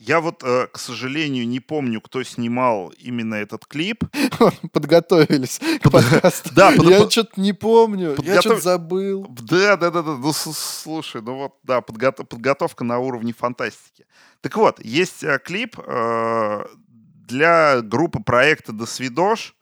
Я 0.00 0.22
вот, 0.22 0.42
э, 0.42 0.66
к 0.72 0.78
сожалению, 0.78 1.46
не 1.46 1.60
помню, 1.60 2.00
кто 2.00 2.22
снимал 2.22 2.88
именно 2.96 3.34
этот 3.34 3.66
клип. 3.66 4.02
Подготовились 4.72 5.60
к 5.82 5.90
подкасту. 5.90 6.48
да, 6.54 6.70
я 6.70 7.10
что-то 7.10 7.38
не 7.38 7.52
помню, 7.52 8.16
я 8.22 8.40
что-то 8.40 8.62
забыл. 8.62 9.26
Да, 9.28 9.76
да, 9.76 9.90
да, 9.90 10.02
да. 10.02 10.16
Ну, 10.16 10.32
слушай, 10.32 11.20
ну 11.20 11.34
вот, 11.34 11.58
да, 11.64 11.82
подгото- 11.82 12.24
подготовка 12.24 12.82
на 12.82 12.98
уровне 12.98 13.34
фантастики. 13.34 14.06
Так 14.40 14.56
вот, 14.56 14.82
есть 14.82 15.22
э, 15.22 15.38
клип 15.38 15.78
э, 15.78 16.64
для 17.28 17.82
группы 17.82 18.20
проекта 18.20 18.72
До 18.72 18.86
свидош, 18.86 19.54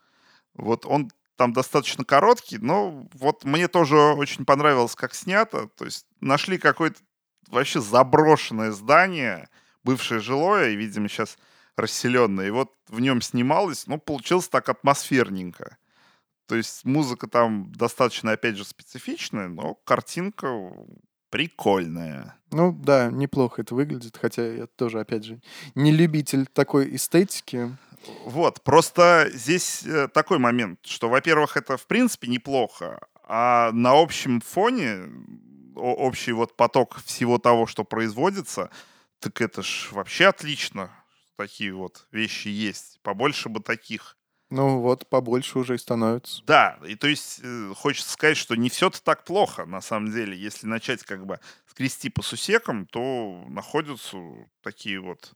Вот 0.55 0.87
он 0.87 1.11
там 1.35 1.53
достаточно 1.53 2.05
короткий, 2.05 2.59
но 2.59 3.09
вот 3.13 3.43
мне 3.43 3.67
тоже 3.67 3.97
очень 3.97 4.45
понравилось, 4.45 4.95
как 4.95 5.15
снято. 5.15 5.69
То 5.77 5.85
есть 5.85 6.07
нашли 6.21 6.59
какое-то 6.59 7.01
вообще 7.49 7.81
заброшенное 7.81 8.71
здание, 8.71 9.49
бывшее 9.89 10.21
жилое, 10.21 10.69
и, 10.69 10.77
видимо, 10.77 11.09
сейчас 11.09 11.39
расселенное. 11.75 12.49
И 12.49 12.51
вот 12.51 12.75
в 12.89 13.01
нем 13.01 13.23
снималось, 13.23 13.87
ну, 13.87 13.99
получилось 13.99 14.49
так 14.49 14.69
атмосферненько. 14.69 15.79
То 16.47 16.57
есть 16.57 16.85
музыка 16.85 17.27
там 17.27 17.73
достаточно, 17.73 18.33
опять 18.33 18.59
же, 18.59 18.65
специфичная, 18.65 19.49
но 19.49 19.77
картинка 19.85 20.73
прикольная. 21.31 22.37
Ну 22.51 22.73
да, 22.73 23.11
неплохо 23.11 23.63
это 23.63 23.75
выглядит, 23.75 24.19
хотя 24.21 24.47
я 24.47 24.67
тоже, 24.67 25.01
опять 25.01 25.25
же, 25.25 25.41
не 25.75 25.91
любитель 25.91 26.47
такой 26.47 26.95
эстетики. 26.95 27.75
Вот, 28.27 28.63
просто 28.63 29.31
здесь 29.33 29.85
э, 29.87 30.09
такой 30.09 30.39
момент, 30.39 30.81
что, 30.85 31.09
во-первых, 31.09 31.57
это 31.57 31.79
в 31.79 31.87
принципе 31.87 32.29
неплохо, 32.29 33.01
а 33.25 33.73
на 33.73 33.99
общем 33.99 34.41
фоне 34.41 35.09
общий 35.75 36.33
вот 36.33 36.57
поток 36.57 36.97
всего 37.05 37.39
того, 37.39 37.67
что 37.67 37.85
производится, 37.85 38.71
так 39.21 39.41
это 39.41 39.63
ж 39.63 39.89
вообще 39.93 40.27
отлично. 40.27 40.91
Такие 41.37 41.73
вот 41.73 42.07
вещи 42.11 42.49
есть. 42.49 43.01
Побольше 43.03 43.49
бы 43.49 43.61
таких. 43.61 44.17
Ну 44.51 44.81
вот, 44.81 45.09
побольше 45.09 45.59
уже 45.59 45.75
и 45.75 45.79
становится. 45.79 46.43
Да, 46.47 46.79
и 46.87 46.95
то 46.95 47.07
есть 47.07 47.41
э, 47.43 47.73
хочется 47.77 48.11
сказать, 48.11 48.37
что 48.37 48.57
не 48.57 48.71
все-то 48.71 49.03
так 49.03 49.25
плохо, 49.25 49.67
на 49.67 49.81
самом 49.81 50.11
деле. 50.11 50.37
Если 50.37 50.67
начать 50.67 51.03
как 51.05 51.27
бы 51.27 51.39
скрести 51.67 52.09
по 52.09 52.23
сусекам, 52.23 52.87
то 52.87 53.45
находятся 53.49 54.17
такие 54.63 55.01
вот 55.01 55.35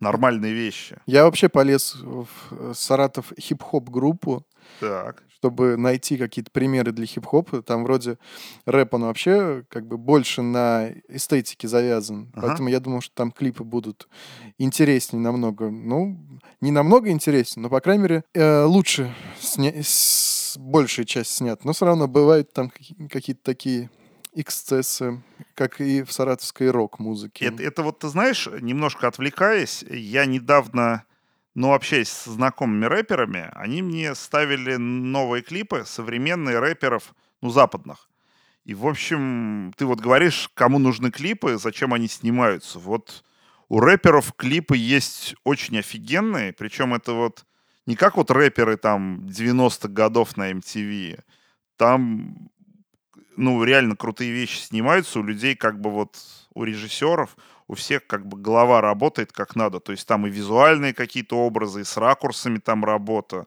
нормальные 0.00 0.52
вещи. 0.52 0.96
Я 1.06 1.24
вообще 1.24 1.48
полез 1.48 1.94
в 1.94 2.28
э, 2.50 2.72
Саратов 2.74 3.32
хип-хоп 3.38 3.88
группу. 3.88 4.46
Так. 4.80 5.22
Чтобы 5.28 5.76
найти 5.76 6.16
какие-то 6.16 6.50
примеры 6.50 6.92
для 6.92 7.06
хип-хопа. 7.06 7.62
Там 7.62 7.84
вроде 7.84 8.18
рэп, 8.64 8.94
он 8.94 9.02
вообще 9.02 9.64
как 9.68 9.86
бы 9.86 9.96
больше 9.98 10.42
на 10.42 10.90
эстетике 11.08 11.68
завязан. 11.68 12.32
Ага. 12.34 12.48
Поэтому 12.48 12.68
я 12.68 12.80
думал, 12.80 13.00
что 13.00 13.14
там 13.14 13.30
клипы 13.30 13.62
будут 13.62 14.08
интереснее 14.58 15.22
намного. 15.22 15.70
Ну, 15.70 16.18
не 16.60 16.70
намного 16.70 17.10
интереснее, 17.10 17.62
но, 17.62 17.70
по 17.70 17.80
крайней 17.80 18.02
мере, 18.02 18.24
э, 18.34 18.64
лучше 18.64 19.14
сня... 19.38 19.72
с... 19.82 20.56
большая 20.58 21.06
часть 21.06 21.32
снят. 21.32 21.64
Но 21.64 21.72
все 21.72 21.86
равно 21.86 22.08
бывают 22.08 22.52
там 22.52 22.72
какие-то 23.10 23.42
такие 23.42 23.90
эксцессы, 24.36 25.22
как 25.54 25.80
и 25.80 26.02
в 26.02 26.12
саратовской 26.12 26.70
рок-музыке. 26.70 27.46
Это, 27.46 27.62
это 27.62 27.82
вот, 27.82 28.00
ты 28.00 28.08
знаешь, 28.08 28.46
немножко 28.60 29.08
отвлекаясь, 29.08 29.82
я 29.88 30.26
недавно, 30.26 31.04
ну, 31.54 31.72
общаясь 31.72 32.10
с 32.10 32.26
знакомыми 32.26 32.84
рэперами, 32.84 33.50
они 33.54 33.82
мне 33.82 34.14
ставили 34.14 34.76
новые 34.76 35.42
клипы 35.42 35.84
современные 35.86 36.58
рэперов, 36.58 37.14
ну, 37.40 37.50
западных. 37.50 38.08
И, 38.64 38.74
в 38.74 38.86
общем, 38.86 39.72
ты 39.76 39.86
вот 39.86 40.00
говоришь, 40.00 40.50
кому 40.54 40.78
нужны 40.78 41.10
клипы, 41.10 41.56
зачем 41.56 41.94
они 41.94 42.08
снимаются. 42.08 42.78
Вот 42.78 43.24
у 43.68 43.80
рэперов 43.80 44.34
клипы 44.34 44.76
есть 44.76 45.34
очень 45.44 45.78
офигенные, 45.78 46.52
причем 46.52 46.92
это 46.92 47.12
вот 47.12 47.46
не 47.86 47.96
как 47.96 48.16
вот 48.16 48.30
рэперы 48.30 48.76
там 48.76 49.20
90-х 49.26 49.88
годов 49.88 50.36
на 50.36 50.50
MTV. 50.50 51.20
Там 51.76 52.50
ну, 53.36 53.62
реально 53.64 53.96
крутые 53.96 54.30
вещи 54.32 54.58
снимаются 54.58 55.20
у 55.20 55.22
людей, 55.22 55.54
как 55.54 55.80
бы 55.80 55.90
вот 55.90 56.16
у 56.54 56.64
режиссеров, 56.64 57.36
у 57.68 57.74
всех 57.74 58.06
как 58.06 58.26
бы 58.26 58.38
голова 58.38 58.80
работает 58.80 59.32
как 59.32 59.56
надо. 59.56 59.80
То 59.80 59.92
есть 59.92 60.06
там 60.06 60.26
и 60.26 60.30
визуальные 60.30 60.94
какие-то 60.94 61.36
образы, 61.36 61.82
и 61.82 61.84
с 61.84 61.96
ракурсами 61.96 62.58
там 62.58 62.84
работа. 62.84 63.46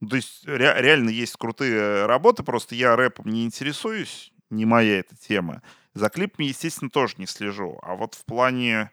Ну, 0.00 0.08
то 0.08 0.16
есть 0.16 0.46
ре- 0.46 0.74
реально 0.78 1.10
есть 1.10 1.36
крутые 1.36 2.06
работы, 2.06 2.42
просто 2.42 2.74
я 2.74 2.96
рэпом 2.96 3.26
не 3.30 3.44
интересуюсь, 3.44 4.32
не 4.50 4.66
моя 4.66 5.00
эта 5.00 5.16
тема. 5.16 5.62
За 5.94 6.08
клипами, 6.10 6.46
естественно, 6.46 6.90
тоже 6.90 7.14
не 7.18 7.26
слежу. 7.26 7.78
А 7.82 7.94
вот 7.94 8.14
в 8.14 8.24
плане... 8.24 8.90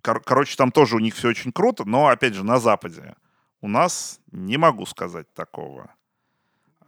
Кор- 0.00 0.22
короче, 0.22 0.56
там 0.56 0.70
тоже 0.70 0.96
у 0.96 1.00
них 1.00 1.14
все 1.14 1.28
очень 1.28 1.52
круто, 1.52 1.84
но, 1.84 2.06
опять 2.06 2.34
же, 2.34 2.44
на 2.44 2.58
Западе. 2.58 3.16
У 3.60 3.68
нас 3.68 4.20
не 4.30 4.56
могу 4.56 4.86
сказать 4.86 5.32
такого. 5.34 5.92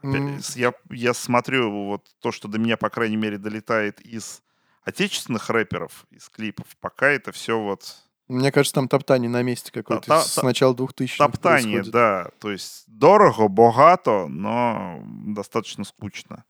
Mm. 0.02 0.40
Я, 0.56 0.72
я 0.90 1.14
смотрю 1.14 1.86
вот 1.86 2.08
то, 2.20 2.32
что 2.32 2.48
до 2.48 2.58
меня, 2.58 2.76
по 2.76 2.90
крайней 2.90 3.16
мере, 3.16 3.38
долетает 3.38 4.00
из 4.00 4.42
отечественных 4.82 5.50
рэперов, 5.50 6.06
из 6.10 6.28
клипов. 6.28 6.66
Пока 6.80 7.08
это 7.08 7.32
все 7.32 7.58
вот... 7.58 7.96
Мне 8.28 8.52
кажется, 8.52 8.74
там 8.74 8.88
топтание 8.88 9.28
на 9.28 9.42
месте 9.42 9.72
какое-то 9.72 10.06
та, 10.06 10.20
с 10.20 10.40
начала 10.42 10.74
2000 10.74 11.18
Топтание, 11.18 11.82
происходит. 11.82 11.92
да. 11.92 12.30
То 12.38 12.52
есть 12.52 12.84
дорого, 12.86 13.48
богато, 13.48 14.26
но 14.28 15.02
достаточно 15.26 15.84
скучно. 15.84 16.44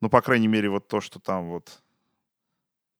Ну, 0.00 0.08
по 0.08 0.22
крайней 0.22 0.48
мере, 0.48 0.70
вот 0.70 0.88
то, 0.88 1.00
что 1.00 1.20
там 1.20 1.48
вот... 1.48 1.82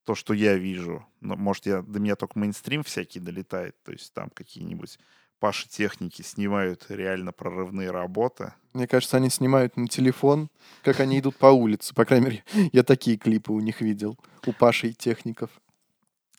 То, 0.04 0.14
что 0.14 0.34
я 0.34 0.56
вижу. 0.56 1.06
Но, 1.20 1.36
может, 1.36 1.64
я, 1.64 1.80
до 1.80 2.00
меня 2.00 2.16
только 2.16 2.38
мейнстрим 2.38 2.82
всякий 2.82 3.20
долетает. 3.20 3.80
То 3.84 3.92
есть 3.92 4.12
там 4.12 4.30
какие-нибудь 4.30 4.98
Паши 5.42 5.68
техники 5.68 6.22
снимают 6.22 6.86
реально 6.88 7.32
прорывные 7.32 7.90
работы. 7.90 8.52
Мне 8.74 8.86
кажется, 8.86 9.16
они 9.16 9.28
снимают 9.28 9.76
на 9.76 9.88
телефон, 9.88 10.50
как 10.84 11.00
они 11.00 11.18
идут 11.18 11.34
по 11.34 11.46
улице. 11.46 11.92
По 11.96 12.04
крайней 12.04 12.26
мере, 12.26 12.44
я 12.72 12.84
такие 12.84 13.16
клипы 13.16 13.50
у 13.52 13.58
них 13.58 13.80
видел, 13.80 14.16
у 14.46 14.52
Паши 14.52 14.90
и 14.90 14.94
техников. 14.94 15.50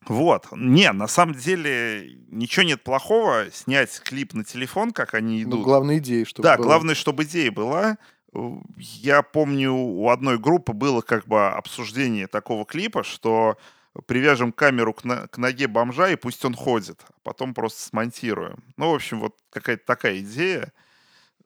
Вот. 0.08 0.48
Не, 0.54 0.90
на 0.94 1.08
самом 1.10 1.36
деле 1.36 2.18
ничего 2.30 2.64
нет 2.64 2.82
плохого 2.82 3.48
снять 3.52 4.00
клип 4.00 4.34
на 4.36 4.46
телефон, 4.46 4.92
как 4.92 5.16
они 5.16 5.44
ну, 5.44 5.50
идут. 5.50 5.60
Ну, 5.60 5.66
главная 5.66 5.98
идея, 5.98 6.24
чтобы 6.24 6.48
Да, 6.48 6.56
была. 6.56 6.68
главное, 6.68 6.96
чтобы 6.96 7.24
идея 7.26 7.52
была. 7.52 7.98
Я 8.78 9.22
помню, 9.22 9.74
у 9.74 10.08
одной 10.08 10.40
группы 10.40 10.72
было 10.72 11.02
как 11.02 11.28
бы 11.28 11.50
обсуждение 11.50 12.28
такого 12.28 12.64
клипа, 12.64 13.04
что 13.04 13.58
привяжем 14.02 14.52
камеру 14.52 14.94
к, 14.94 15.04
на, 15.04 15.28
к 15.28 15.38
ноге 15.38 15.68
бомжа, 15.68 16.10
и 16.10 16.16
пусть 16.16 16.44
он 16.46 16.56
ходит. 16.56 17.00
А 17.08 17.14
потом 17.24 17.54
просто 17.54 17.82
смонтируем. 17.82 18.64
Ну, 18.78 18.92
в 18.92 18.96
общем, 18.96 19.20
вот 19.20 19.36
какая-то 19.52 19.86
такая 19.86 20.20
идея. 20.20 20.72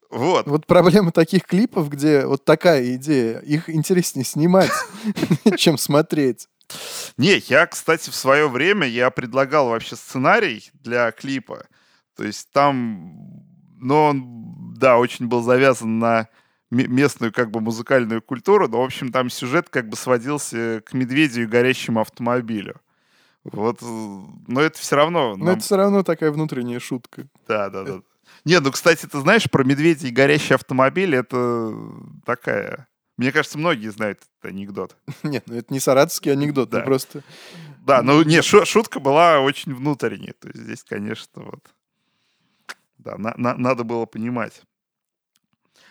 Вот. 0.09 0.47
Вот 0.47 0.65
проблема 0.65 1.11
таких 1.11 1.43
клипов, 1.43 1.89
где 1.89 2.25
вот 2.25 2.45
такая 2.45 2.95
идея, 2.95 3.39
их 3.39 3.69
интереснее 3.69 4.23
снимать, 4.23 4.71
чем 5.57 5.77
смотреть. 5.77 6.47
Не, 7.17 7.37
я, 7.47 7.65
кстати, 7.67 8.09
в 8.09 8.15
свое 8.15 8.47
время 8.47 8.87
я 8.87 9.09
предлагал 9.09 9.69
вообще 9.69 9.95
сценарий 9.95 10.69
для 10.73 11.11
клипа. 11.11 11.67
То 12.15 12.23
есть 12.23 12.49
там, 12.51 13.43
ну, 13.79 14.03
он, 14.03 14.73
да, 14.75 14.97
очень 14.97 15.27
был 15.27 15.41
завязан 15.41 15.99
на 15.99 16.29
местную 16.69 17.31
как 17.31 17.51
бы 17.51 17.61
музыкальную 17.61 18.21
культуру, 18.21 18.67
но, 18.67 18.81
в 18.81 18.85
общем, 18.85 19.11
там 19.11 19.29
сюжет 19.29 19.69
как 19.69 19.89
бы 19.89 19.95
сводился 19.95 20.81
к 20.85 20.93
медведю 20.93 21.43
и 21.43 21.45
горящему 21.45 22.01
автомобилю. 22.01 22.81
Вот, 23.43 23.79
но 23.81 24.59
это 24.59 24.77
все 24.77 24.97
равно... 24.97 25.37
Нам... 25.37 25.45
Но 25.45 25.51
это 25.53 25.61
все 25.61 25.77
равно 25.77 26.03
такая 26.03 26.31
внутренняя 26.31 26.79
шутка. 26.79 27.27
Да, 27.47 27.69
да, 27.69 27.83
да. 27.83 28.01
Не, 28.43 28.59
ну, 28.59 28.71
кстати, 28.71 29.05
ты 29.05 29.19
знаешь, 29.19 29.49
про 29.49 29.63
медведя 29.63 30.07
и 30.07 30.11
горящий 30.11 30.53
автомобиль, 30.53 31.15
это 31.15 31.73
такая... 32.25 32.87
Мне 33.15 33.31
кажется, 33.31 33.57
многие 33.57 33.89
знают 33.89 34.19
этот 34.19 34.51
анекдот. 34.51 34.95
Нет, 35.23 35.43
ну 35.47 35.55
это 35.55 35.73
не 35.73 35.79
саратовский 35.79 36.31
анекдот, 36.31 36.69
да. 36.69 36.81
просто... 36.81 37.23
Да, 37.79 38.03
ну 38.03 38.21
не, 38.21 38.41
шутка 38.41 38.99
была 38.99 39.39
очень 39.39 39.73
внутренняя. 39.73 40.33
То 40.33 40.49
есть 40.49 40.59
здесь, 40.59 40.83
конечно, 40.83 41.43
вот... 41.43 41.63
Да, 42.97 43.17
на, 43.17 43.33
на, 43.37 43.55
надо 43.55 43.85
было 43.85 44.05
понимать. 44.05 44.61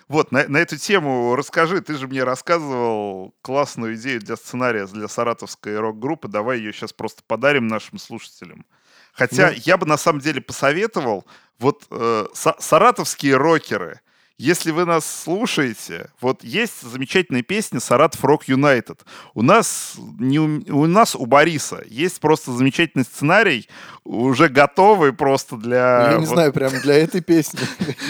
Вот, 0.09 0.31
на, 0.31 0.47
на 0.47 0.59
эту 0.59 0.77
тему 0.77 1.35
расскажи. 1.35 1.81
Ты 1.81 1.97
же 1.97 2.07
мне 2.07 2.23
рассказывал 2.23 3.35
классную 3.43 3.97
идею 3.97 4.21
для 4.21 4.37
сценария 4.37 4.87
для 4.87 5.09
саратовской 5.09 5.79
рок-группы. 5.79 6.29
Давай 6.29 6.59
ее 6.59 6.73
сейчас 6.73 6.93
просто 6.93 7.23
подарим 7.27 7.67
нашим 7.67 7.99
слушателям. 7.99 8.67
Хотя 9.13 9.51
ну... 9.51 9.57
я 9.65 9.77
бы 9.77 9.87
на 9.87 9.97
самом 9.97 10.21
деле 10.21 10.41
посоветовал, 10.41 11.27
вот 11.59 11.87
э, 11.91 12.27
саратовские 12.35 13.37
рокеры, 13.37 14.01
если 14.39 14.71
вы 14.71 14.85
нас 14.85 15.07
слушаете, 15.07 16.11
вот 16.21 16.45
есть 16.45 16.83
замечательная 16.83 17.43
песня 17.43 17.81
«Саратов 17.81 18.23
Рок 18.23 18.45
Юнайтед». 18.45 19.03
У 19.33 19.41
нас, 19.41 19.95
не 20.19 20.39
у, 20.39 20.63
у 20.77 20.87
нас 20.87 21.15
у 21.17 21.25
Бориса 21.25 21.83
есть 21.87 22.21
просто 22.21 22.53
замечательный 22.53 23.05
сценарий, 23.05 23.67
уже 24.05 24.49
готовый 24.49 25.15
просто 25.15 25.57
для... 25.57 26.11
Я 26.11 26.19
не 26.19 26.27
вот... 26.27 26.35
знаю, 26.35 26.53
прям 26.53 26.71
для 26.83 26.97
этой 26.97 27.23
песни. 27.23 27.61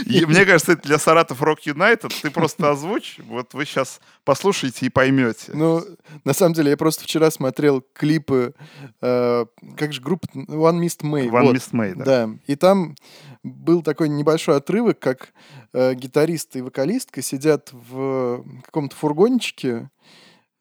Мне 0.27 0.45
кажется, 0.45 0.73
это 0.73 0.83
для 0.83 0.99
Саратов 0.99 1.41
Рок 1.43 1.61
Юнайтед. 1.61 2.13
Ты 2.21 2.31
просто 2.33 2.71
озвучь, 2.71 3.19
вот 3.29 3.55
вы 3.55 3.65
сейчас 3.65 4.01
послушаете 4.25 4.87
и 4.87 4.89
поймете. 4.89 5.53
Ну, 5.55 5.85
на 6.25 6.33
самом 6.33 6.55
деле, 6.55 6.71
я 6.71 6.77
просто 6.77 7.05
вчера 7.05 7.31
смотрел 7.31 7.85
клипы, 7.93 8.53
э, 9.01 9.47
как 9.77 9.93
же 9.93 10.01
группа 10.01 10.27
One 10.35 10.81
Mist 10.81 11.03
May. 11.03 11.29
One 11.29 11.45
вот. 11.45 11.55
Mist 11.55 11.73
May, 11.73 11.95
да. 11.95 12.05
Да, 12.05 12.31
и 12.47 12.57
там 12.57 12.97
был 13.45 13.83
такой 13.83 14.09
небольшой 14.09 14.57
отрывок, 14.57 14.99
как 14.99 15.29
э, 15.73 15.95
гитарист 15.95 16.57
и 16.57 16.63
вокалистка 16.63 17.23
сидят 17.23 17.71
в 17.73 18.45
каком-то 18.65 18.95
фургончике, 18.97 19.91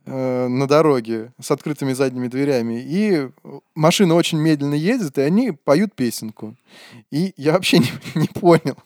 э, 0.06 0.48
на 0.48 0.68
дороге 0.68 1.34
с 1.42 1.52
открытыми 1.52 1.94
задними 1.94 2.28
дверями, 2.28 2.82
и 2.86 3.30
машина 3.74 4.16
очень 4.16 4.40
медленно 4.40 4.76
едет, 4.76 5.18
и 5.18 5.22
они 5.22 5.52
поют 5.52 5.96
песенку. 5.96 6.56
И 7.12 7.34
я 7.38 7.54
вообще 7.54 7.80
не, 7.80 7.90
не 8.16 8.28
понял, 8.28 8.78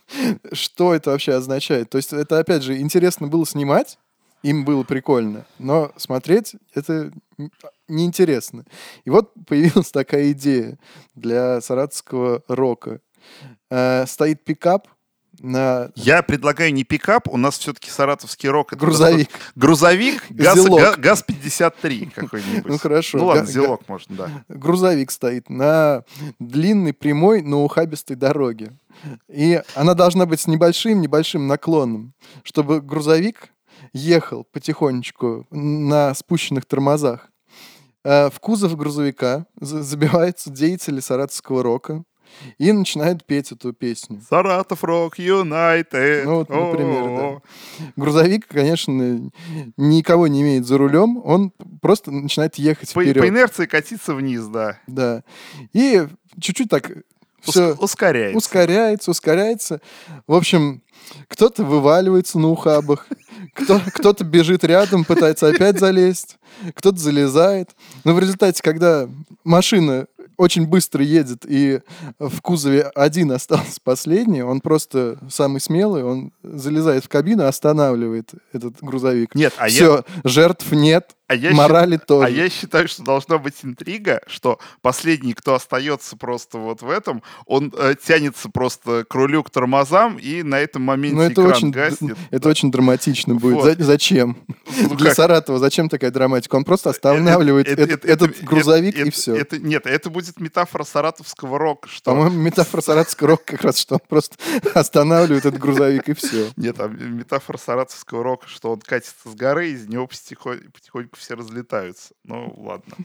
что 0.53 0.93
это 0.93 1.11
вообще 1.11 1.33
означает. 1.33 1.89
То 1.89 1.97
есть 1.97 2.13
это, 2.13 2.39
опять 2.39 2.63
же, 2.63 2.77
интересно 2.79 3.27
было 3.27 3.45
снимать, 3.45 3.97
им 4.43 4.63
было 4.63 4.83
прикольно, 4.83 5.45
но 5.57 5.91
смотреть 5.97 6.55
это 6.73 7.11
неинтересно. 7.87 8.65
И 9.03 9.09
вот 9.09 9.33
появилась 9.47 9.91
такая 9.91 10.31
идея 10.31 10.77
для 11.15 11.61
саратовского 11.61 12.43
рока. 12.47 13.01
Э, 13.69 14.05
стоит 14.07 14.43
пикап, 14.43 14.87
на... 15.39 15.91
Я 15.95 16.21
предлагаю 16.21 16.73
не 16.73 16.83
пикап, 16.83 17.27
у 17.27 17.37
нас 17.37 17.57
все-таки 17.57 17.89
саратовский 17.89 18.49
рок. 18.49 18.73
Это 18.73 18.79
грузовик. 18.79 19.29
Грузовик, 19.55 20.23
газ, 20.29 20.59
газ 20.97 21.23
53 21.23 22.11
какой-нибудь. 22.15 22.65
Ну 22.65 22.77
хорошо. 22.77 23.17
Ну 23.17 23.25
ладно, 23.27 23.45
зелок 23.45 23.87
можно, 23.87 24.15
да. 24.15 24.43
Грузовик 24.49 25.11
стоит 25.11 25.49
на 25.49 26.03
длинной, 26.39 26.93
прямой, 26.93 27.41
но 27.41 27.63
ухабистой 27.63 28.15
дороге. 28.15 28.73
И 29.29 29.61
она 29.75 29.93
должна 29.93 30.25
быть 30.25 30.41
с 30.41 30.47
небольшим-небольшим 30.47 31.47
наклоном, 31.47 32.13
чтобы 32.43 32.81
грузовик 32.81 33.49
ехал 33.93 34.45
потихонечку 34.51 35.47
на 35.51 36.13
спущенных 36.13 36.65
тормозах. 36.65 37.29
Э, 38.03 38.29
в 38.29 38.39
кузов 38.39 38.75
грузовика 38.75 39.45
забиваются 39.59 40.49
деятели 40.49 40.99
саратовского 40.99 41.63
рока, 41.63 42.03
и 42.57 42.71
начинает 42.71 43.25
петь 43.25 43.51
эту 43.51 43.73
песню. 43.73 44.21
Саратов 44.27 44.83
Рок 44.83 45.19
Юнайтед. 45.19 46.25
Ну, 46.25 46.35
вот, 46.35 46.49
например, 46.49 47.41
да. 47.79 47.89
Грузовик, 47.95 48.47
конечно, 48.47 49.31
никого 49.77 50.27
не 50.27 50.41
имеет 50.41 50.65
за 50.65 50.77
рулем, 50.77 51.21
он 51.23 51.51
просто 51.81 52.11
начинает 52.11 52.55
ехать 52.55 52.93
по, 52.93 53.01
вперед. 53.01 53.23
По 53.23 53.27
инерции 53.27 53.65
катиться 53.65 54.13
вниз, 54.13 54.45
да. 54.45 54.79
Да. 54.87 55.23
И 55.73 56.07
чуть-чуть 56.39 56.69
так 56.69 56.91
все 57.41 57.73
ускоряется. 57.73 58.37
Ускоряется, 58.37 59.11
ускоряется. 59.11 59.81
В 60.27 60.33
общем, 60.33 60.81
кто-то 61.27 61.63
вываливается 61.63 62.39
на 62.39 62.49
ухабах, 62.49 63.07
кто, 63.53 63.79
кто-то 63.93 64.23
бежит 64.23 64.63
рядом, 64.63 65.05
пытается 65.05 65.47
опять 65.47 65.79
залезть, 65.79 66.37
кто-то 66.75 66.97
залезает. 66.97 67.71
Но 68.03 68.13
в 68.13 68.19
результате, 68.19 68.61
когда 68.61 69.07
машина 69.43 70.07
очень 70.39 70.65
быстро 70.65 71.03
едет, 71.03 71.45
и 71.45 71.81
в 72.17 72.41
кузове 72.41 72.83
один 72.95 73.31
остался 73.33 73.79
последний, 73.83 74.41
он 74.41 74.61
просто 74.61 75.19
самый 75.29 75.59
смелый, 75.59 76.03
он 76.03 76.31
залезает 76.41 77.03
в 77.03 77.09
кабину, 77.09 77.45
останавливает 77.45 78.31
этот 78.53 78.81
грузовик. 78.81 79.35
Нет, 79.35 79.53
а 79.57 79.67
Все, 79.67 79.97
я... 79.97 80.21
жертв 80.23 80.71
нет, 80.71 81.11
а 81.29 81.35
я 81.35 81.51
морали 81.51 81.97
счит... 81.97 82.07
тоже. 82.07 82.25
А 82.25 82.29
я 82.29 82.49
считаю, 82.49 82.87
что 82.87 83.03
должна 83.03 83.37
быть 83.37 83.53
интрига, 83.61 84.19
что 84.25 84.57
последний, 84.81 85.35
кто 85.35 85.53
остается 85.53 86.17
просто 86.17 86.57
вот 86.57 86.81
в 86.81 86.89
этом, 86.89 87.21
он 87.45 87.71
э, 87.77 87.93
тянется 88.03 88.49
просто 88.49 89.05
к 89.07 89.13
рулю, 89.13 89.43
к 89.43 89.51
тормозам, 89.51 90.17
и 90.17 90.41
на 90.41 90.59
этом 90.59 90.81
моменте 90.81 91.15
Но 91.15 91.21
ну, 91.21 91.29
это 91.29 91.41
экран 91.41 91.53
очень, 91.53 91.71
гаснет. 91.71 92.17
Это 92.31 92.43
да. 92.45 92.49
очень 92.49 92.71
драматично 92.71 93.35
будет. 93.35 93.57
Вот. 93.57 93.77
зачем? 93.77 94.37
Ну, 94.81 94.95
Для 94.95 95.09
как? 95.09 95.17
Саратова 95.17 95.59
зачем 95.59 95.87
такая 95.87 96.09
драматика? 96.09 96.55
Он 96.55 96.63
просто 96.63 96.89
останавливает 96.89 97.67
это, 97.67 97.83
это, 97.83 98.07
этот 98.07 98.31
это, 98.31 98.45
грузовик 98.45 98.95
это, 98.95 99.07
и 99.07 99.11
все. 99.11 99.35
Это, 99.35 99.59
нет, 99.59 99.85
это 99.85 100.09
будет 100.09 100.39
метафора 100.39 100.83
саратовского 100.83 101.59
рока. 101.59 101.87
Что... 101.89 102.09
По-моему, 102.09 102.37
метафора 102.37 102.81
саратовского 102.81 103.29
рока 103.29 103.43
как 103.45 103.61
раз, 103.61 103.77
что 103.77 103.95
он 103.95 104.01
просто 104.07 104.35
останавливает 104.73 105.45
этот 105.45 105.59
грузовик 105.59 106.09
и 106.09 106.13
все. 106.15 106.49
Нет, 106.55 106.79
а 106.79 106.87
метафора 106.87 107.57
саратовского 107.57 108.23
рока, 108.23 108.47
что 108.47 108.71
он 108.71 108.79
катится 108.79 109.29
с 109.29 109.35
горы, 109.35 109.69
из 109.69 109.87
него 109.87 110.07
потихоньку 110.07 111.18
все 111.19 111.35
разлетаются. 111.35 112.13
Ну, 112.23 112.53
ладно. 112.57 112.95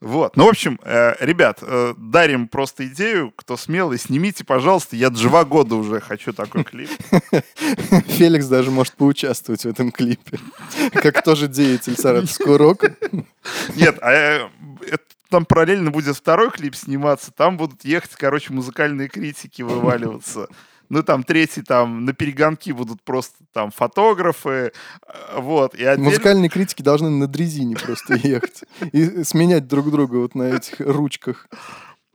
Вот. 0.00 0.36
Ну, 0.36 0.44
в 0.44 0.48
общем, 0.48 0.78
э, 0.84 1.14
ребят, 1.18 1.58
э, 1.60 1.94
дарим 1.96 2.46
просто 2.46 2.86
идею. 2.86 3.32
Кто 3.34 3.56
смелый, 3.56 3.98
снимите, 3.98 4.44
пожалуйста. 4.44 4.94
Я 4.94 5.10
два 5.10 5.44
года 5.44 5.74
уже 5.74 6.00
хочу 6.00 6.32
такой 6.32 6.62
клип. 6.62 6.90
Феликс 8.06 8.46
даже 8.46 8.70
может 8.70 8.94
поучаствовать 8.94 9.62
в 9.62 9.68
этом 9.68 9.90
клипе. 9.90 10.38
Как 10.92 11.24
тоже 11.24 11.48
деятель 11.48 11.96
саратовского 11.96 12.58
рока. 12.58 12.94
Нет, 13.74 13.98
а 14.00 14.12
э, 14.12 14.48
там 15.30 15.44
параллельно 15.44 15.90
будет 15.90 16.16
второй 16.16 16.52
клип 16.52 16.76
сниматься. 16.76 17.32
Там 17.32 17.56
будут 17.56 17.84
ехать, 17.84 18.12
короче, 18.12 18.52
музыкальные 18.52 19.08
критики 19.08 19.62
вываливаться. 19.62 20.48
Ну, 20.88 21.02
там 21.02 21.22
третий, 21.22 21.62
там 21.62 22.04
на 22.04 22.12
перегонки 22.12 22.70
будут 22.70 23.02
просто 23.02 23.36
там 23.52 23.70
фотографы, 23.70 24.72
э, 25.06 25.40
вот. 25.40 25.74
И 25.74 25.84
отдель... 25.84 26.04
Музыкальные 26.04 26.48
критики 26.48 26.82
должны 26.82 27.10
на 27.10 27.26
дрезине 27.26 27.76
просто 27.76 28.14
ехать 28.22 28.64
и 28.92 29.24
сменять 29.24 29.66
друг 29.66 29.90
друга 29.90 30.16
вот 30.16 30.34
на 30.34 30.44
этих 30.54 30.80
ручках. 30.80 31.48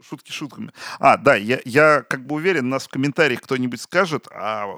Шутки 0.01 0.31
шутками. 0.31 0.71
А, 0.99 1.17
да, 1.17 1.35
я, 1.35 1.59
я 1.65 2.01
как 2.01 2.25
бы 2.25 2.35
уверен, 2.35 2.67
нас 2.69 2.85
в 2.85 2.89
комментариях 2.89 3.41
кто-нибудь 3.41 3.81
скажет, 3.81 4.27
а 4.33 4.77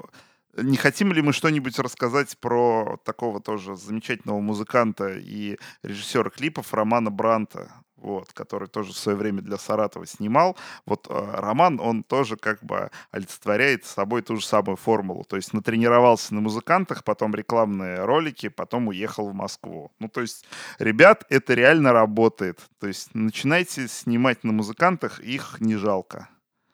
не 0.56 0.76
хотим 0.76 1.12
ли 1.12 1.22
мы 1.22 1.32
что-нибудь 1.32 1.78
рассказать 1.78 2.36
про 2.38 2.98
такого 3.04 3.40
тоже 3.40 3.76
замечательного 3.76 4.40
музыканта 4.40 5.14
и 5.18 5.58
режиссера 5.82 6.30
клипов 6.30 6.72
Романа 6.72 7.10
Бранта? 7.10 7.72
Вот, 8.06 8.32
который 8.32 8.68
тоже 8.68 8.92
в 8.92 8.96
свое 8.96 9.18
время 9.18 9.42
для 9.42 9.58
Саратова 9.58 10.06
снимал. 10.06 10.56
Вот 10.86 11.06
э, 11.10 11.30
Роман, 11.38 11.80
он 11.80 12.02
тоже 12.02 12.36
как 12.36 12.62
бы 12.62 12.90
олицетворяет 13.10 13.84
с 13.84 13.90
собой 13.90 14.22
ту 14.22 14.36
же 14.36 14.46
самую 14.46 14.76
формулу. 14.76 15.24
То 15.24 15.36
есть 15.36 15.52
натренировался 15.52 16.34
на 16.34 16.40
музыкантах, 16.40 17.02
потом 17.04 17.34
рекламные 17.34 18.04
ролики, 18.04 18.48
потом 18.48 18.88
уехал 18.88 19.28
в 19.28 19.34
Москву. 19.34 19.90
Ну, 19.98 20.08
то 20.08 20.20
есть, 20.20 20.46
ребят, 20.78 21.24
это 21.28 21.54
реально 21.54 21.92
работает. 21.92 22.60
То 22.78 22.86
есть 22.86 23.14
начинайте 23.14 23.88
снимать 23.88 24.44
на 24.44 24.52
музыкантах, 24.52 25.20
их 25.20 25.56
не 25.60 25.76
жалко. 25.76 26.28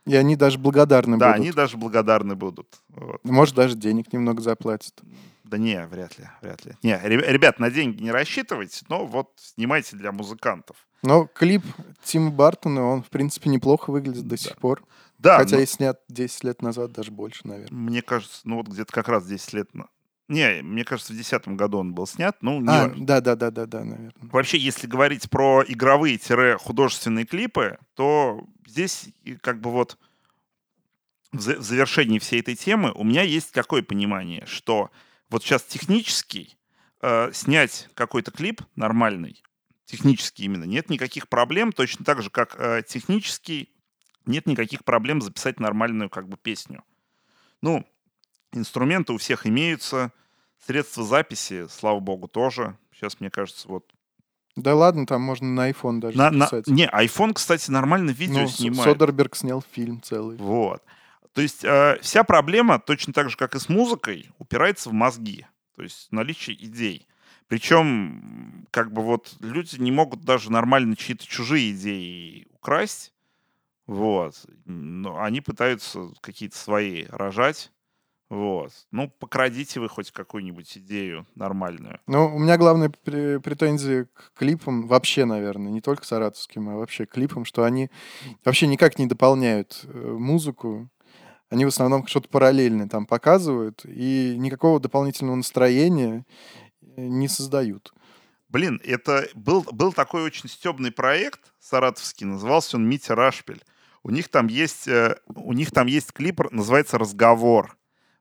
И 0.05 0.17
они 0.17 0.37
даже 0.37 0.59
благодарны 0.59 1.17
да, 1.17 1.29
будут. 1.29 1.37
Да, 1.37 1.43
они 1.43 1.53
даже 1.53 1.77
благодарны 1.77 2.35
будут. 2.35 2.83
Вот. 2.89 3.25
Может, 3.25 3.55
даже 3.55 3.77
денег 3.77 4.13
немного 4.13 4.43
заплатят. 4.43 5.01
Да 5.45 5.59
не, 5.59 5.87
вряд 5.87 6.19
ли, 6.19 6.29
вряд 6.41 6.65
ли. 6.65 6.73
Не, 6.83 6.99
ребят, 7.05 7.59
на 7.59 7.71
деньги 7.71 8.03
не 8.03 8.11
рассчитывайте, 8.11 8.85
но 8.89 9.07
вот 9.07 9.33
снимайте 9.37 9.97
для 9.97 10.11
музыкантов. 10.11 10.77
Но 11.03 11.27
клип 11.27 11.65
Тима 12.05 12.31
Бартона, 12.31 12.83
он, 12.83 13.03
в 13.03 13.11
принципе, 13.11 13.51
неплохо 13.51 13.91
выглядит 13.91 14.25
до 14.25 14.31
да. 14.31 14.37
сих 14.37 14.57
пор. 14.57 14.85
Да. 15.19 15.39
Хотя 15.39 15.57
но... 15.57 15.63
и 15.63 15.67
снят 15.67 16.01
10 16.09 16.45
лет 16.45 16.63
назад, 16.63 16.93
даже 16.93 17.11
больше, 17.11 17.47
наверное. 17.47 17.77
Мне 17.77 18.03
кажется, 18.03 18.41
ну 18.45 18.57
вот 18.57 18.69
где-то 18.69 18.93
как 18.93 19.09
раз 19.09 19.27
10 19.27 19.53
лет... 19.53 19.71
Не, 20.29 20.63
мне 20.63 20.85
кажется, 20.85 21.13
в 21.13 21.17
2010 21.17 21.49
году 21.57 21.79
он 21.79 21.93
был 21.93 22.07
снят. 22.07 22.37
Ну, 22.41 22.61
не 22.61 22.69
а, 22.69 22.93
да, 22.97 23.21
да, 23.21 23.35
да, 23.35 23.51
да, 23.51 23.67
да, 23.67 23.85
наверное. 23.85 24.13
Вообще, 24.21 24.57
если 24.57 24.87
говорить 24.87 25.29
про 25.29 25.63
игровые-художественные 25.67 27.27
клипы, 27.27 27.79
то 27.95 28.45
здесь 28.67 29.09
как 29.43 29.61
бы 29.61 29.71
вот 29.71 29.99
в 31.33 31.41
завершении 31.41 32.19
всей 32.19 32.41
этой 32.41 32.55
темы 32.55 32.93
у 32.93 33.05
меня 33.05 33.23
есть 33.23 33.53
какое 33.53 33.83
понимание, 33.83 34.45
что 34.47 34.91
вот 35.29 35.43
сейчас 35.43 35.63
технически 35.63 36.57
э, 37.01 37.31
снять 37.33 37.89
какой-то 37.95 38.31
клип 38.31 38.63
нормальный, 38.77 39.43
технически 39.93 40.43
именно, 40.43 40.65
нет 40.65 40.89
никаких 40.89 41.29
проблем, 41.29 41.71
точно 41.71 42.03
так 42.05 42.23
же, 42.23 42.31
как 42.31 42.57
э, 42.59 42.83
технически 42.87 43.69
нет 44.25 44.47
никаких 44.47 44.85
проблем 44.85 45.21
записать 45.21 45.61
нормальную 45.61 46.09
как 46.09 46.29
бы 46.29 46.39
песню. 46.39 46.83
Ну, 47.61 47.87
инструменты 48.53 49.13
у 49.13 49.19
всех 49.19 49.47
имеются, 49.47 50.11
средства 50.67 51.05
записи, 51.05 51.67
слава 51.69 52.01
богу, 52.01 52.27
тоже. 52.27 52.79
Сейчас, 52.95 53.21
мне 53.21 53.31
кажется, 53.31 53.69
вот 53.69 53.93
да 54.55 54.75
ладно, 54.75 55.07
там 55.07 55.23
можно 55.23 55.49
на 55.49 55.71
iPhone 55.71 56.01
даже 56.01 56.17
на, 56.17 56.31
записать. 56.31 56.67
На, 56.67 56.73
не, 56.75 56.87
iPhone, 56.87 57.33
кстати, 57.35 57.71
нормально 57.71 58.11
видео 58.11 58.43
ну, 58.43 58.49
снимает. 58.49 58.85
Содерберг 58.85 59.35
снял 59.35 59.65
фильм 59.73 60.03
целый. 60.03 60.37
Вот. 60.37 60.83
То 61.33 61.41
есть 61.41 61.65
э, 61.65 61.99
вся 62.03 62.23
проблема, 62.23 62.79
точно 62.79 63.13
так 63.15 63.31
же, 63.31 63.37
как 63.37 63.55
и 63.55 63.59
с 63.59 63.71
музыкой, 63.71 64.31
упирается 64.39 64.91
в 64.91 64.93
мозги. 64.93 65.47
То 65.77 65.83
есть 65.83 66.09
наличие 66.13 66.63
идей. 66.63 67.07
Причем, 67.53 68.67
как 68.71 68.95
бы 68.95 69.03
вот 69.03 69.37
люди 69.41 69.77
не 69.77 69.93
могут 69.93 70.23
даже 70.23 70.51
нормально 70.51 70.97
чьи-то 70.97 71.27
чужие 71.27 71.73
идеи 71.73 72.47
украсть. 72.55 73.13
Вот. 73.87 74.47
Но 74.65 75.21
они 75.21 75.43
пытаются 75.43 76.09
какие-то 76.23 76.57
свои 76.57 77.05
рожать. 77.11 77.71
Вот. 78.31 78.73
Ну, 78.91 79.11
покрадите 79.11 79.81
вы 79.81 79.91
хоть 79.91 80.13
какую-нибудь 80.13 80.79
идею 80.79 81.27
нормальную. 81.35 82.01
Ну, 82.07 82.35
у 82.35 82.39
меня 82.39 82.57
главная 82.57 82.89
претензия 82.89 84.07
к 84.07 84.33
клипам 84.35 84.87
вообще, 84.87 85.27
наверное, 85.27 85.71
не 85.71 85.83
только 85.83 86.07
саратовским, 86.07 86.71
а 86.71 86.77
вообще 86.77 87.05
клипам, 87.05 87.45
что 87.45 87.65
они 87.65 87.91
вообще 88.47 88.67
никак 88.67 88.99
не 88.99 89.05
дополняют 89.05 89.83
э, 89.85 90.17
музыку. 90.19 90.89
Они 91.51 91.67
в 91.67 91.69
основном 91.69 92.07
что-то 92.07 92.31
параллельное 92.31 92.89
там 92.89 93.05
показывают, 93.05 93.83
и 93.85 94.37
никакого 94.39 94.81
дополнительного 94.81 95.37
настроения 95.37 96.25
не 96.97 97.29
создают. 97.29 97.93
Блин, 98.49 98.81
это 98.85 99.29
был, 99.35 99.63
был 99.63 99.93
такой 99.93 100.23
очень 100.23 100.49
стебный 100.49 100.93
проект 100.93 101.41
саратовский, 101.59 102.27
назывался 102.27 102.77
он 102.77 102.89
Митя 102.89 103.15
Рашпель. 103.15 103.63
У 104.03 104.11
них 104.11 104.29
там 104.29 104.49
есть, 104.49 104.89
э, 104.89 105.17
у 105.35 105.53
них 105.53 105.71
там 105.71 105.87
есть 105.87 106.13
клип, 106.13 106.41
называется 106.51 106.99
«Разговор». 106.99 107.77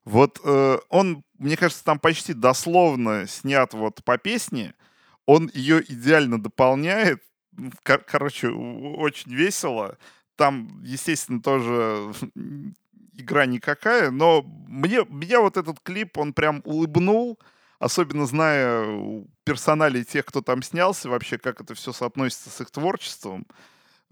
Вот 0.06 0.40
э, 0.44 0.78
он, 0.90 1.24
мне 1.38 1.58
кажется, 1.58 1.84
там 1.84 2.00
почти 2.00 2.34
дословно 2.34 3.28
снят 3.28 3.74
вот 3.74 4.04
по 4.04 4.18
песне. 4.18 4.74
он 5.26 5.50
ее 5.54 5.82
идеально 5.88 6.42
дополняет. 6.42 7.22
Кор- 7.84 8.04
короче, 8.04 8.50
очень 8.50 9.34
весело. 9.34 9.98
Там, 10.36 10.82
естественно, 10.84 11.42
тоже 11.42 12.14
игра 13.14 13.46
никакая, 13.46 14.12
но 14.12 14.42
мне, 14.68 15.06
меня 15.08 15.42
вот 15.42 15.58
этот 15.58 15.80
клип, 15.82 16.18
он 16.18 16.34
прям 16.34 16.62
улыбнул, 16.66 17.40
особенно 17.82 18.28
зная 18.28 19.26
персоналей 19.44 20.04
тех, 20.04 20.26
кто 20.26 20.42
там 20.42 20.62
снялся, 20.62 21.10
вообще, 21.10 21.40
как 21.40 21.62
это 21.62 21.74
все 21.74 21.92
соотносится 21.92 22.52
с 22.52 22.62
их 22.62 22.70
творчеством. 22.70 23.48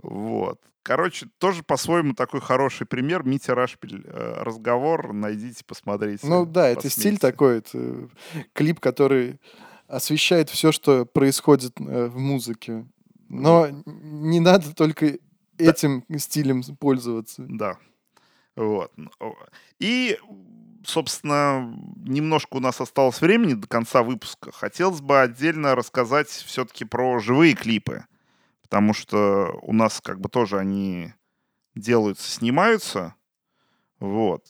Вот. 0.02 0.60
Короче, 0.82 1.28
тоже 1.38 1.62
по-своему 1.62 2.16
такой 2.16 2.42
хороший 2.42 2.88
пример. 2.88 3.24
Митя 3.24 3.54
Рашпиль, 3.54 4.04
э, 4.06 4.42
разговор, 4.42 5.14
найдите, 5.14 5.64
посмотрите. 5.64 6.26
Ну 6.26 6.48
да, 6.48 6.68
это 6.68 6.90
стиль 6.90 7.20
такой, 7.20 7.60
это 7.60 8.10
клип, 8.54 8.80
который 8.80 9.40
освещает 9.88 10.50
все, 10.50 10.72
что 10.72 11.06
происходит 11.06 11.80
э, 11.80 12.08
в 12.08 12.18
музыке. 12.18 12.88
Но 13.28 13.68
не 13.86 14.40
надо 14.40 14.74
только 14.74 15.20
этим 15.60 16.04
стилем 16.18 16.64
пользоваться. 16.80 17.46
Да. 17.48 17.78
Вот. 18.56 18.92
И, 19.80 20.18
собственно, 20.84 21.74
немножко 21.98 22.56
у 22.58 22.60
нас 22.60 22.82
осталось 22.82 23.22
времени 23.22 23.54
до 23.54 23.68
конца 23.68 24.04
выпуска. 24.04 24.52
Хотелось 24.52 25.02
бы 25.02 25.20
отдельно 25.20 25.76
рассказать 25.76 26.30
все-таки 26.30 26.86
про 26.86 27.20
живые 27.20 27.54
клипы. 27.54 28.06
Потому 28.62 28.94
что 28.94 29.58
у 29.64 29.74
нас 29.74 30.02
как 30.02 30.20
бы 30.20 30.30
тоже 30.30 30.58
они 30.58 31.14
делаются, 31.76 32.30
снимаются. 32.30 33.16
Вот. 34.00 34.46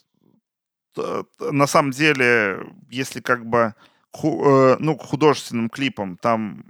На 1.40 1.68
самом 1.68 1.92
деле, 1.92 2.60
если 2.90 3.22
как 3.22 3.46
бы 3.46 3.74
э, 4.22 4.78
ну, 4.80 4.98
художественным 4.98 5.70
клипам 5.70 6.18
там, 6.18 6.66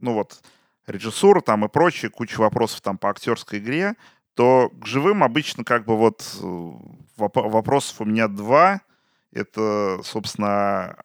ну 0.00 0.14
вот, 0.14 0.42
режиссура 0.86 1.40
там 1.40 1.64
и 1.64 1.68
прочее, 1.68 2.10
куча 2.10 2.40
вопросов 2.40 2.80
там 2.80 2.96
по 2.96 3.10
актерской 3.10 3.58
игре, 3.58 3.96
то 4.36 4.70
к 4.80 4.86
живым 4.86 5.24
обычно 5.24 5.64
как 5.64 5.86
бы 5.86 5.96
вот 5.96 6.38
э, 6.42 6.72
вопросов 7.16 8.02
у 8.02 8.04
меня 8.04 8.28
два. 8.28 8.82
Это, 9.32 10.00
собственно, 10.04 10.96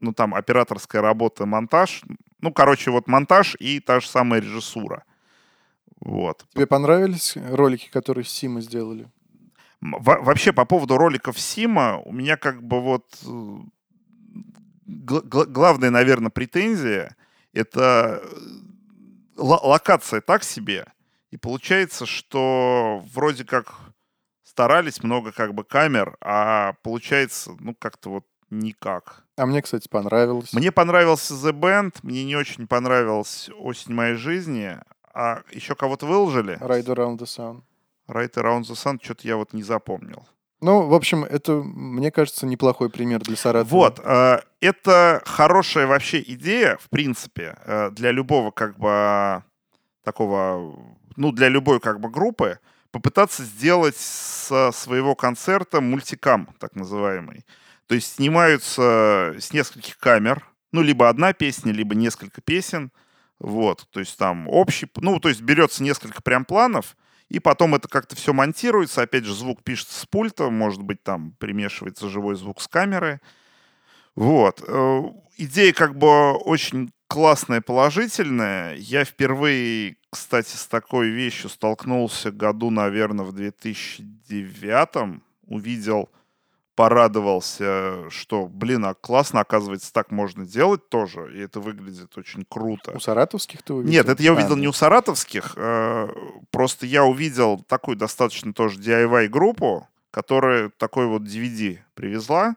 ну 0.00 0.12
там 0.12 0.34
операторская 0.34 1.02
работа, 1.02 1.46
монтаж. 1.46 2.02
Ну, 2.40 2.52
короче, 2.52 2.92
вот 2.92 3.08
монтаж 3.08 3.56
и 3.58 3.80
та 3.80 3.98
же 3.98 4.08
самая 4.08 4.40
режиссура. 4.40 5.04
Вот. 6.00 6.46
Тебе 6.54 6.66
понравились 6.66 7.36
ролики, 7.36 7.90
которые 7.90 8.24
Сима 8.24 8.60
сделали? 8.60 9.10
Во 9.80 10.20
вообще, 10.20 10.52
по 10.52 10.64
поводу 10.64 10.96
роликов 10.96 11.38
Сима, 11.40 12.00
у 12.04 12.12
меня 12.12 12.36
как 12.36 12.62
бы 12.62 12.80
вот 12.80 13.18
э, 13.26 13.56
главная, 14.86 15.90
наверное, 15.90 16.30
претензия— 16.30 17.16
это 17.52 18.22
э, 18.22 18.28
локация 19.36 20.20
так 20.20 20.44
себе. 20.44 20.86
И 21.30 21.36
получается, 21.36 22.06
что 22.06 23.02
вроде 23.12 23.44
как 23.44 23.74
старались, 24.44 25.02
много 25.02 25.32
как 25.32 25.54
бы 25.54 25.64
камер, 25.64 26.16
а 26.20 26.74
получается, 26.82 27.52
ну, 27.60 27.74
как-то 27.74 28.10
вот 28.10 28.24
никак. 28.50 29.24
А 29.36 29.44
мне, 29.44 29.60
кстати, 29.60 29.88
понравилось. 29.88 30.52
Мне 30.52 30.72
понравился 30.72 31.34
The 31.34 31.52
Band, 31.52 31.96
мне 32.02 32.24
не 32.24 32.36
очень 32.36 32.66
понравилась 32.66 33.50
«Осень 33.58 33.92
моей 33.92 34.14
жизни», 34.14 34.78
а 35.12 35.42
еще 35.50 35.74
кого-то 35.74 36.06
выложили? 36.06 36.58
Ride 36.58 36.86
Around 36.86 37.18
the 37.18 37.24
Sun. 37.24 37.62
Ride 38.08 38.34
Around 38.34 38.62
the 38.62 38.74
Sun, 38.74 38.98
что-то 39.02 39.26
я 39.26 39.36
вот 39.36 39.52
не 39.52 39.62
запомнил. 39.62 40.26
Ну, 40.60 40.86
в 40.86 40.94
общем, 40.94 41.24
это, 41.24 41.52
мне 41.52 42.10
кажется, 42.10 42.46
неплохой 42.46 42.88
пример 42.88 43.20
для 43.20 43.36
Саратова. 43.36 43.68
Вот, 43.70 44.00
э, 44.02 44.40
это 44.60 45.22
хорошая 45.26 45.86
вообще 45.86 46.22
идея, 46.22 46.78
в 46.80 46.88
принципе, 46.88 47.56
э, 47.64 47.90
для 47.90 48.10
любого 48.10 48.50
как 48.50 48.78
бы 48.78 49.42
такого, 50.02 50.96
ну, 51.16 51.32
для 51.32 51.48
любой 51.48 51.80
как 51.80 52.00
бы 52.00 52.10
группы, 52.10 52.58
попытаться 52.90 53.44
сделать 53.44 53.96
со 53.96 54.70
своего 54.72 55.14
концерта 55.14 55.80
мультикам, 55.80 56.48
так 56.58 56.74
называемый. 56.76 57.44
То 57.86 57.94
есть 57.94 58.14
снимаются 58.14 59.34
с 59.38 59.52
нескольких 59.52 59.98
камер, 59.98 60.44
ну, 60.72 60.82
либо 60.82 61.08
одна 61.08 61.32
песня, 61.32 61.72
либо 61.72 61.94
несколько 61.94 62.40
песен, 62.40 62.90
вот, 63.38 63.86
то 63.90 64.00
есть 64.00 64.16
там 64.16 64.48
общий, 64.48 64.88
ну, 64.96 65.20
то 65.20 65.28
есть 65.28 65.42
берется 65.42 65.82
несколько 65.82 66.22
прям 66.22 66.44
планов, 66.44 66.96
и 67.28 67.38
потом 67.38 67.74
это 67.74 67.88
как-то 67.88 68.14
все 68.16 68.32
монтируется. 68.32 69.02
Опять 69.02 69.24
же, 69.24 69.34
звук 69.34 69.62
пишется 69.62 69.98
с 69.98 70.06
пульта, 70.06 70.48
может 70.48 70.82
быть, 70.82 71.02
там 71.02 71.32
примешивается 71.32 72.08
живой 72.08 72.36
звук 72.36 72.60
с 72.60 72.68
камеры. 72.68 73.20
Вот. 74.14 74.62
Э, 74.66 75.02
идея 75.36 75.72
как 75.72 75.96
бы 75.96 76.32
очень 76.34 76.92
классная, 77.08 77.60
положительная. 77.60 78.76
Я 78.76 79.04
впервые, 79.04 79.96
кстати, 80.16 80.56
с 80.56 80.66
такой 80.66 81.08
вещью 81.08 81.50
столкнулся 81.50 82.30
году, 82.32 82.70
наверное, 82.70 83.24
в 83.24 83.32
2009 83.32 85.20
увидел 85.46 86.08
порадовался, 86.74 88.10
что, 88.10 88.46
блин, 88.46 88.84
а 88.84 88.94
классно, 88.94 89.40
оказывается, 89.40 89.92
так 89.92 90.10
можно 90.10 90.44
делать 90.44 90.88
тоже, 90.88 91.32
и 91.34 91.40
это 91.40 91.60
выглядит 91.60 92.16
очень 92.18 92.44
круто. 92.46 92.92
У 92.94 93.00
саратовских 93.00 93.62
ты 93.62 93.72
увидел? 93.72 93.92
Нет, 93.92 94.08
это 94.08 94.22
я 94.22 94.32
увидел 94.32 94.56
а, 94.56 94.58
не 94.58 94.68
у 94.68 94.72
саратовских, 94.72 95.54
э, 95.56 96.08
просто 96.50 96.84
я 96.84 97.04
увидел 97.04 97.62
такую 97.66 97.96
достаточно 97.96 98.52
тоже 98.52 98.78
DIY-группу, 98.78 99.88
которая 100.10 100.70
такой 100.70 101.06
вот 101.06 101.22
DVD 101.22 101.78
привезла, 101.94 102.56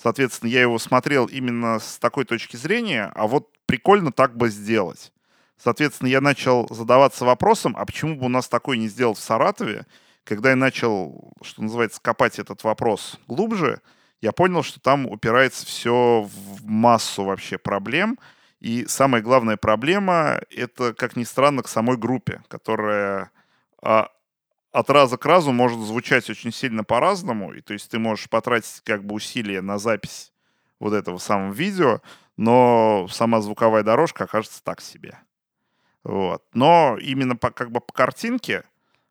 соответственно, 0.00 0.50
я 0.50 0.62
его 0.62 0.78
смотрел 0.78 1.26
именно 1.26 1.80
с 1.80 1.98
такой 1.98 2.24
точки 2.24 2.56
зрения, 2.56 3.10
а 3.14 3.26
вот 3.26 3.48
прикольно 3.66 4.12
так 4.12 4.36
бы 4.36 4.48
сделать. 4.48 5.12
Соответственно, 5.58 6.08
я 6.08 6.20
начал 6.20 6.66
задаваться 6.70 7.24
вопросом, 7.24 7.74
а 7.76 7.84
почему 7.86 8.16
бы 8.16 8.26
у 8.26 8.28
нас 8.28 8.48
такой 8.48 8.78
не 8.78 8.88
сделать 8.88 9.18
в 9.18 9.22
Саратове, 9.22 9.86
когда 10.24 10.50
я 10.50 10.56
начал, 10.56 11.32
что 11.42 11.62
называется, 11.62 12.00
копать 12.02 12.38
этот 12.38 12.64
вопрос 12.64 13.18
глубже, 13.28 13.80
я 14.20 14.32
понял, 14.32 14.62
что 14.62 14.80
там 14.80 15.06
упирается 15.06 15.64
все 15.64 16.22
в 16.22 16.66
массу 16.66 17.24
вообще 17.24 17.58
проблем. 17.58 18.18
И 18.60 18.86
самая 18.86 19.22
главная 19.22 19.56
проблема— 19.56 20.40
это, 20.50 20.94
как 20.94 21.16
ни 21.16 21.24
странно, 21.24 21.62
к 21.62 21.68
самой 21.68 21.96
группе, 21.96 22.42
которая 22.48 23.30
а, 23.82 24.10
от 24.72 24.90
раза 24.90 25.16
к 25.16 25.24
разу 25.24 25.52
может 25.52 25.78
звучать 25.78 26.28
очень 26.28 26.52
сильно 26.52 26.82
по-разному. 26.82 27.52
И 27.52 27.60
то 27.60 27.72
есть 27.72 27.90
ты 27.90 27.98
можешь 27.98 28.28
потратить 28.28 28.80
как 28.84 29.04
бы 29.04 29.14
усилия 29.14 29.60
на 29.60 29.78
запись 29.78 30.32
вот 30.80 30.92
этого 30.92 31.18
самого 31.18 31.52
видео, 31.52 32.00
но 32.36 33.06
сама 33.10 33.40
звуковая 33.40 33.82
дорожка 33.82 34.24
окажется 34.24 34.62
так 34.62 34.80
себе. 34.80 35.18
Вот. 36.06 36.44
Но 36.54 36.96
именно 37.00 37.34
по, 37.34 37.50
как 37.50 37.72
бы 37.72 37.80
по 37.80 37.92
картинке 37.92 38.62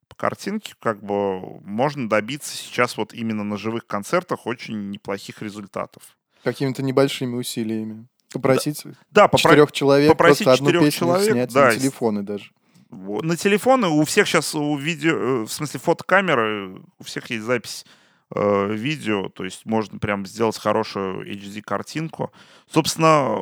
по 0.08 0.16
картинке 0.16 0.76
как 0.80 1.04
бы 1.04 1.60
можно 1.62 2.08
добиться 2.08 2.56
сейчас 2.56 2.96
вот 2.96 3.14
именно 3.14 3.44
на 3.44 3.58
живых 3.58 3.86
концертах 3.86 4.48
очень 4.48 4.92
неплохих 4.92 5.42
результатов. 5.42 6.04
Какими-то 6.44 6.84
небольшими 6.84 7.36
усилиями. 7.36 8.08
Попросить 8.32 8.84
да, 9.12 9.28
да, 9.28 9.38
четырех 9.38 9.74
человек 9.74 10.10
попросить 10.10 10.46
просто 10.46 10.54
одну 10.54 10.68
четырех 10.68 10.86
песню 10.86 11.00
человек, 11.00 11.32
снять 11.32 11.54
да, 11.54 11.66
на 11.66 11.76
телефоны 11.76 12.24
даже. 12.24 12.52
На 12.92 13.36
телефоны 13.36 13.88
у 13.90 14.06
всех 14.06 14.28
сейчас 14.28 14.56
у 14.56 14.78
видео, 14.78 15.16
э, 15.16 15.42
в 15.44 15.50
смысле 15.50 15.82
фотокамеры, 15.82 16.82
у 16.98 17.04
всех 17.04 17.30
есть 17.30 17.44
запись 17.44 17.86
э, 17.86 17.90
видео, 18.34 19.30
то 19.30 19.44
есть 19.44 19.66
можно 19.66 20.00
прям 20.00 20.26
сделать 20.26 20.58
хорошую 20.58 21.32
HD-картинку. 21.32 22.32
Собственно, 22.68 23.38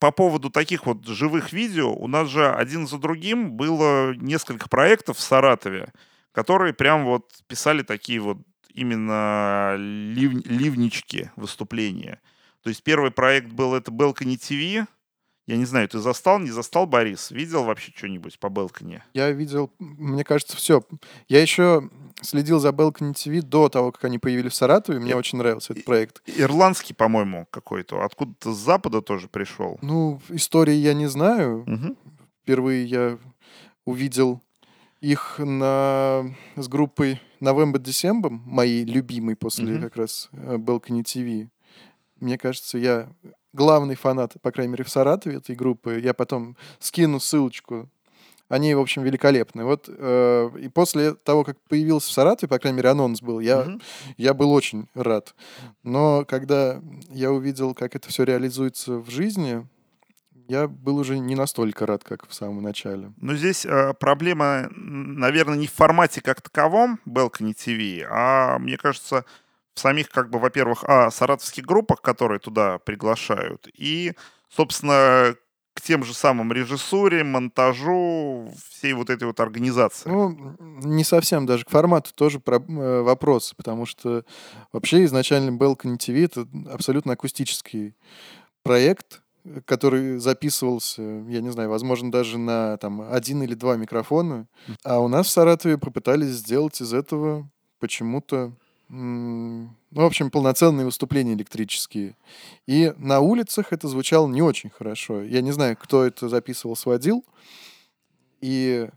по 0.00 0.10
поводу 0.10 0.50
таких 0.50 0.86
вот 0.86 1.06
живых 1.06 1.52
видео, 1.52 1.94
у 1.94 2.08
нас 2.08 2.28
же 2.28 2.50
один 2.50 2.88
за 2.88 2.98
другим 2.98 3.52
было 3.52 4.12
несколько 4.14 4.68
проектов 4.68 5.18
в 5.18 5.20
Саратове, 5.20 5.92
которые 6.32 6.74
прям 6.74 7.04
вот 7.04 7.30
писали 7.46 7.82
такие 7.82 8.18
вот 8.18 8.38
именно 8.74 9.76
лив, 9.78 10.44
ливнички 10.46 11.30
выступления. 11.36 12.20
То 12.62 12.70
есть 12.70 12.82
первый 12.82 13.12
проект 13.12 13.52
был, 13.52 13.74
это 13.74 13.92
Balcony 13.92 14.36
TV. 14.36 14.86
Я 15.46 15.56
не 15.58 15.66
знаю, 15.66 15.88
ты 15.88 15.98
застал, 15.98 16.38
не 16.38 16.50
застал, 16.50 16.86
Борис? 16.86 17.30
Видел 17.30 17.64
вообще 17.64 17.92
что-нибудь 17.94 18.38
по 18.38 18.46
Balcony? 18.46 19.02
Я 19.12 19.30
видел, 19.30 19.70
мне 19.78 20.24
кажется, 20.24 20.56
все. 20.56 20.82
Я 21.28 21.42
еще 21.42 21.90
следил 22.22 22.60
за 22.60 22.70
Balcony 22.70 23.12
TV 23.12 23.42
до 23.42 23.68
того, 23.68 23.92
как 23.92 24.04
они 24.04 24.18
появились 24.18 24.52
в 24.52 24.54
Саратове. 24.54 25.00
Мне 25.00 25.10
и, 25.10 25.14
очень 25.14 25.38
нравился 25.38 25.74
этот 25.74 25.84
проект. 25.84 26.22
Ирландский, 26.26 26.94
по-моему, 26.94 27.46
какой-то. 27.50 28.02
Откуда-то 28.04 28.54
с 28.54 28.58
Запада 28.58 29.02
тоже 29.02 29.28
пришел. 29.28 29.78
Ну, 29.82 30.20
истории 30.30 30.74
я 30.74 30.94
не 30.94 31.08
знаю. 31.08 31.64
Угу. 31.66 31.96
Впервые 32.42 32.86
я 32.86 33.18
увидел 33.84 34.40
их 35.00 35.38
на, 35.38 36.34
с 36.56 36.68
группой 36.68 37.20
November 37.40 37.76
December, 37.76 38.30
моей 38.30 38.84
любимой 38.84 39.36
после 39.36 39.74
mm-hmm. 39.74 39.80
как 39.82 39.96
раз 39.96 40.30
э, 40.32 40.56
Balcony 40.56 41.02
TV. 41.02 41.48
Мне 42.20 42.38
кажется, 42.38 42.78
я 42.78 43.08
главный 43.54 43.94
фанат, 43.94 44.34
по 44.42 44.50
крайней 44.50 44.72
мере, 44.72 44.84
в 44.84 44.90
Саратове 44.90 45.36
этой 45.36 45.54
группы. 45.54 46.00
Я 46.02 46.12
потом 46.12 46.56
скину 46.78 47.20
ссылочку. 47.20 47.88
Они, 48.48 48.74
в 48.74 48.80
общем, 48.80 49.02
великолепны. 49.02 49.64
Вот 49.64 49.88
э, 49.88 50.50
и 50.60 50.68
после 50.68 51.14
того, 51.14 51.44
как 51.44 51.58
появился 51.68 52.10
в 52.10 52.12
Саратове, 52.12 52.48
по 52.48 52.58
крайней 52.58 52.76
мере, 52.76 52.90
анонс 52.90 53.22
был, 53.22 53.40
я, 53.40 53.62
mm-hmm. 53.62 53.82
я 54.18 54.34
был 54.34 54.52
очень 54.52 54.86
рад. 54.94 55.34
Но 55.82 56.26
когда 56.26 56.82
я 57.08 57.32
увидел, 57.32 57.74
как 57.74 57.96
это 57.96 58.10
все 58.10 58.24
реализуется 58.24 58.98
в 58.98 59.08
жизни, 59.08 59.66
я 60.46 60.68
был 60.68 60.98
уже 60.98 61.18
не 61.18 61.34
настолько 61.34 61.86
рад, 61.86 62.04
как 62.04 62.28
в 62.28 62.34
самом 62.34 62.62
начале. 62.62 63.12
Но 63.16 63.34
здесь 63.34 63.64
э, 63.64 63.94
проблема, 63.94 64.68
наверное, 64.70 65.56
не 65.56 65.66
в 65.66 65.72
формате 65.72 66.20
как 66.20 66.42
таковом 66.42 67.00
Balcony 67.06 67.54
TV, 67.54 68.06
а, 68.08 68.58
мне 68.58 68.76
кажется, 68.76 69.24
в 69.74 69.80
самих, 69.80 70.08
как 70.08 70.30
бы, 70.30 70.38
во-первых, 70.38 70.84
а, 70.84 71.10
саратовских 71.10 71.64
группах, 71.64 72.00
которые 72.00 72.38
туда 72.38 72.78
приглашают, 72.78 73.68
и, 73.74 74.12
собственно, 74.48 75.34
к 75.74 75.80
тем 75.80 76.04
же 76.04 76.14
самым 76.14 76.52
режиссуре, 76.52 77.24
монтажу, 77.24 78.52
всей 78.70 78.92
вот 78.92 79.10
этой 79.10 79.24
вот 79.24 79.40
организации. 79.40 80.08
Ну, 80.08 80.56
не 80.84 81.02
совсем, 81.02 81.46
даже 81.46 81.64
к 81.64 81.70
формату 81.70 82.14
тоже 82.14 82.38
про, 82.38 82.58
э, 82.58 83.00
вопрос, 83.02 83.52
потому 83.56 83.84
что 83.84 84.24
вообще 84.72 85.04
изначально 85.04 85.50
Balcony 85.50 85.98
TV 85.98 86.26
это 86.26 86.46
абсолютно 86.72 87.14
акустический 87.14 87.96
проект, 88.62 89.22
который 89.66 90.18
записывался, 90.18 91.02
я 91.02 91.40
не 91.40 91.50
знаю, 91.50 91.68
возможно, 91.68 92.10
даже 92.10 92.38
на 92.38 92.76
там 92.78 93.00
один 93.12 93.42
или 93.42 93.54
два 93.54 93.76
микрофона. 93.76 94.46
А 94.84 95.00
у 95.00 95.08
нас 95.08 95.26
в 95.26 95.30
Саратове 95.30 95.76
попытались 95.76 96.36
сделать 96.36 96.80
из 96.80 96.94
этого 96.94 97.50
почему-то 97.80 98.54
ну, 98.94 99.70
в 99.90 100.04
общем, 100.04 100.30
полноценные 100.30 100.86
выступления 100.86 101.34
электрические. 101.34 102.16
И 102.66 102.92
на 102.96 103.20
улицах 103.20 103.72
это 103.72 103.88
звучало 103.88 104.28
не 104.28 104.40
очень 104.40 104.70
хорошо. 104.70 105.22
Я 105.22 105.40
не 105.40 105.50
знаю, 105.50 105.76
кто 105.76 106.04
это 106.04 106.28
записывал, 106.28 106.76
сводил. 106.76 107.24
И, 108.40 108.88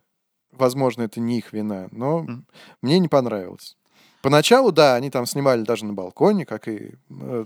возможно, 0.52 1.04
это 1.04 1.20
не 1.20 1.40
их 1.40 1.52
вина, 1.52 1.88
но 1.92 2.26
mm. 2.26 2.44
мне 2.82 3.00
не 3.00 3.08
понравилось. 3.08 3.76
Поначалу, 4.22 4.72
да, 4.72 4.96
они 4.96 5.10
там 5.10 5.26
снимали 5.26 5.62
даже 5.62 5.86
на 5.86 5.94
балконе, 5.94 6.46
как 6.46 6.68
и 6.68 6.96
э, 7.10 7.46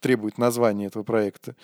требует 0.00 0.38
название 0.38 0.86
этого 0.88 1.02
проекта 1.02 1.54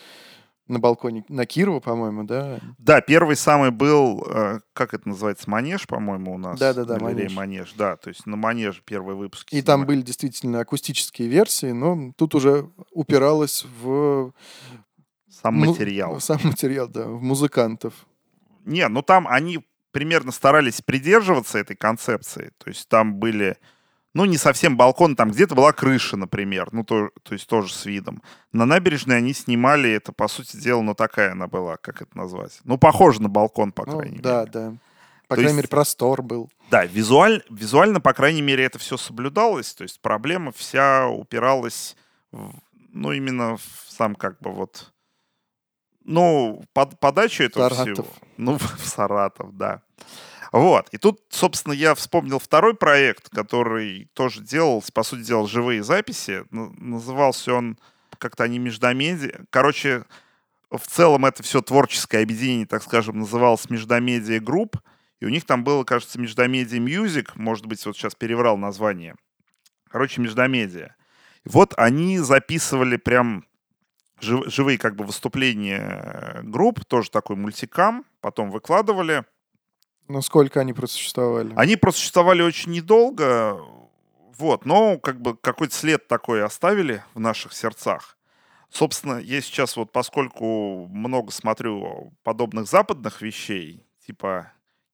на 0.69 0.79
балконе 0.79 1.25
на 1.29 1.47
Кирова, 1.47 1.81
по-моему, 1.81 2.25
да? 2.25 2.61
Да, 2.79 3.01
первый 3.01 3.37
самый 3.37 3.71
был, 3.71 4.25
э, 4.29 4.61
как 4.73 4.95
это 4.95 5.09
называется, 5.09 5.49
манеж, 5.51 5.87
по-моему, 5.87 6.35
у 6.35 6.39
нас. 6.39 6.59
Да-да-да, 6.59 6.99
манеж. 6.99 7.35
манеж. 7.35 7.73
Да, 7.77 7.97
то 7.97 8.09
есть 8.09 8.27
на 8.27 8.37
манеж 8.37 8.83
первый 8.85 9.17
выпуск. 9.17 9.49
И 9.53 9.63
там 9.63 9.87
были 9.87 10.03
действительно 10.03 10.61
акустические 10.61 11.29
версии, 11.29 11.73
но 11.73 12.13
тут 12.17 12.35
уже 12.35 12.71
упиралось 12.93 13.67
в... 13.81 14.33
Сам 15.31 15.55
материал. 15.55 16.21
Сам 16.21 16.39
материал, 16.45 16.89
да, 16.89 17.05
в 17.07 17.23
музыкантов. 17.23 17.95
Не, 18.65 18.87
ну 18.89 19.03
там 19.03 19.27
они 19.29 19.61
примерно 19.93 20.33
старались 20.33 20.83
придерживаться 20.83 21.59
этой 21.59 21.77
концепции. 21.77 22.53
То 22.59 22.69
есть 22.69 22.89
там 22.89 23.15
были 23.15 23.57
ну, 24.15 24.25
не 24.25 24.39
совсем 24.39 24.77
балкон, 24.77 25.17
там 25.17 25.31
где-то 25.31 25.55
была 25.55 25.73
крыша, 25.73 26.17
например, 26.17 26.69
ну, 26.73 26.85
то, 26.85 27.11
то 27.23 27.35
есть 27.35 27.47
тоже 27.47 27.73
с 27.73 27.85
видом. 27.85 28.23
На 28.53 28.65
набережной 28.65 29.19
они 29.19 29.35
снимали, 29.35 29.91
это, 29.91 30.13
по 30.13 30.29
сути 30.29 30.57
дела, 30.57 30.83
ну, 30.83 30.95
такая 30.95 31.33
она 31.33 31.47
была, 31.47 31.77
как 31.77 32.03
это 32.03 32.17
назвать? 32.17 32.61
Ну, 32.65 32.79
похоже 32.79 33.23
на 33.23 33.29
балкон, 33.29 33.73
по 33.73 33.85
ну, 33.87 33.99
крайней 33.99 34.19
да, 34.19 34.41
мере. 34.41 34.51
Да, 34.53 34.61
да. 34.61 34.77
По 35.29 35.35
то 35.35 35.43
крайней 35.43 35.45
есть, 35.45 35.57
мере, 35.57 35.69
простор 35.69 36.23
был. 36.23 36.51
Да, 36.71 36.87
визуаль, 36.87 37.43
визуально, 37.51 38.01
по 38.01 38.15
крайней 38.15 38.41
мере, 38.41 38.65
это 38.65 38.79
все 38.79 38.97
соблюдалось, 38.97 39.75
то 39.75 39.83
есть 39.83 40.01
проблема 40.01 40.53
вся 40.53 41.07
упиралась, 41.07 41.97
в, 42.33 42.55
ну, 42.93 43.13
именно 43.13 43.59
в 43.59 43.63
сам 43.89 44.15
как 44.15 44.41
бы 44.41 44.51
вот, 44.51 44.93
ну, 46.03 46.65
под, 46.73 46.99
подачу 46.99 47.45
этого 47.45 47.69
Саратов. 47.69 48.07
всего. 48.07 48.07
Ну, 48.39 48.59
в 48.59 48.87
Саратов, 48.87 49.55
да. 49.55 49.83
Вот. 50.53 50.89
И 50.91 50.99
тут, 50.99 51.21
собственно, 51.31 51.73
я 51.73 51.95
вспомнил 51.95 52.39
второй 52.39 52.75
проект, 52.75 53.29
который 53.31 54.09
тоже 54.15 54.43
делал, 54.43 54.83
по 54.95 55.03
сути 55.03 55.23
дела, 55.23 55.47
живые 55.47 55.83
записи. 55.83 56.45
Назывался 56.51 57.55
он 57.55 57.79
как-то 58.19 58.45
они 58.45 58.59
междомедиа. 58.59 59.45
Короче, 59.51 60.05
в 60.71 60.87
целом 60.87 61.25
это 61.25 61.43
все 61.43 61.63
творческое 61.63 62.23
объединение, 62.23 62.67
так 62.67 62.83
скажем, 62.83 63.19
называлось 63.19 63.71
Междомедиа 63.71 64.41
Групп. 64.41 64.77
И 65.21 65.27
у 65.27 65.29
них 65.29 65.45
там 65.45 65.65
было, 65.65 65.85
кажется, 65.85 66.21
Междомедиа 66.21 66.79
Мьюзик. 66.79 67.37
Может 67.37 67.67
быть, 67.67 67.85
вот 67.87 67.97
сейчас 67.97 68.15
переврал 68.15 68.57
название. 68.57 69.17
Короче, 69.91 70.21
Междомедиа. 70.21 70.95
Вот 71.45 71.75
они 71.77 72.19
записывали 72.19 72.97
прям 72.97 73.45
жив, 74.21 74.47
живые 74.53 74.79
как 74.79 74.97
бы 74.97 75.05
выступления 75.05 76.41
групп, 76.43 76.85
тоже 76.85 77.11
такой 77.11 77.37
мультикам, 77.37 78.05
потом 78.21 78.51
выкладывали. 78.51 79.25
Ну, 80.09 80.23
сколько 80.23 80.61
они 80.61 80.73
просуществовали? 80.73 81.53
Они 81.57 81.77
просуществовали 81.77 82.43
очень 82.43 82.73
недолго, 82.73 83.61
вот, 84.37 84.65
но 84.65 84.99
как 84.99 85.21
бы 85.21 85.37
какой-то 85.37 85.75
след 85.75 86.09
такой 86.09 86.43
оставили 86.43 87.03
в 87.15 87.21
наших 87.21 87.53
сердцах. 87.53 88.17
Собственно, 88.71 89.19
я 89.19 89.41
сейчас 89.41 89.77
вот, 89.77 89.93
поскольку 89.93 90.87
много 90.89 91.31
смотрю 91.33 92.13
подобных 92.23 92.67
западных 92.69 93.23
вещей, 93.23 93.85
типа 94.07 94.53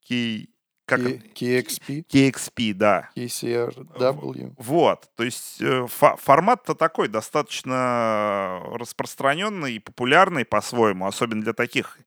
Key, 0.09 0.49
как 0.87 1.01
KXP? 1.01 2.05
KXP, 2.07 2.75
да. 2.75 3.11
KCRW. 3.17 4.55
Вот, 4.59 5.09
то 5.17 5.25
есть 5.25 5.61
э, 5.62 5.87
формат-то 5.89 6.75
такой 6.75 7.09
достаточно 7.09 8.61
распространенный 8.75 9.75
и 9.75 9.79
популярный 9.79 10.45
по-своему, 10.45 11.07
особенно 11.07 11.43
для 11.43 11.55
таких 11.55 11.99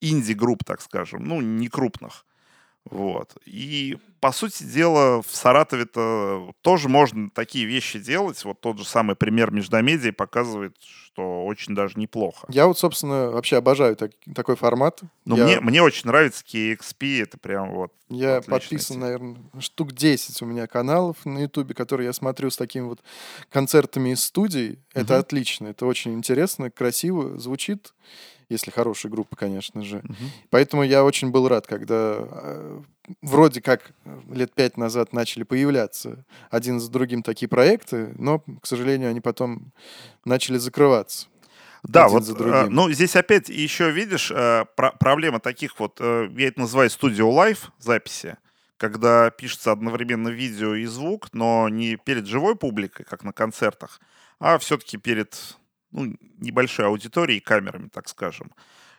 инди-групп, 0.00 0.64
так 0.64 0.80
скажем, 0.80 1.24
ну, 1.24 1.40
не 1.40 1.68
крупных. 1.68 2.26
Вот. 2.90 3.36
И, 3.44 3.98
по 4.20 4.32
сути 4.32 4.64
дела, 4.64 5.22
в 5.22 5.34
Саратове-то 5.34 6.52
тоже 6.62 6.88
можно 6.88 7.30
такие 7.30 7.64
вещи 7.66 7.98
делать. 7.98 8.44
Вот 8.44 8.60
тот 8.60 8.78
же 8.78 8.84
самый 8.84 9.16
пример 9.16 9.50
Междомедии 9.50 10.10
показывает, 10.10 10.76
что 10.80 11.44
очень 11.44 11.74
даже 11.74 11.98
неплохо. 11.98 12.46
Я 12.50 12.66
вот, 12.66 12.78
собственно, 12.78 13.30
вообще 13.30 13.56
обожаю 13.56 13.96
так, 13.96 14.12
такой 14.34 14.56
формат. 14.56 15.00
Ну, 15.24 15.36
я... 15.36 15.44
мне, 15.44 15.60
мне 15.60 15.82
очень 15.82 16.06
нравится 16.06 16.44
KXP, 16.44 17.22
это 17.22 17.38
прям 17.38 17.72
вот 17.72 17.92
Я 18.08 18.40
подписан, 18.40 18.96
тема. 18.96 19.06
наверное, 19.06 19.36
штук 19.60 19.92
10 19.92 20.42
у 20.42 20.46
меня 20.46 20.66
каналов 20.66 21.24
на 21.24 21.40
Ютубе, 21.40 21.74
которые 21.74 22.06
я 22.06 22.12
смотрю 22.12 22.50
с 22.50 22.56
такими 22.56 22.84
вот 22.84 23.00
концертами 23.50 24.10
из 24.10 24.24
студий. 24.24 24.78
Это 24.94 25.14
угу. 25.14 25.20
отлично, 25.20 25.68
это 25.68 25.86
очень 25.86 26.14
интересно, 26.14 26.70
красиво 26.70 27.38
звучит 27.38 27.92
если 28.48 28.70
хорошая 28.70 29.10
группа, 29.12 29.36
конечно 29.36 29.82
же. 29.82 29.98
Угу. 29.98 30.14
Поэтому 30.50 30.82
я 30.82 31.04
очень 31.04 31.30
был 31.30 31.48
рад, 31.48 31.66
когда 31.66 32.16
э, 32.18 32.80
вроде 33.22 33.60
как 33.60 33.92
лет 34.30 34.52
пять 34.54 34.76
назад 34.76 35.12
начали 35.12 35.42
появляться 35.42 36.24
один 36.50 36.80
за 36.80 36.90
другим 36.90 37.22
такие 37.22 37.48
проекты, 37.48 38.14
но, 38.18 38.40
к 38.60 38.66
сожалению, 38.66 39.10
они 39.10 39.20
потом 39.20 39.72
начали 40.24 40.58
закрываться. 40.58 41.28
Да, 41.82 42.08
вот, 42.08 42.24
за 42.24 42.34
э, 42.36 42.68
ну, 42.68 42.90
здесь 42.90 43.14
опять 43.16 43.48
еще, 43.48 43.90
видишь, 43.90 44.30
э, 44.30 44.64
про 44.76 44.92
проблема 44.92 45.40
таких 45.40 45.78
вот, 45.78 45.98
э, 46.00 46.28
я 46.36 46.48
это 46.48 46.60
называю 46.60 46.90
студио 46.90 47.30
лайф 47.30 47.70
записи, 47.78 48.36
когда 48.76 49.30
пишется 49.30 49.72
одновременно 49.72 50.28
видео 50.28 50.74
и 50.74 50.86
звук, 50.86 51.28
но 51.32 51.68
не 51.68 51.96
перед 51.96 52.26
живой 52.26 52.56
публикой, 52.56 53.06
как 53.08 53.22
на 53.24 53.32
концертах, 53.32 54.00
а 54.40 54.58
все-таки 54.58 54.96
перед 54.96 55.56
ну, 55.90 56.14
небольшой 56.38 56.86
аудиторией 56.86 57.38
и 57.38 57.42
камерами, 57.42 57.88
так 57.88 58.08
скажем, 58.08 58.52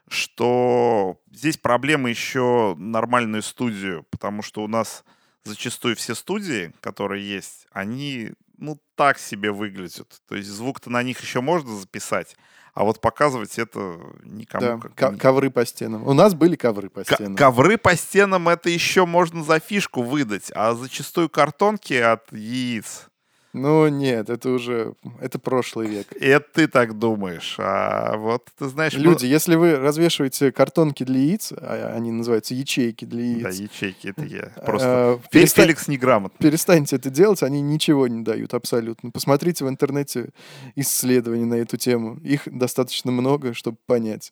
что 0.07 1.21
здесь 1.31 1.57
проблема 1.57 2.09
еще 2.09 2.75
нормальную 2.77 3.43
студию, 3.43 4.05
потому 4.09 4.41
что 4.41 4.63
у 4.63 4.67
нас 4.67 5.03
зачастую 5.43 5.95
все 5.95 6.15
студии, 6.15 6.73
которые 6.81 7.27
есть, 7.27 7.67
они, 7.71 8.31
ну, 8.57 8.81
так 8.95 9.19
себе 9.19 9.51
выглядят. 9.51 10.21
То 10.27 10.35
есть 10.35 10.49
звук-то 10.49 10.89
на 10.89 11.03
них 11.03 11.19
еще 11.21 11.41
можно 11.41 11.75
записать, 11.75 12.35
а 12.73 12.83
вот 12.83 13.01
показывать 13.01 13.57
это 13.59 13.99
никому. 14.23 14.79
Да, 14.79 14.89
как 14.95 15.19
ковры 15.19 15.49
по 15.49 15.65
стенам. 15.65 16.07
У 16.07 16.13
нас 16.13 16.33
были 16.33 16.55
ковры 16.55 16.89
по 16.89 17.03
стенам. 17.03 17.35
К- 17.35 17.39
ковры 17.39 17.77
по 17.77 17.95
стенам 17.95 18.49
это 18.49 18.69
еще 18.69 19.05
можно 19.05 19.43
за 19.43 19.59
фишку 19.59 20.01
выдать, 20.01 20.51
а 20.55 20.73
зачастую 20.73 21.29
картонки 21.29 21.93
от 21.93 22.31
яиц 22.31 23.08
ну, 23.51 23.87
нет, 23.87 24.29
это 24.29 24.49
уже, 24.49 24.93
это 25.19 25.39
прошлый 25.39 25.87
век. 25.87 26.07
Это 26.19 26.45
ты 26.53 26.67
так 26.67 26.99
думаешь. 26.99 27.55
А 27.57 28.15
вот, 28.17 28.47
ты 28.57 28.67
знаешь... 28.67 28.93
Люди, 28.93 29.25
мы... 29.25 29.31
если 29.31 29.55
вы 29.55 29.75
развешиваете 29.75 30.51
картонки 30.51 31.03
для 31.03 31.19
яиц, 31.19 31.53
а 31.57 31.93
они 31.95 32.11
называются 32.11 32.53
ячейки 32.53 33.05
для 33.05 33.23
яиц. 33.23 33.43
Да, 33.43 33.49
ячейки, 33.49 34.07
это 34.09 34.23
я. 34.23 34.51
А, 34.55 34.61
Просто 34.65 34.87
а, 34.87 35.19
перестань... 35.31 35.65
Феликс 35.65 35.87
неграмотный. 35.87 36.37
Перестаньте 36.39 36.97
это 36.97 37.09
делать, 37.09 37.41
они 37.41 37.61
ничего 37.61 38.07
не 38.07 38.23
дают 38.23 38.53
абсолютно. 38.53 39.09
Посмотрите 39.09 39.65
в 39.65 39.69
интернете 39.69 40.29
исследования 40.75 41.45
на 41.45 41.55
эту 41.55 41.77
тему. 41.77 42.17
Их 42.17 42.43
достаточно 42.45 43.11
много, 43.11 43.55
чтобы 43.55 43.77
понять. 43.87 44.31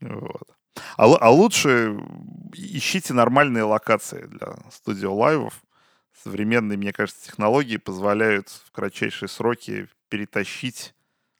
Вот. 0.00 0.48
А, 0.96 1.04
а 1.04 1.30
лучше 1.30 1.98
ищите 2.54 3.12
нормальные 3.12 3.64
локации 3.64 4.24
для 4.26 4.56
студио-лайвов 4.70 5.60
современные, 6.22 6.78
мне 6.78 6.92
кажется, 6.92 7.26
технологии 7.26 7.76
позволяют 7.76 8.48
в 8.48 8.70
кратчайшие 8.72 9.28
сроки 9.28 9.88
перетащить 10.08 10.94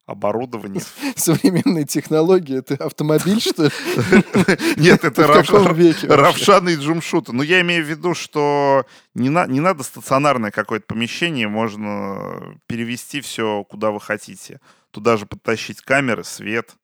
оборудование. 0.08 0.82
Современные 1.16 1.84
технологии— 1.84 2.58
это 2.58 2.82
автомобиль, 2.82 3.40
что 3.40 3.64
ли? 3.64 3.70
Нет, 4.76 5.04
это 5.04 5.26
Равшан 6.16 6.68
и 6.68 6.76
Джумшута. 6.76 7.32
Но 7.32 7.42
я 7.42 7.60
имею 7.60 7.84
в 7.84 7.88
виду, 7.88 8.14
что 8.14 8.86
не 9.14 9.28
надо 9.28 9.82
стационарное 9.82 10.50
какое-то 10.50 10.86
помещение, 10.86 11.46
можно 11.46 12.58
перевести 12.66 13.20
все, 13.20 13.64
куда 13.64 13.90
вы 13.90 14.00
хотите. 14.00 14.60
Туда 14.90 15.18
же 15.18 15.26
подтащить 15.26 15.82
камеры, 15.82 16.24
свет, 16.24 16.74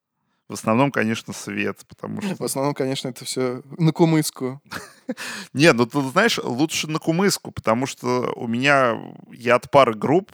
В 0.48 0.52
основном, 0.52 0.90
конечно, 0.90 1.32
свет, 1.32 1.80
потому 1.88 2.20
что... 2.20 2.36
В 2.36 2.42
основном, 2.42 2.74
конечно, 2.74 3.08
это 3.08 3.24
все 3.24 3.62
на 3.78 3.92
кумыску. 3.92 4.60
Не, 5.54 5.72
ну 5.72 5.86
ты 5.86 6.02
знаешь, 6.10 6.38
лучше 6.38 6.86
на 6.86 6.98
кумыску, 6.98 7.50
потому 7.50 7.86
что 7.86 8.32
у 8.36 8.46
меня, 8.46 8.98
я 9.32 9.54
от 9.54 9.70
пары 9.70 9.94
групп, 9.94 10.30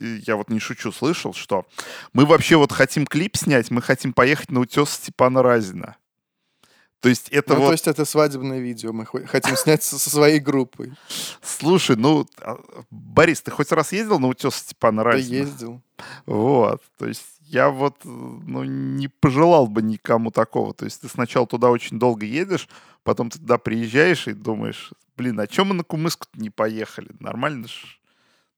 я 0.00 0.36
вот 0.36 0.48
не 0.48 0.58
шучу, 0.58 0.92
слышал, 0.92 1.34
что 1.34 1.66
мы 2.12 2.24
вообще 2.24 2.56
вот 2.56 2.72
хотим 2.72 3.06
клип 3.06 3.36
снять, 3.36 3.70
мы 3.70 3.82
хотим 3.82 4.12
поехать 4.14 4.50
на 4.50 4.60
утес 4.60 4.90
Степана 4.90 5.42
Разина. 5.42 5.96
То 7.00 7.08
есть 7.08 7.28
это 7.30 7.54
ну, 7.54 7.60
вот... 7.60 7.66
то 7.66 7.72
есть 7.72 7.86
это 7.86 8.04
свадебное 8.04 8.60
видео 8.60 8.92
мы 8.92 9.06
хотим 9.06 9.56
снять 9.56 9.82
со 9.82 9.98
своей 9.98 10.38
группой. 10.38 10.92
Слушай, 11.42 11.96
ну, 11.96 12.26
а, 12.38 12.60
Борис, 12.90 13.40
ты 13.40 13.50
хоть 13.50 13.72
раз 13.72 13.92
ездил 13.92 14.18
на 14.18 14.28
утес 14.28 14.56
Степана 14.56 15.02
Разина? 15.02 15.30
Да 15.30 15.36
ездил. 15.36 15.82
Вот, 16.26 16.82
то 16.98 17.06
есть 17.06 17.24
я 17.50 17.70
вот, 17.70 17.96
ну, 18.04 18.62
не 18.64 19.08
пожелал 19.08 19.66
бы 19.66 19.82
никому 19.82 20.30
такого. 20.30 20.72
То 20.72 20.84
есть 20.84 21.00
ты 21.00 21.08
сначала 21.08 21.46
туда 21.46 21.70
очень 21.70 21.98
долго 21.98 22.24
едешь, 22.24 22.68
потом 23.02 23.28
ты 23.28 23.40
туда 23.40 23.58
приезжаешь 23.58 24.28
и 24.28 24.32
думаешь, 24.32 24.92
блин, 25.16 25.40
а 25.40 25.48
чем 25.48 25.68
мы 25.68 25.74
на 25.74 25.82
Кумыску 25.82 26.26
не 26.34 26.48
поехали? 26.48 27.10
Нормально 27.18 27.66
же, 27.66 27.86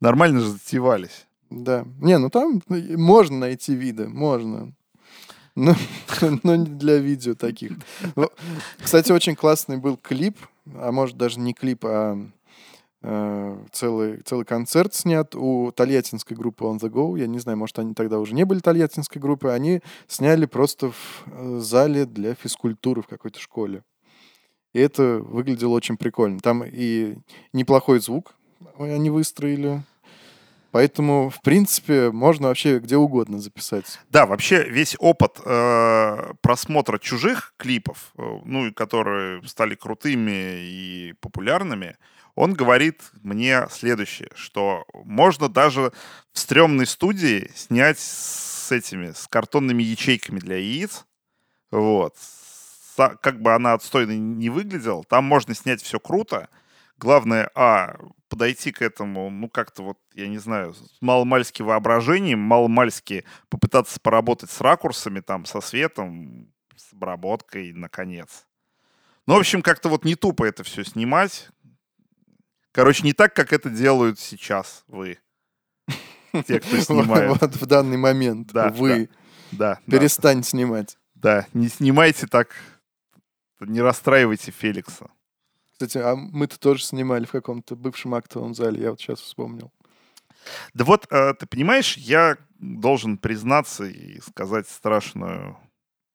нормально 0.00 0.40
же 0.40 0.50
затевались. 0.50 1.26
Да. 1.48 1.86
Не, 2.00 2.18
ну 2.18 2.28
там 2.28 2.62
можно 2.68 3.38
найти 3.38 3.74
виды, 3.74 4.08
можно. 4.08 4.72
Но, 5.54 5.74
но 6.42 6.56
не 6.56 6.66
для 6.66 6.98
видео 6.98 7.34
таких. 7.34 7.72
Кстати, 8.78 9.10
очень 9.10 9.36
классный 9.36 9.78
был 9.78 9.96
клип, 9.96 10.36
а 10.74 10.92
может 10.92 11.16
даже 11.16 11.40
не 11.40 11.54
клип, 11.54 11.86
а 11.86 12.14
э, 12.14 12.26
целый, 13.02 14.18
целый 14.24 14.44
концерт 14.44 14.94
снят 14.94 15.34
у 15.34 15.72
тольяттинской 15.72 16.36
группы 16.36 16.64
On 16.64 16.78
The 16.78 16.88
Go. 16.88 17.18
Я 17.18 17.26
не 17.26 17.38
знаю, 17.38 17.58
может, 17.58 17.78
они 17.78 17.94
тогда 17.94 18.18
уже 18.18 18.34
не 18.34 18.44
были 18.44 18.60
тольяттинской 18.60 19.20
группой. 19.20 19.54
Они 19.54 19.80
сняли 20.06 20.46
просто 20.46 20.90
в 20.90 21.24
э, 21.26 21.58
зале 21.58 22.06
для 22.06 22.34
физкультуры 22.34 23.02
в 23.02 23.06
какой-то 23.06 23.40
школе. 23.40 23.82
И 24.72 24.80
это 24.80 25.18
выглядело 25.18 25.72
очень 25.72 25.96
прикольно. 25.96 26.38
Там 26.40 26.62
и 26.64 27.16
неплохой 27.52 28.00
звук 28.00 28.34
они 28.78 29.10
выстроили. 29.10 29.82
Поэтому, 30.70 31.28
в 31.28 31.42
принципе, 31.42 32.10
можно 32.10 32.48
вообще 32.48 32.78
где 32.78 32.96
угодно 32.96 33.38
записать. 33.38 34.00
Да, 34.10 34.24
вообще 34.24 34.66
весь 34.66 34.96
опыт 34.98 35.38
э, 35.44 36.32
просмотра 36.40 36.98
чужих 36.98 37.52
клипов, 37.58 38.12
э, 38.16 38.22
ну 38.46 38.72
которые 38.72 39.46
стали 39.46 39.74
крутыми 39.74 40.30
и 40.30 41.14
популярными, 41.20 41.96
он 42.34 42.54
говорит 42.54 43.02
мне 43.22 43.66
следующее, 43.70 44.30
что 44.34 44.84
можно 44.94 45.48
даже 45.48 45.92
в 46.32 46.38
стрёмной 46.38 46.86
студии 46.86 47.50
снять 47.54 47.98
с 47.98 48.72
этими, 48.72 49.12
с 49.12 49.28
картонными 49.28 49.82
ячейками 49.82 50.38
для 50.38 50.56
яиц, 50.56 51.04
вот, 51.70 52.16
как 52.96 53.40
бы 53.40 53.54
она 53.54 53.74
отстойно 53.74 54.12
не 54.12 54.50
выглядела, 54.50 55.04
там 55.04 55.24
можно 55.24 55.54
снять 55.54 55.82
все 55.82 56.00
круто, 56.00 56.48
главное, 56.98 57.50
а, 57.54 57.96
подойти 58.28 58.72
к 58.72 58.80
этому, 58.80 59.28
ну, 59.28 59.48
как-то 59.48 59.82
вот, 59.82 59.98
я 60.14 60.26
не 60.28 60.38
знаю, 60.38 60.72
с 60.72 60.96
маломальски 61.02 61.60
воображением, 61.60 62.38
маломальски 62.38 63.24
попытаться 63.50 64.00
поработать 64.00 64.50
с 64.50 64.60
ракурсами, 64.60 65.20
там, 65.20 65.44
со 65.44 65.60
светом, 65.60 66.50
с 66.74 66.94
обработкой, 66.94 67.72
наконец. 67.74 68.46
Ну, 69.26 69.34
в 69.34 69.38
общем, 69.38 69.62
как-то 69.62 69.88
вот 69.88 70.04
не 70.04 70.14
тупо 70.14 70.44
это 70.44 70.64
все 70.64 70.84
снимать. 70.84 71.50
Короче, 72.72 73.04
не 73.04 73.12
так, 73.12 73.34
как 73.34 73.52
это 73.52 73.70
делают 73.70 74.18
сейчас 74.18 74.84
вы. 74.88 75.18
Те, 76.46 76.60
кто 76.60 76.78
снимает. 76.78 77.40
Вот 77.40 77.54
в 77.56 77.66
данный 77.66 77.98
момент 77.98 78.50
да, 78.52 78.70
вы. 78.70 79.10
Да, 79.50 79.78
Перестань 79.86 80.38
да. 80.38 80.42
снимать. 80.42 80.98
Да, 81.14 81.46
не 81.52 81.68
снимайте 81.68 82.26
так, 82.26 82.56
не 83.60 83.80
расстраивайте 83.80 84.50
Феликса. 84.50 85.10
Кстати, 85.72 85.98
а 85.98 86.16
мы-то 86.16 86.58
тоже 86.58 86.82
снимали 86.82 87.26
в 87.26 87.30
каком-то 87.30 87.76
бывшем 87.76 88.14
актовом 88.14 88.54
зале, 88.54 88.82
я 88.82 88.90
вот 88.90 89.00
сейчас 89.00 89.20
вспомнил. 89.20 89.72
Да 90.74 90.84
вот, 90.84 91.06
э, 91.10 91.34
ты 91.34 91.46
понимаешь, 91.46 91.96
я 91.96 92.36
должен 92.58 93.18
признаться 93.18 93.84
и 93.84 94.20
сказать 94.20 94.68
страшную 94.68 95.58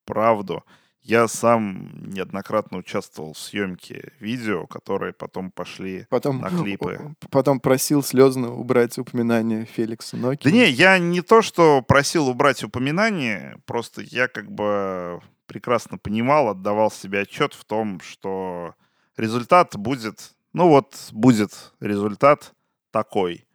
правду. 0.04 0.64
Я 1.02 1.26
сам 1.28 2.10
неоднократно 2.10 2.78
участвовал 2.78 3.32
в 3.32 3.38
съемке 3.38 4.12
видео, 4.20 4.66
которые 4.66 5.12
потом 5.12 5.50
пошли 5.50 6.06
потом, 6.10 6.40
на 6.40 6.50
клипы. 6.62 7.14
Потом 7.30 7.60
просил 7.60 8.02
слезно 8.02 8.52
убрать 8.52 8.98
упоминание 8.98 9.64
Феликса 9.64 10.16
Ноки. 10.16 10.44
Да 10.44 10.50
не, 10.50 10.68
я 10.68 10.98
не 10.98 11.22
то, 11.22 11.40
что 11.42 11.82
просил 11.82 12.28
убрать 12.28 12.62
упоминание, 12.62 13.58
просто 13.64 14.02
я 14.02 14.28
как 14.28 14.50
бы 14.50 15.20
прекрасно 15.46 15.98
понимал, 15.98 16.48
отдавал 16.48 16.90
себе 16.90 17.20
отчет 17.20 17.54
в 17.54 17.64
том, 17.64 18.00
что 18.00 18.74
результат 19.16 19.76
будет, 19.76 20.34
ну 20.52 20.68
вот, 20.68 21.08
будет 21.12 21.72
результат 21.80 22.52
такой. 22.90 23.46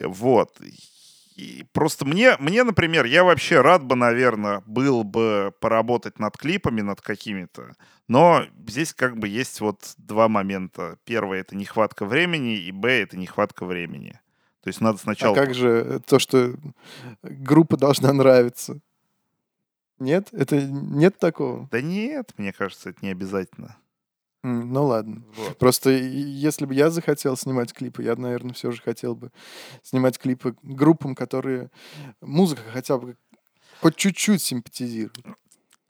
Вот. 0.00 0.58
И 1.42 1.66
просто 1.72 2.04
мне, 2.04 2.36
мне, 2.38 2.62
например, 2.62 3.04
я 3.04 3.24
вообще 3.24 3.60
рад 3.60 3.82
бы, 3.82 3.96
наверное, 3.96 4.62
был 4.64 5.02
бы 5.02 5.52
поработать 5.60 6.20
над 6.20 6.36
клипами, 6.36 6.82
над 6.82 7.00
какими-то. 7.00 7.74
Но 8.06 8.44
здесь 8.68 8.94
как 8.94 9.18
бы 9.18 9.26
есть 9.26 9.60
вот 9.60 9.94
два 9.96 10.28
момента. 10.28 10.98
Первое— 11.04 11.40
это 11.40 11.56
нехватка 11.56 12.04
времени, 12.04 12.58
и 12.58 12.70
Б— 12.70 12.88
это 13.02 13.16
нехватка 13.16 13.64
времени. 13.64 14.20
То 14.62 14.68
есть 14.68 14.80
надо 14.80 14.98
сначала... 14.98 15.36
А 15.36 15.40
как 15.40 15.52
же 15.52 16.00
то, 16.06 16.20
что 16.20 16.54
группа 17.22 17.76
должна 17.76 18.12
нравиться? 18.12 18.78
Нет? 19.98 20.28
Это 20.30 20.62
нет 20.62 21.18
такого? 21.18 21.68
Да 21.72 21.80
нет, 21.80 22.32
мне 22.36 22.52
кажется, 22.52 22.90
это 22.90 22.98
не 23.02 23.10
обязательно. 23.10 23.76
Ну 24.42 24.86
ладно. 24.86 25.22
Вот. 25.36 25.58
Просто 25.58 25.90
если 25.90 26.66
бы 26.66 26.74
я 26.74 26.90
захотел 26.90 27.36
снимать 27.36 27.72
клипы, 27.72 28.02
я, 28.02 28.16
наверное, 28.16 28.54
все 28.54 28.72
же 28.72 28.82
хотел 28.82 29.14
бы 29.14 29.30
снимать 29.82 30.18
клипы 30.18 30.56
группам, 30.62 31.14
которые 31.14 31.70
музыка 32.20 32.62
хотя 32.72 32.98
бы 32.98 33.16
хоть 33.80 33.96
чуть-чуть 33.96 34.42
симпатизирует. 34.42 35.24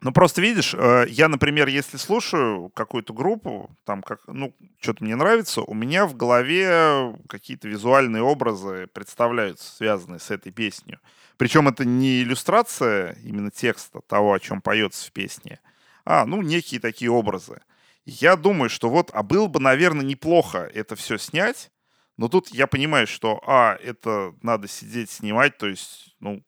Ну, 0.03 0.13
просто 0.13 0.41
видишь, 0.43 0.75
э, 0.75 1.07
я, 1.09 1.29
например, 1.29 1.69
если 1.69 1.97
слушаю 1.97 2.71
какую-то 2.71 3.15
группу, 3.15 3.71
там, 3.85 4.03
как, 4.03 4.21
ну, 4.27 4.53
что-то 4.81 5.05
мне 5.05 5.15
нравится, 5.15 5.63
у 5.63 5.75
меня 5.75 6.07
в 6.07 6.17
голове 6.17 7.17
какие-то 7.29 7.69
визуальные 7.69 8.23
образы 8.23 8.89
представляются, 8.93 9.73
связанные 9.73 10.19
с 10.19 10.33
этой 10.33 10.51
песней. 10.51 10.99
Причем 11.37 11.69
это 11.69 11.85
не 11.85 12.21
иллюстрация 12.23 13.17
именно 13.23 13.53
текста 13.53 14.01
того, 14.01 14.33
о 14.33 14.41
чем 14.41 14.61
поется 14.61 15.07
в 15.07 15.13
песне, 15.13 15.61
а, 16.05 16.27
ну, 16.27 16.43
некие 16.43 16.81
такие 16.81 17.11
образы. 17.11 17.63
Я 18.05 18.37
думаю, 18.37 18.69
что 18.69 18.89
вот, 18.89 19.11
а 19.13 19.23
было 19.23 19.47
бы, 19.47 19.61
наверное, 19.61 20.05
неплохо 20.05 20.69
это 20.75 20.97
все 20.97 21.19
снять, 21.19 21.71
но 22.17 22.29
тут 22.29 22.49
я 22.49 22.67
понимаю, 22.67 23.07
что, 23.07 23.41
а, 23.47 23.77
это 23.77 24.35
надо 24.43 24.69
сидеть, 24.69 25.11
снимать, 25.11 25.57
то 25.57 25.69
есть, 25.69 26.15
ну, 26.19 26.43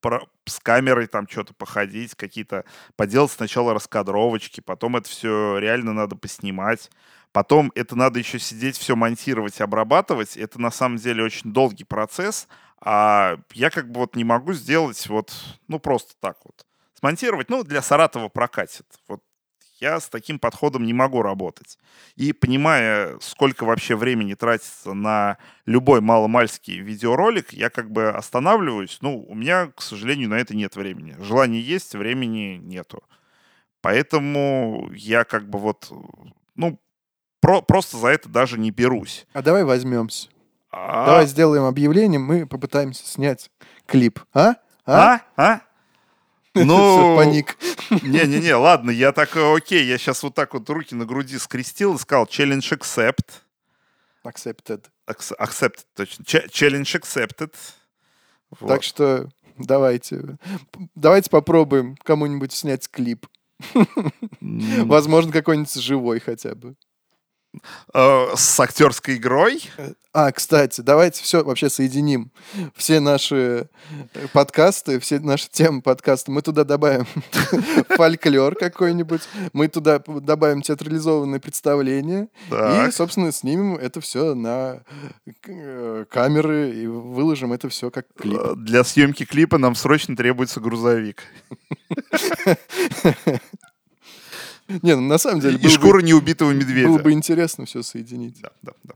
про, 0.00 0.26
с 0.44 0.60
камерой 0.60 1.06
там 1.06 1.26
что-то 1.28 1.54
походить, 1.54 2.14
какие-то, 2.14 2.64
поделать 2.94 3.32
сначала 3.32 3.72
раскадровочки, 3.74 4.60
потом 4.60 4.96
это 4.96 5.08
все 5.08 5.58
реально 5.58 5.94
надо 5.94 6.14
поснимать, 6.14 6.90
потом 7.32 7.72
это 7.74 7.96
надо 7.96 8.18
еще 8.18 8.38
сидеть, 8.38 8.76
все 8.76 8.96
монтировать, 8.96 9.60
обрабатывать, 9.62 10.36
это 10.36 10.60
на 10.60 10.70
самом 10.70 10.98
деле 10.98 11.24
очень 11.24 11.52
долгий 11.52 11.84
процесс, 11.84 12.48
а 12.80 13.38
я 13.54 13.70
как 13.70 13.90
бы 13.90 14.00
вот 14.00 14.14
не 14.14 14.24
могу 14.24 14.52
сделать 14.52 15.06
вот, 15.08 15.32
ну, 15.68 15.78
просто 15.78 16.14
так 16.20 16.36
вот. 16.44 16.66
Смонтировать, 16.94 17.50
ну, 17.50 17.64
для 17.64 17.82
Саратова 17.82 18.28
прокатит. 18.28 18.86
Вот 19.08 19.22
я 19.80 20.00
с 20.00 20.08
таким 20.08 20.38
подходом 20.38 20.84
не 20.84 20.92
могу 20.92 21.22
работать. 21.22 21.78
И 22.14 22.32
понимая, 22.32 23.18
сколько 23.20 23.64
вообще 23.64 23.96
времени 23.96 24.34
тратится 24.34 24.94
на 24.94 25.38
любой 25.66 26.00
маломальский 26.00 26.78
видеоролик, 26.80 27.52
я 27.52 27.70
как 27.70 27.90
бы 27.90 28.08
останавливаюсь. 28.08 28.98
Ну, 29.00 29.24
у 29.28 29.34
меня, 29.34 29.72
к 29.74 29.82
сожалению, 29.82 30.28
на 30.28 30.34
это 30.34 30.56
нет 30.56 30.76
времени. 30.76 31.16
Желание 31.18 31.60
есть, 31.60 31.94
времени 31.94 32.56
нету. 32.56 33.02
Поэтому 33.80 34.90
я 34.94 35.24
как 35.24 35.48
бы 35.48 35.58
вот, 35.58 35.92
ну, 36.54 36.80
про, 37.40 37.62
просто 37.62 37.98
за 37.98 38.08
это 38.08 38.28
даже 38.28 38.58
не 38.58 38.70
берусь. 38.70 39.26
А 39.32 39.42
давай 39.42 39.64
возьмемся. 39.64 40.28
А... 40.70 41.06
Давай 41.06 41.26
сделаем 41.26 41.64
объявление, 41.64 42.18
мы 42.18 42.46
попытаемся 42.46 43.06
снять 43.06 43.50
клип. 43.86 44.20
А? 44.34 44.56
А? 44.84 45.14
А? 45.14 45.20
а? 45.36 45.60
Ну, 46.64 47.16
паник. 47.16 47.56
Не-не-не, 48.02 48.54
ладно, 48.54 48.90
я 48.90 49.12
так, 49.12 49.36
э, 49.36 49.56
окей, 49.56 49.84
я 49.84 49.98
сейчас 49.98 50.22
вот 50.22 50.34
так 50.34 50.54
вот 50.54 50.68
руки 50.70 50.94
на 50.94 51.04
груди 51.04 51.38
скрестил 51.38 51.94
и 51.94 51.98
сказал 51.98 52.24
challenge 52.24 52.78
accept. 52.78 53.42
Accepted. 54.24 54.84
Accepted, 55.06 55.84
точно. 55.94 56.22
Challenge 56.24 57.00
accepted. 57.00 57.54
Вот. 58.58 58.68
Так 58.68 58.82
что 58.82 59.28
давайте, 59.58 60.38
давайте 60.94 61.30
попробуем 61.30 61.96
кому-нибудь 62.02 62.52
снять 62.52 62.88
клип. 62.90 63.26
Возможно, 64.40 65.32
какой-нибудь 65.32 65.74
живой 65.74 66.20
хотя 66.20 66.54
бы. 66.54 66.74
Э, 67.94 68.26
с 68.36 68.60
актерской 68.60 69.16
игрой. 69.16 69.62
А, 70.12 70.32
кстати, 70.32 70.80
давайте 70.80 71.22
все 71.22 71.44
вообще 71.44 71.68
соединим. 71.68 72.30
Все 72.74 73.00
наши 73.00 73.68
э, 74.14 74.26
подкасты, 74.32 74.98
все 74.98 75.18
наши 75.18 75.50
темы 75.50 75.82
подкаста, 75.82 76.30
мы 76.30 76.40
туда 76.40 76.64
добавим 76.64 77.06
фольклор 77.90 78.54
какой-нибудь, 78.54 79.20
мы 79.52 79.68
туда 79.68 79.98
добавим 80.06 80.62
театрализованное 80.62 81.38
представление 81.38 82.28
и, 82.50 82.90
собственно, 82.92 83.30
снимем 83.30 83.76
это 83.76 84.00
все 84.00 84.34
на 84.34 84.80
э, 85.46 86.04
камеры 86.08 86.70
и 86.70 86.86
выложим 86.86 87.52
это 87.52 87.68
все 87.68 87.90
как 87.90 88.06
клип. 88.18 88.40
Для 88.56 88.84
съемки 88.84 89.26
клипа 89.26 89.58
нам 89.58 89.74
срочно 89.74 90.16
требуется 90.16 90.60
грузовик. 90.60 91.24
Не, 94.68 94.96
ну 94.96 95.02
на 95.02 95.18
самом 95.18 95.40
деле... 95.40 95.58
И 95.58 95.68
шкура 95.68 96.00
неубитого 96.00 96.52
медведя. 96.52 96.88
Было 96.88 96.98
бы 96.98 97.12
интересно 97.12 97.66
все 97.66 97.82
соединить. 97.82 98.40
Да, 98.40 98.50
да, 98.62 98.72
да. 98.82 98.94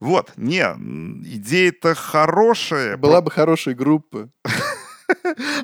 Вот, 0.00 0.32
не, 0.36 0.60
идея-то 0.60 1.94
хорошая. 1.94 2.96
Была 2.96 3.22
бы 3.22 3.30
хорошая 3.30 3.74
группа. 3.74 4.30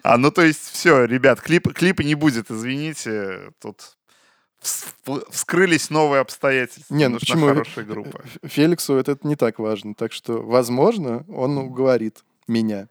А, 0.02 0.18
ну 0.18 0.30
то 0.30 0.42
есть 0.42 0.60
все, 0.60 1.04
ребят, 1.04 1.40
клип, 1.40 1.72
клипа 1.72 2.02
не 2.02 2.14
будет, 2.14 2.50
извините, 2.50 3.52
тут 3.58 3.96
вскрылись 4.60 5.88
новые 5.88 6.20
обстоятельства. 6.20 6.94
Не, 6.94 7.08
ну 7.08 7.18
почему? 7.18 7.46
хорошая 7.46 7.84
группа. 7.86 8.22
Феликсу 8.44 8.96
это 8.96 9.18
не 9.22 9.36
так 9.36 9.58
важно, 9.58 9.94
так 9.94 10.12
что, 10.12 10.42
возможно, 10.42 11.24
он 11.28 11.56
уговорит 11.56 12.22
меня. 12.46 12.88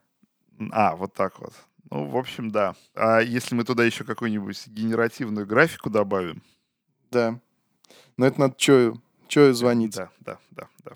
А, 0.71 0.95
вот 0.95 1.13
так 1.13 1.39
вот. 1.39 1.53
Ну, 1.91 2.05
в 2.05 2.17
общем, 2.17 2.51
да. 2.51 2.75
А 2.95 3.19
если 3.19 3.55
мы 3.55 3.63
туда 3.63 3.83
еще 3.83 4.03
какую-нибудь 4.03 4.67
генеративную 4.67 5.47
графику 5.47 5.89
добавим? 5.89 6.43
Да. 7.11 7.39
Но 8.17 8.27
это 8.27 8.39
надо 8.39 8.55
Чою, 8.57 9.01
Чою 9.27 9.53
звонить. 9.53 9.95
Да, 9.95 10.09
да, 10.19 10.37
да, 10.51 10.67
да. 10.85 10.91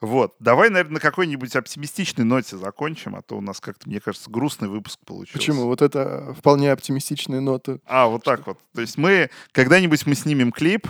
Вот. 0.00 0.34
Давай, 0.38 0.68
наверное, 0.68 0.94
на 0.94 1.00
какой-нибудь 1.00 1.56
оптимистичной 1.56 2.24
ноте 2.24 2.56
закончим, 2.56 3.16
а 3.16 3.22
то 3.22 3.36
у 3.36 3.40
нас 3.40 3.60
как-то, 3.60 3.88
мне 3.88 4.00
кажется, 4.00 4.30
грустный 4.30 4.68
выпуск 4.68 5.00
получился. 5.04 5.38
Почему? 5.38 5.64
Вот 5.64 5.82
это 5.82 6.34
вполне 6.38 6.70
оптимистичная 6.70 7.40
нота. 7.40 7.80
А, 7.84 8.06
вот 8.06 8.22
так 8.22 8.46
вот. 8.46 8.58
То 8.74 8.80
есть 8.80 8.96
мы, 8.96 9.30
когда-нибудь 9.52 10.06
мы 10.06 10.14
снимем 10.14 10.52
клип, 10.52 10.86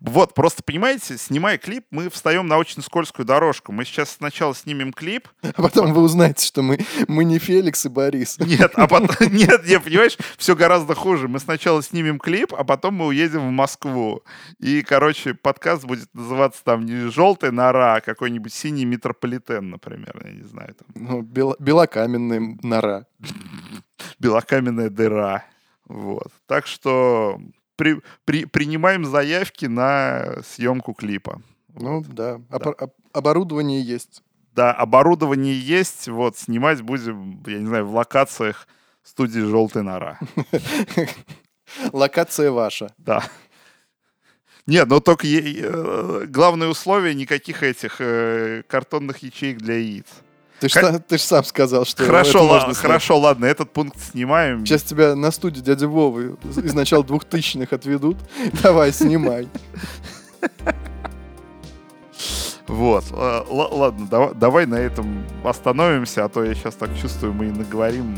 вот, 0.00 0.34
просто 0.34 0.62
понимаете, 0.62 1.18
снимая 1.18 1.58
клип, 1.58 1.86
мы 1.90 2.10
встаем 2.10 2.46
на 2.46 2.58
очень 2.58 2.82
скользкую 2.82 3.26
дорожку. 3.26 3.72
Мы 3.72 3.84
сейчас 3.84 4.12
сначала 4.12 4.54
снимем 4.54 4.92
клип. 4.92 5.28
А 5.56 5.62
потом 5.62 5.92
вы 5.92 6.02
узнаете, 6.02 6.44
что 6.44 6.62
мы, 6.62 6.78
мы 7.06 7.24
не 7.24 7.38
Феликс 7.38 7.86
и 7.86 7.88
Борис. 7.88 8.38
Нет, 8.40 8.72
а 8.74 8.88
потом, 8.88 9.08
нет, 9.32 9.64
не, 9.66 9.78
понимаешь, 9.78 10.18
все 10.36 10.56
гораздо 10.56 10.94
хуже. 10.94 11.28
Мы 11.28 11.38
сначала 11.38 11.82
снимем 11.82 12.18
клип, 12.18 12.52
а 12.54 12.64
потом 12.64 12.94
мы 12.94 13.06
уедем 13.06 13.48
в 13.48 13.50
Москву. 13.50 14.22
И, 14.58 14.82
короче, 14.82 15.34
подкаст 15.34 15.84
будет 15.84 16.12
называться 16.12 16.62
там 16.64 16.84
не 16.84 17.10
«Желтая 17.10 17.52
нора», 17.52 17.96
а 17.96 18.00
какой-нибудь 18.00 18.52
«Синий 18.52 18.84
метрополитен», 18.84 19.70
например, 19.70 20.20
я 20.24 20.32
не 20.32 20.42
знаю. 20.42 20.74
Там. 20.74 20.88
Ну, 20.94 21.22
бел, 21.22 21.54
белокаменная 21.58 22.58
нора. 22.62 23.06
Белокаменная 24.18 24.90
дыра. 24.90 25.44
Вот. 25.86 26.32
Так 26.46 26.66
что 26.66 27.38
при, 27.76 28.00
при, 28.24 28.44
принимаем 28.44 29.04
заявки 29.04 29.66
на 29.66 30.42
съемку 30.42 30.94
клипа. 30.94 31.40
Ну 31.74 31.98
вот. 31.98 32.08
да. 32.08 32.40
да. 32.50 32.74
оборудование 33.12 33.82
есть. 33.82 34.22
Да, 34.52 34.72
оборудование 34.72 35.58
есть. 35.58 36.08
Вот, 36.08 36.38
снимать 36.38 36.82
будем, 36.82 37.42
я 37.46 37.58
не 37.58 37.66
знаю, 37.66 37.86
в 37.86 37.94
локациях 37.94 38.68
студии 39.02 39.40
«Желтая 39.40 39.82
нора». 39.82 40.18
Локация 41.92 42.50
ваша. 42.50 42.94
Да. 42.98 43.22
Нет, 44.66 44.88
но 44.88 45.00
только 45.00 45.26
э, 45.26 46.26
главное 46.26 46.68
условие 46.68 47.14
никаких 47.14 47.62
этих 47.62 47.96
э, 48.00 48.62
картонных 48.66 49.18
ячеек 49.18 49.58
для 49.58 49.74
яиц. 49.74 50.06
Ты 50.60 50.68
же 50.68 50.98
ты 51.06 51.18
ж 51.18 51.20
сам 51.20 51.44
сказал, 51.44 51.84
что 51.84 52.04
Хорошо, 52.04 52.46
ла- 52.46 52.72
хорошо, 52.74 53.18
ладно, 53.18 53.44
этот 53.44 53.72
пункт 53.72 53.98
снимаем. 54.12 54.64
Сейчас 54.64 54.82
тебя 54.82 55.14
на 55.14 55.30
студии 55.30 55.60
дяди 55.60 55.84
Вовы 55.84 56.36
из 56.44 56.74
начала 56.74 57.04
двухтысячных 57.04 57.72
отведут. 57.72 58.16
Давай, 58.62 58.92
снимай. 58.92 59.48
Вот, 62.66 63.04
ладно, 63.10 64.06
давай, 64.10 64.34
давай 64.34 64.66
на 64.66 64.76
этом 64.76 65.26
остановимся, 65.44 66.24
а 66.24 66.28
то 66.30 66.42
я 66.42 66.54
сейчас 66.54 66.74
так 66.74 66.90
чувствую, 66.98 67.34
мы 67.34 67.46
наговорим 67.50 68.16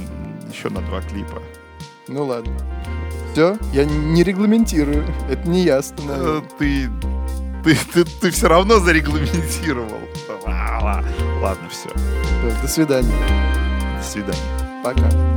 еще 0.52 0.68
на 0.68 0.80
два 0.82 1.00
клипа. 1.02 1.42
Ну 2.06 2.24
ладно. 2.24 2.52
Все, 3.32 3.58
я 3.72 3.84
не 3.84 4.22
регламентирую, 4.22 5.04
это 5.28 5.48
не 5.48 5.62
я 5.62 5.78
остановил. 5.78 6.38
Э, 6.38 6.42
ты, 6.58 6.88
ты, 7.64 7.76
ты, 7.92 8.04
ты 8.04 8.30
все 8.30 8.46
равно 8.48 8.78
зарегламентировал. 8.78 10.00
Ладно, 10.46 11.68
все. 11.68 11.90
До 12.62 12.68
свидания. 12.68 13.14
До 13.98 14.04
свидания. 14.04 14.82
Пока. 14.82 15.35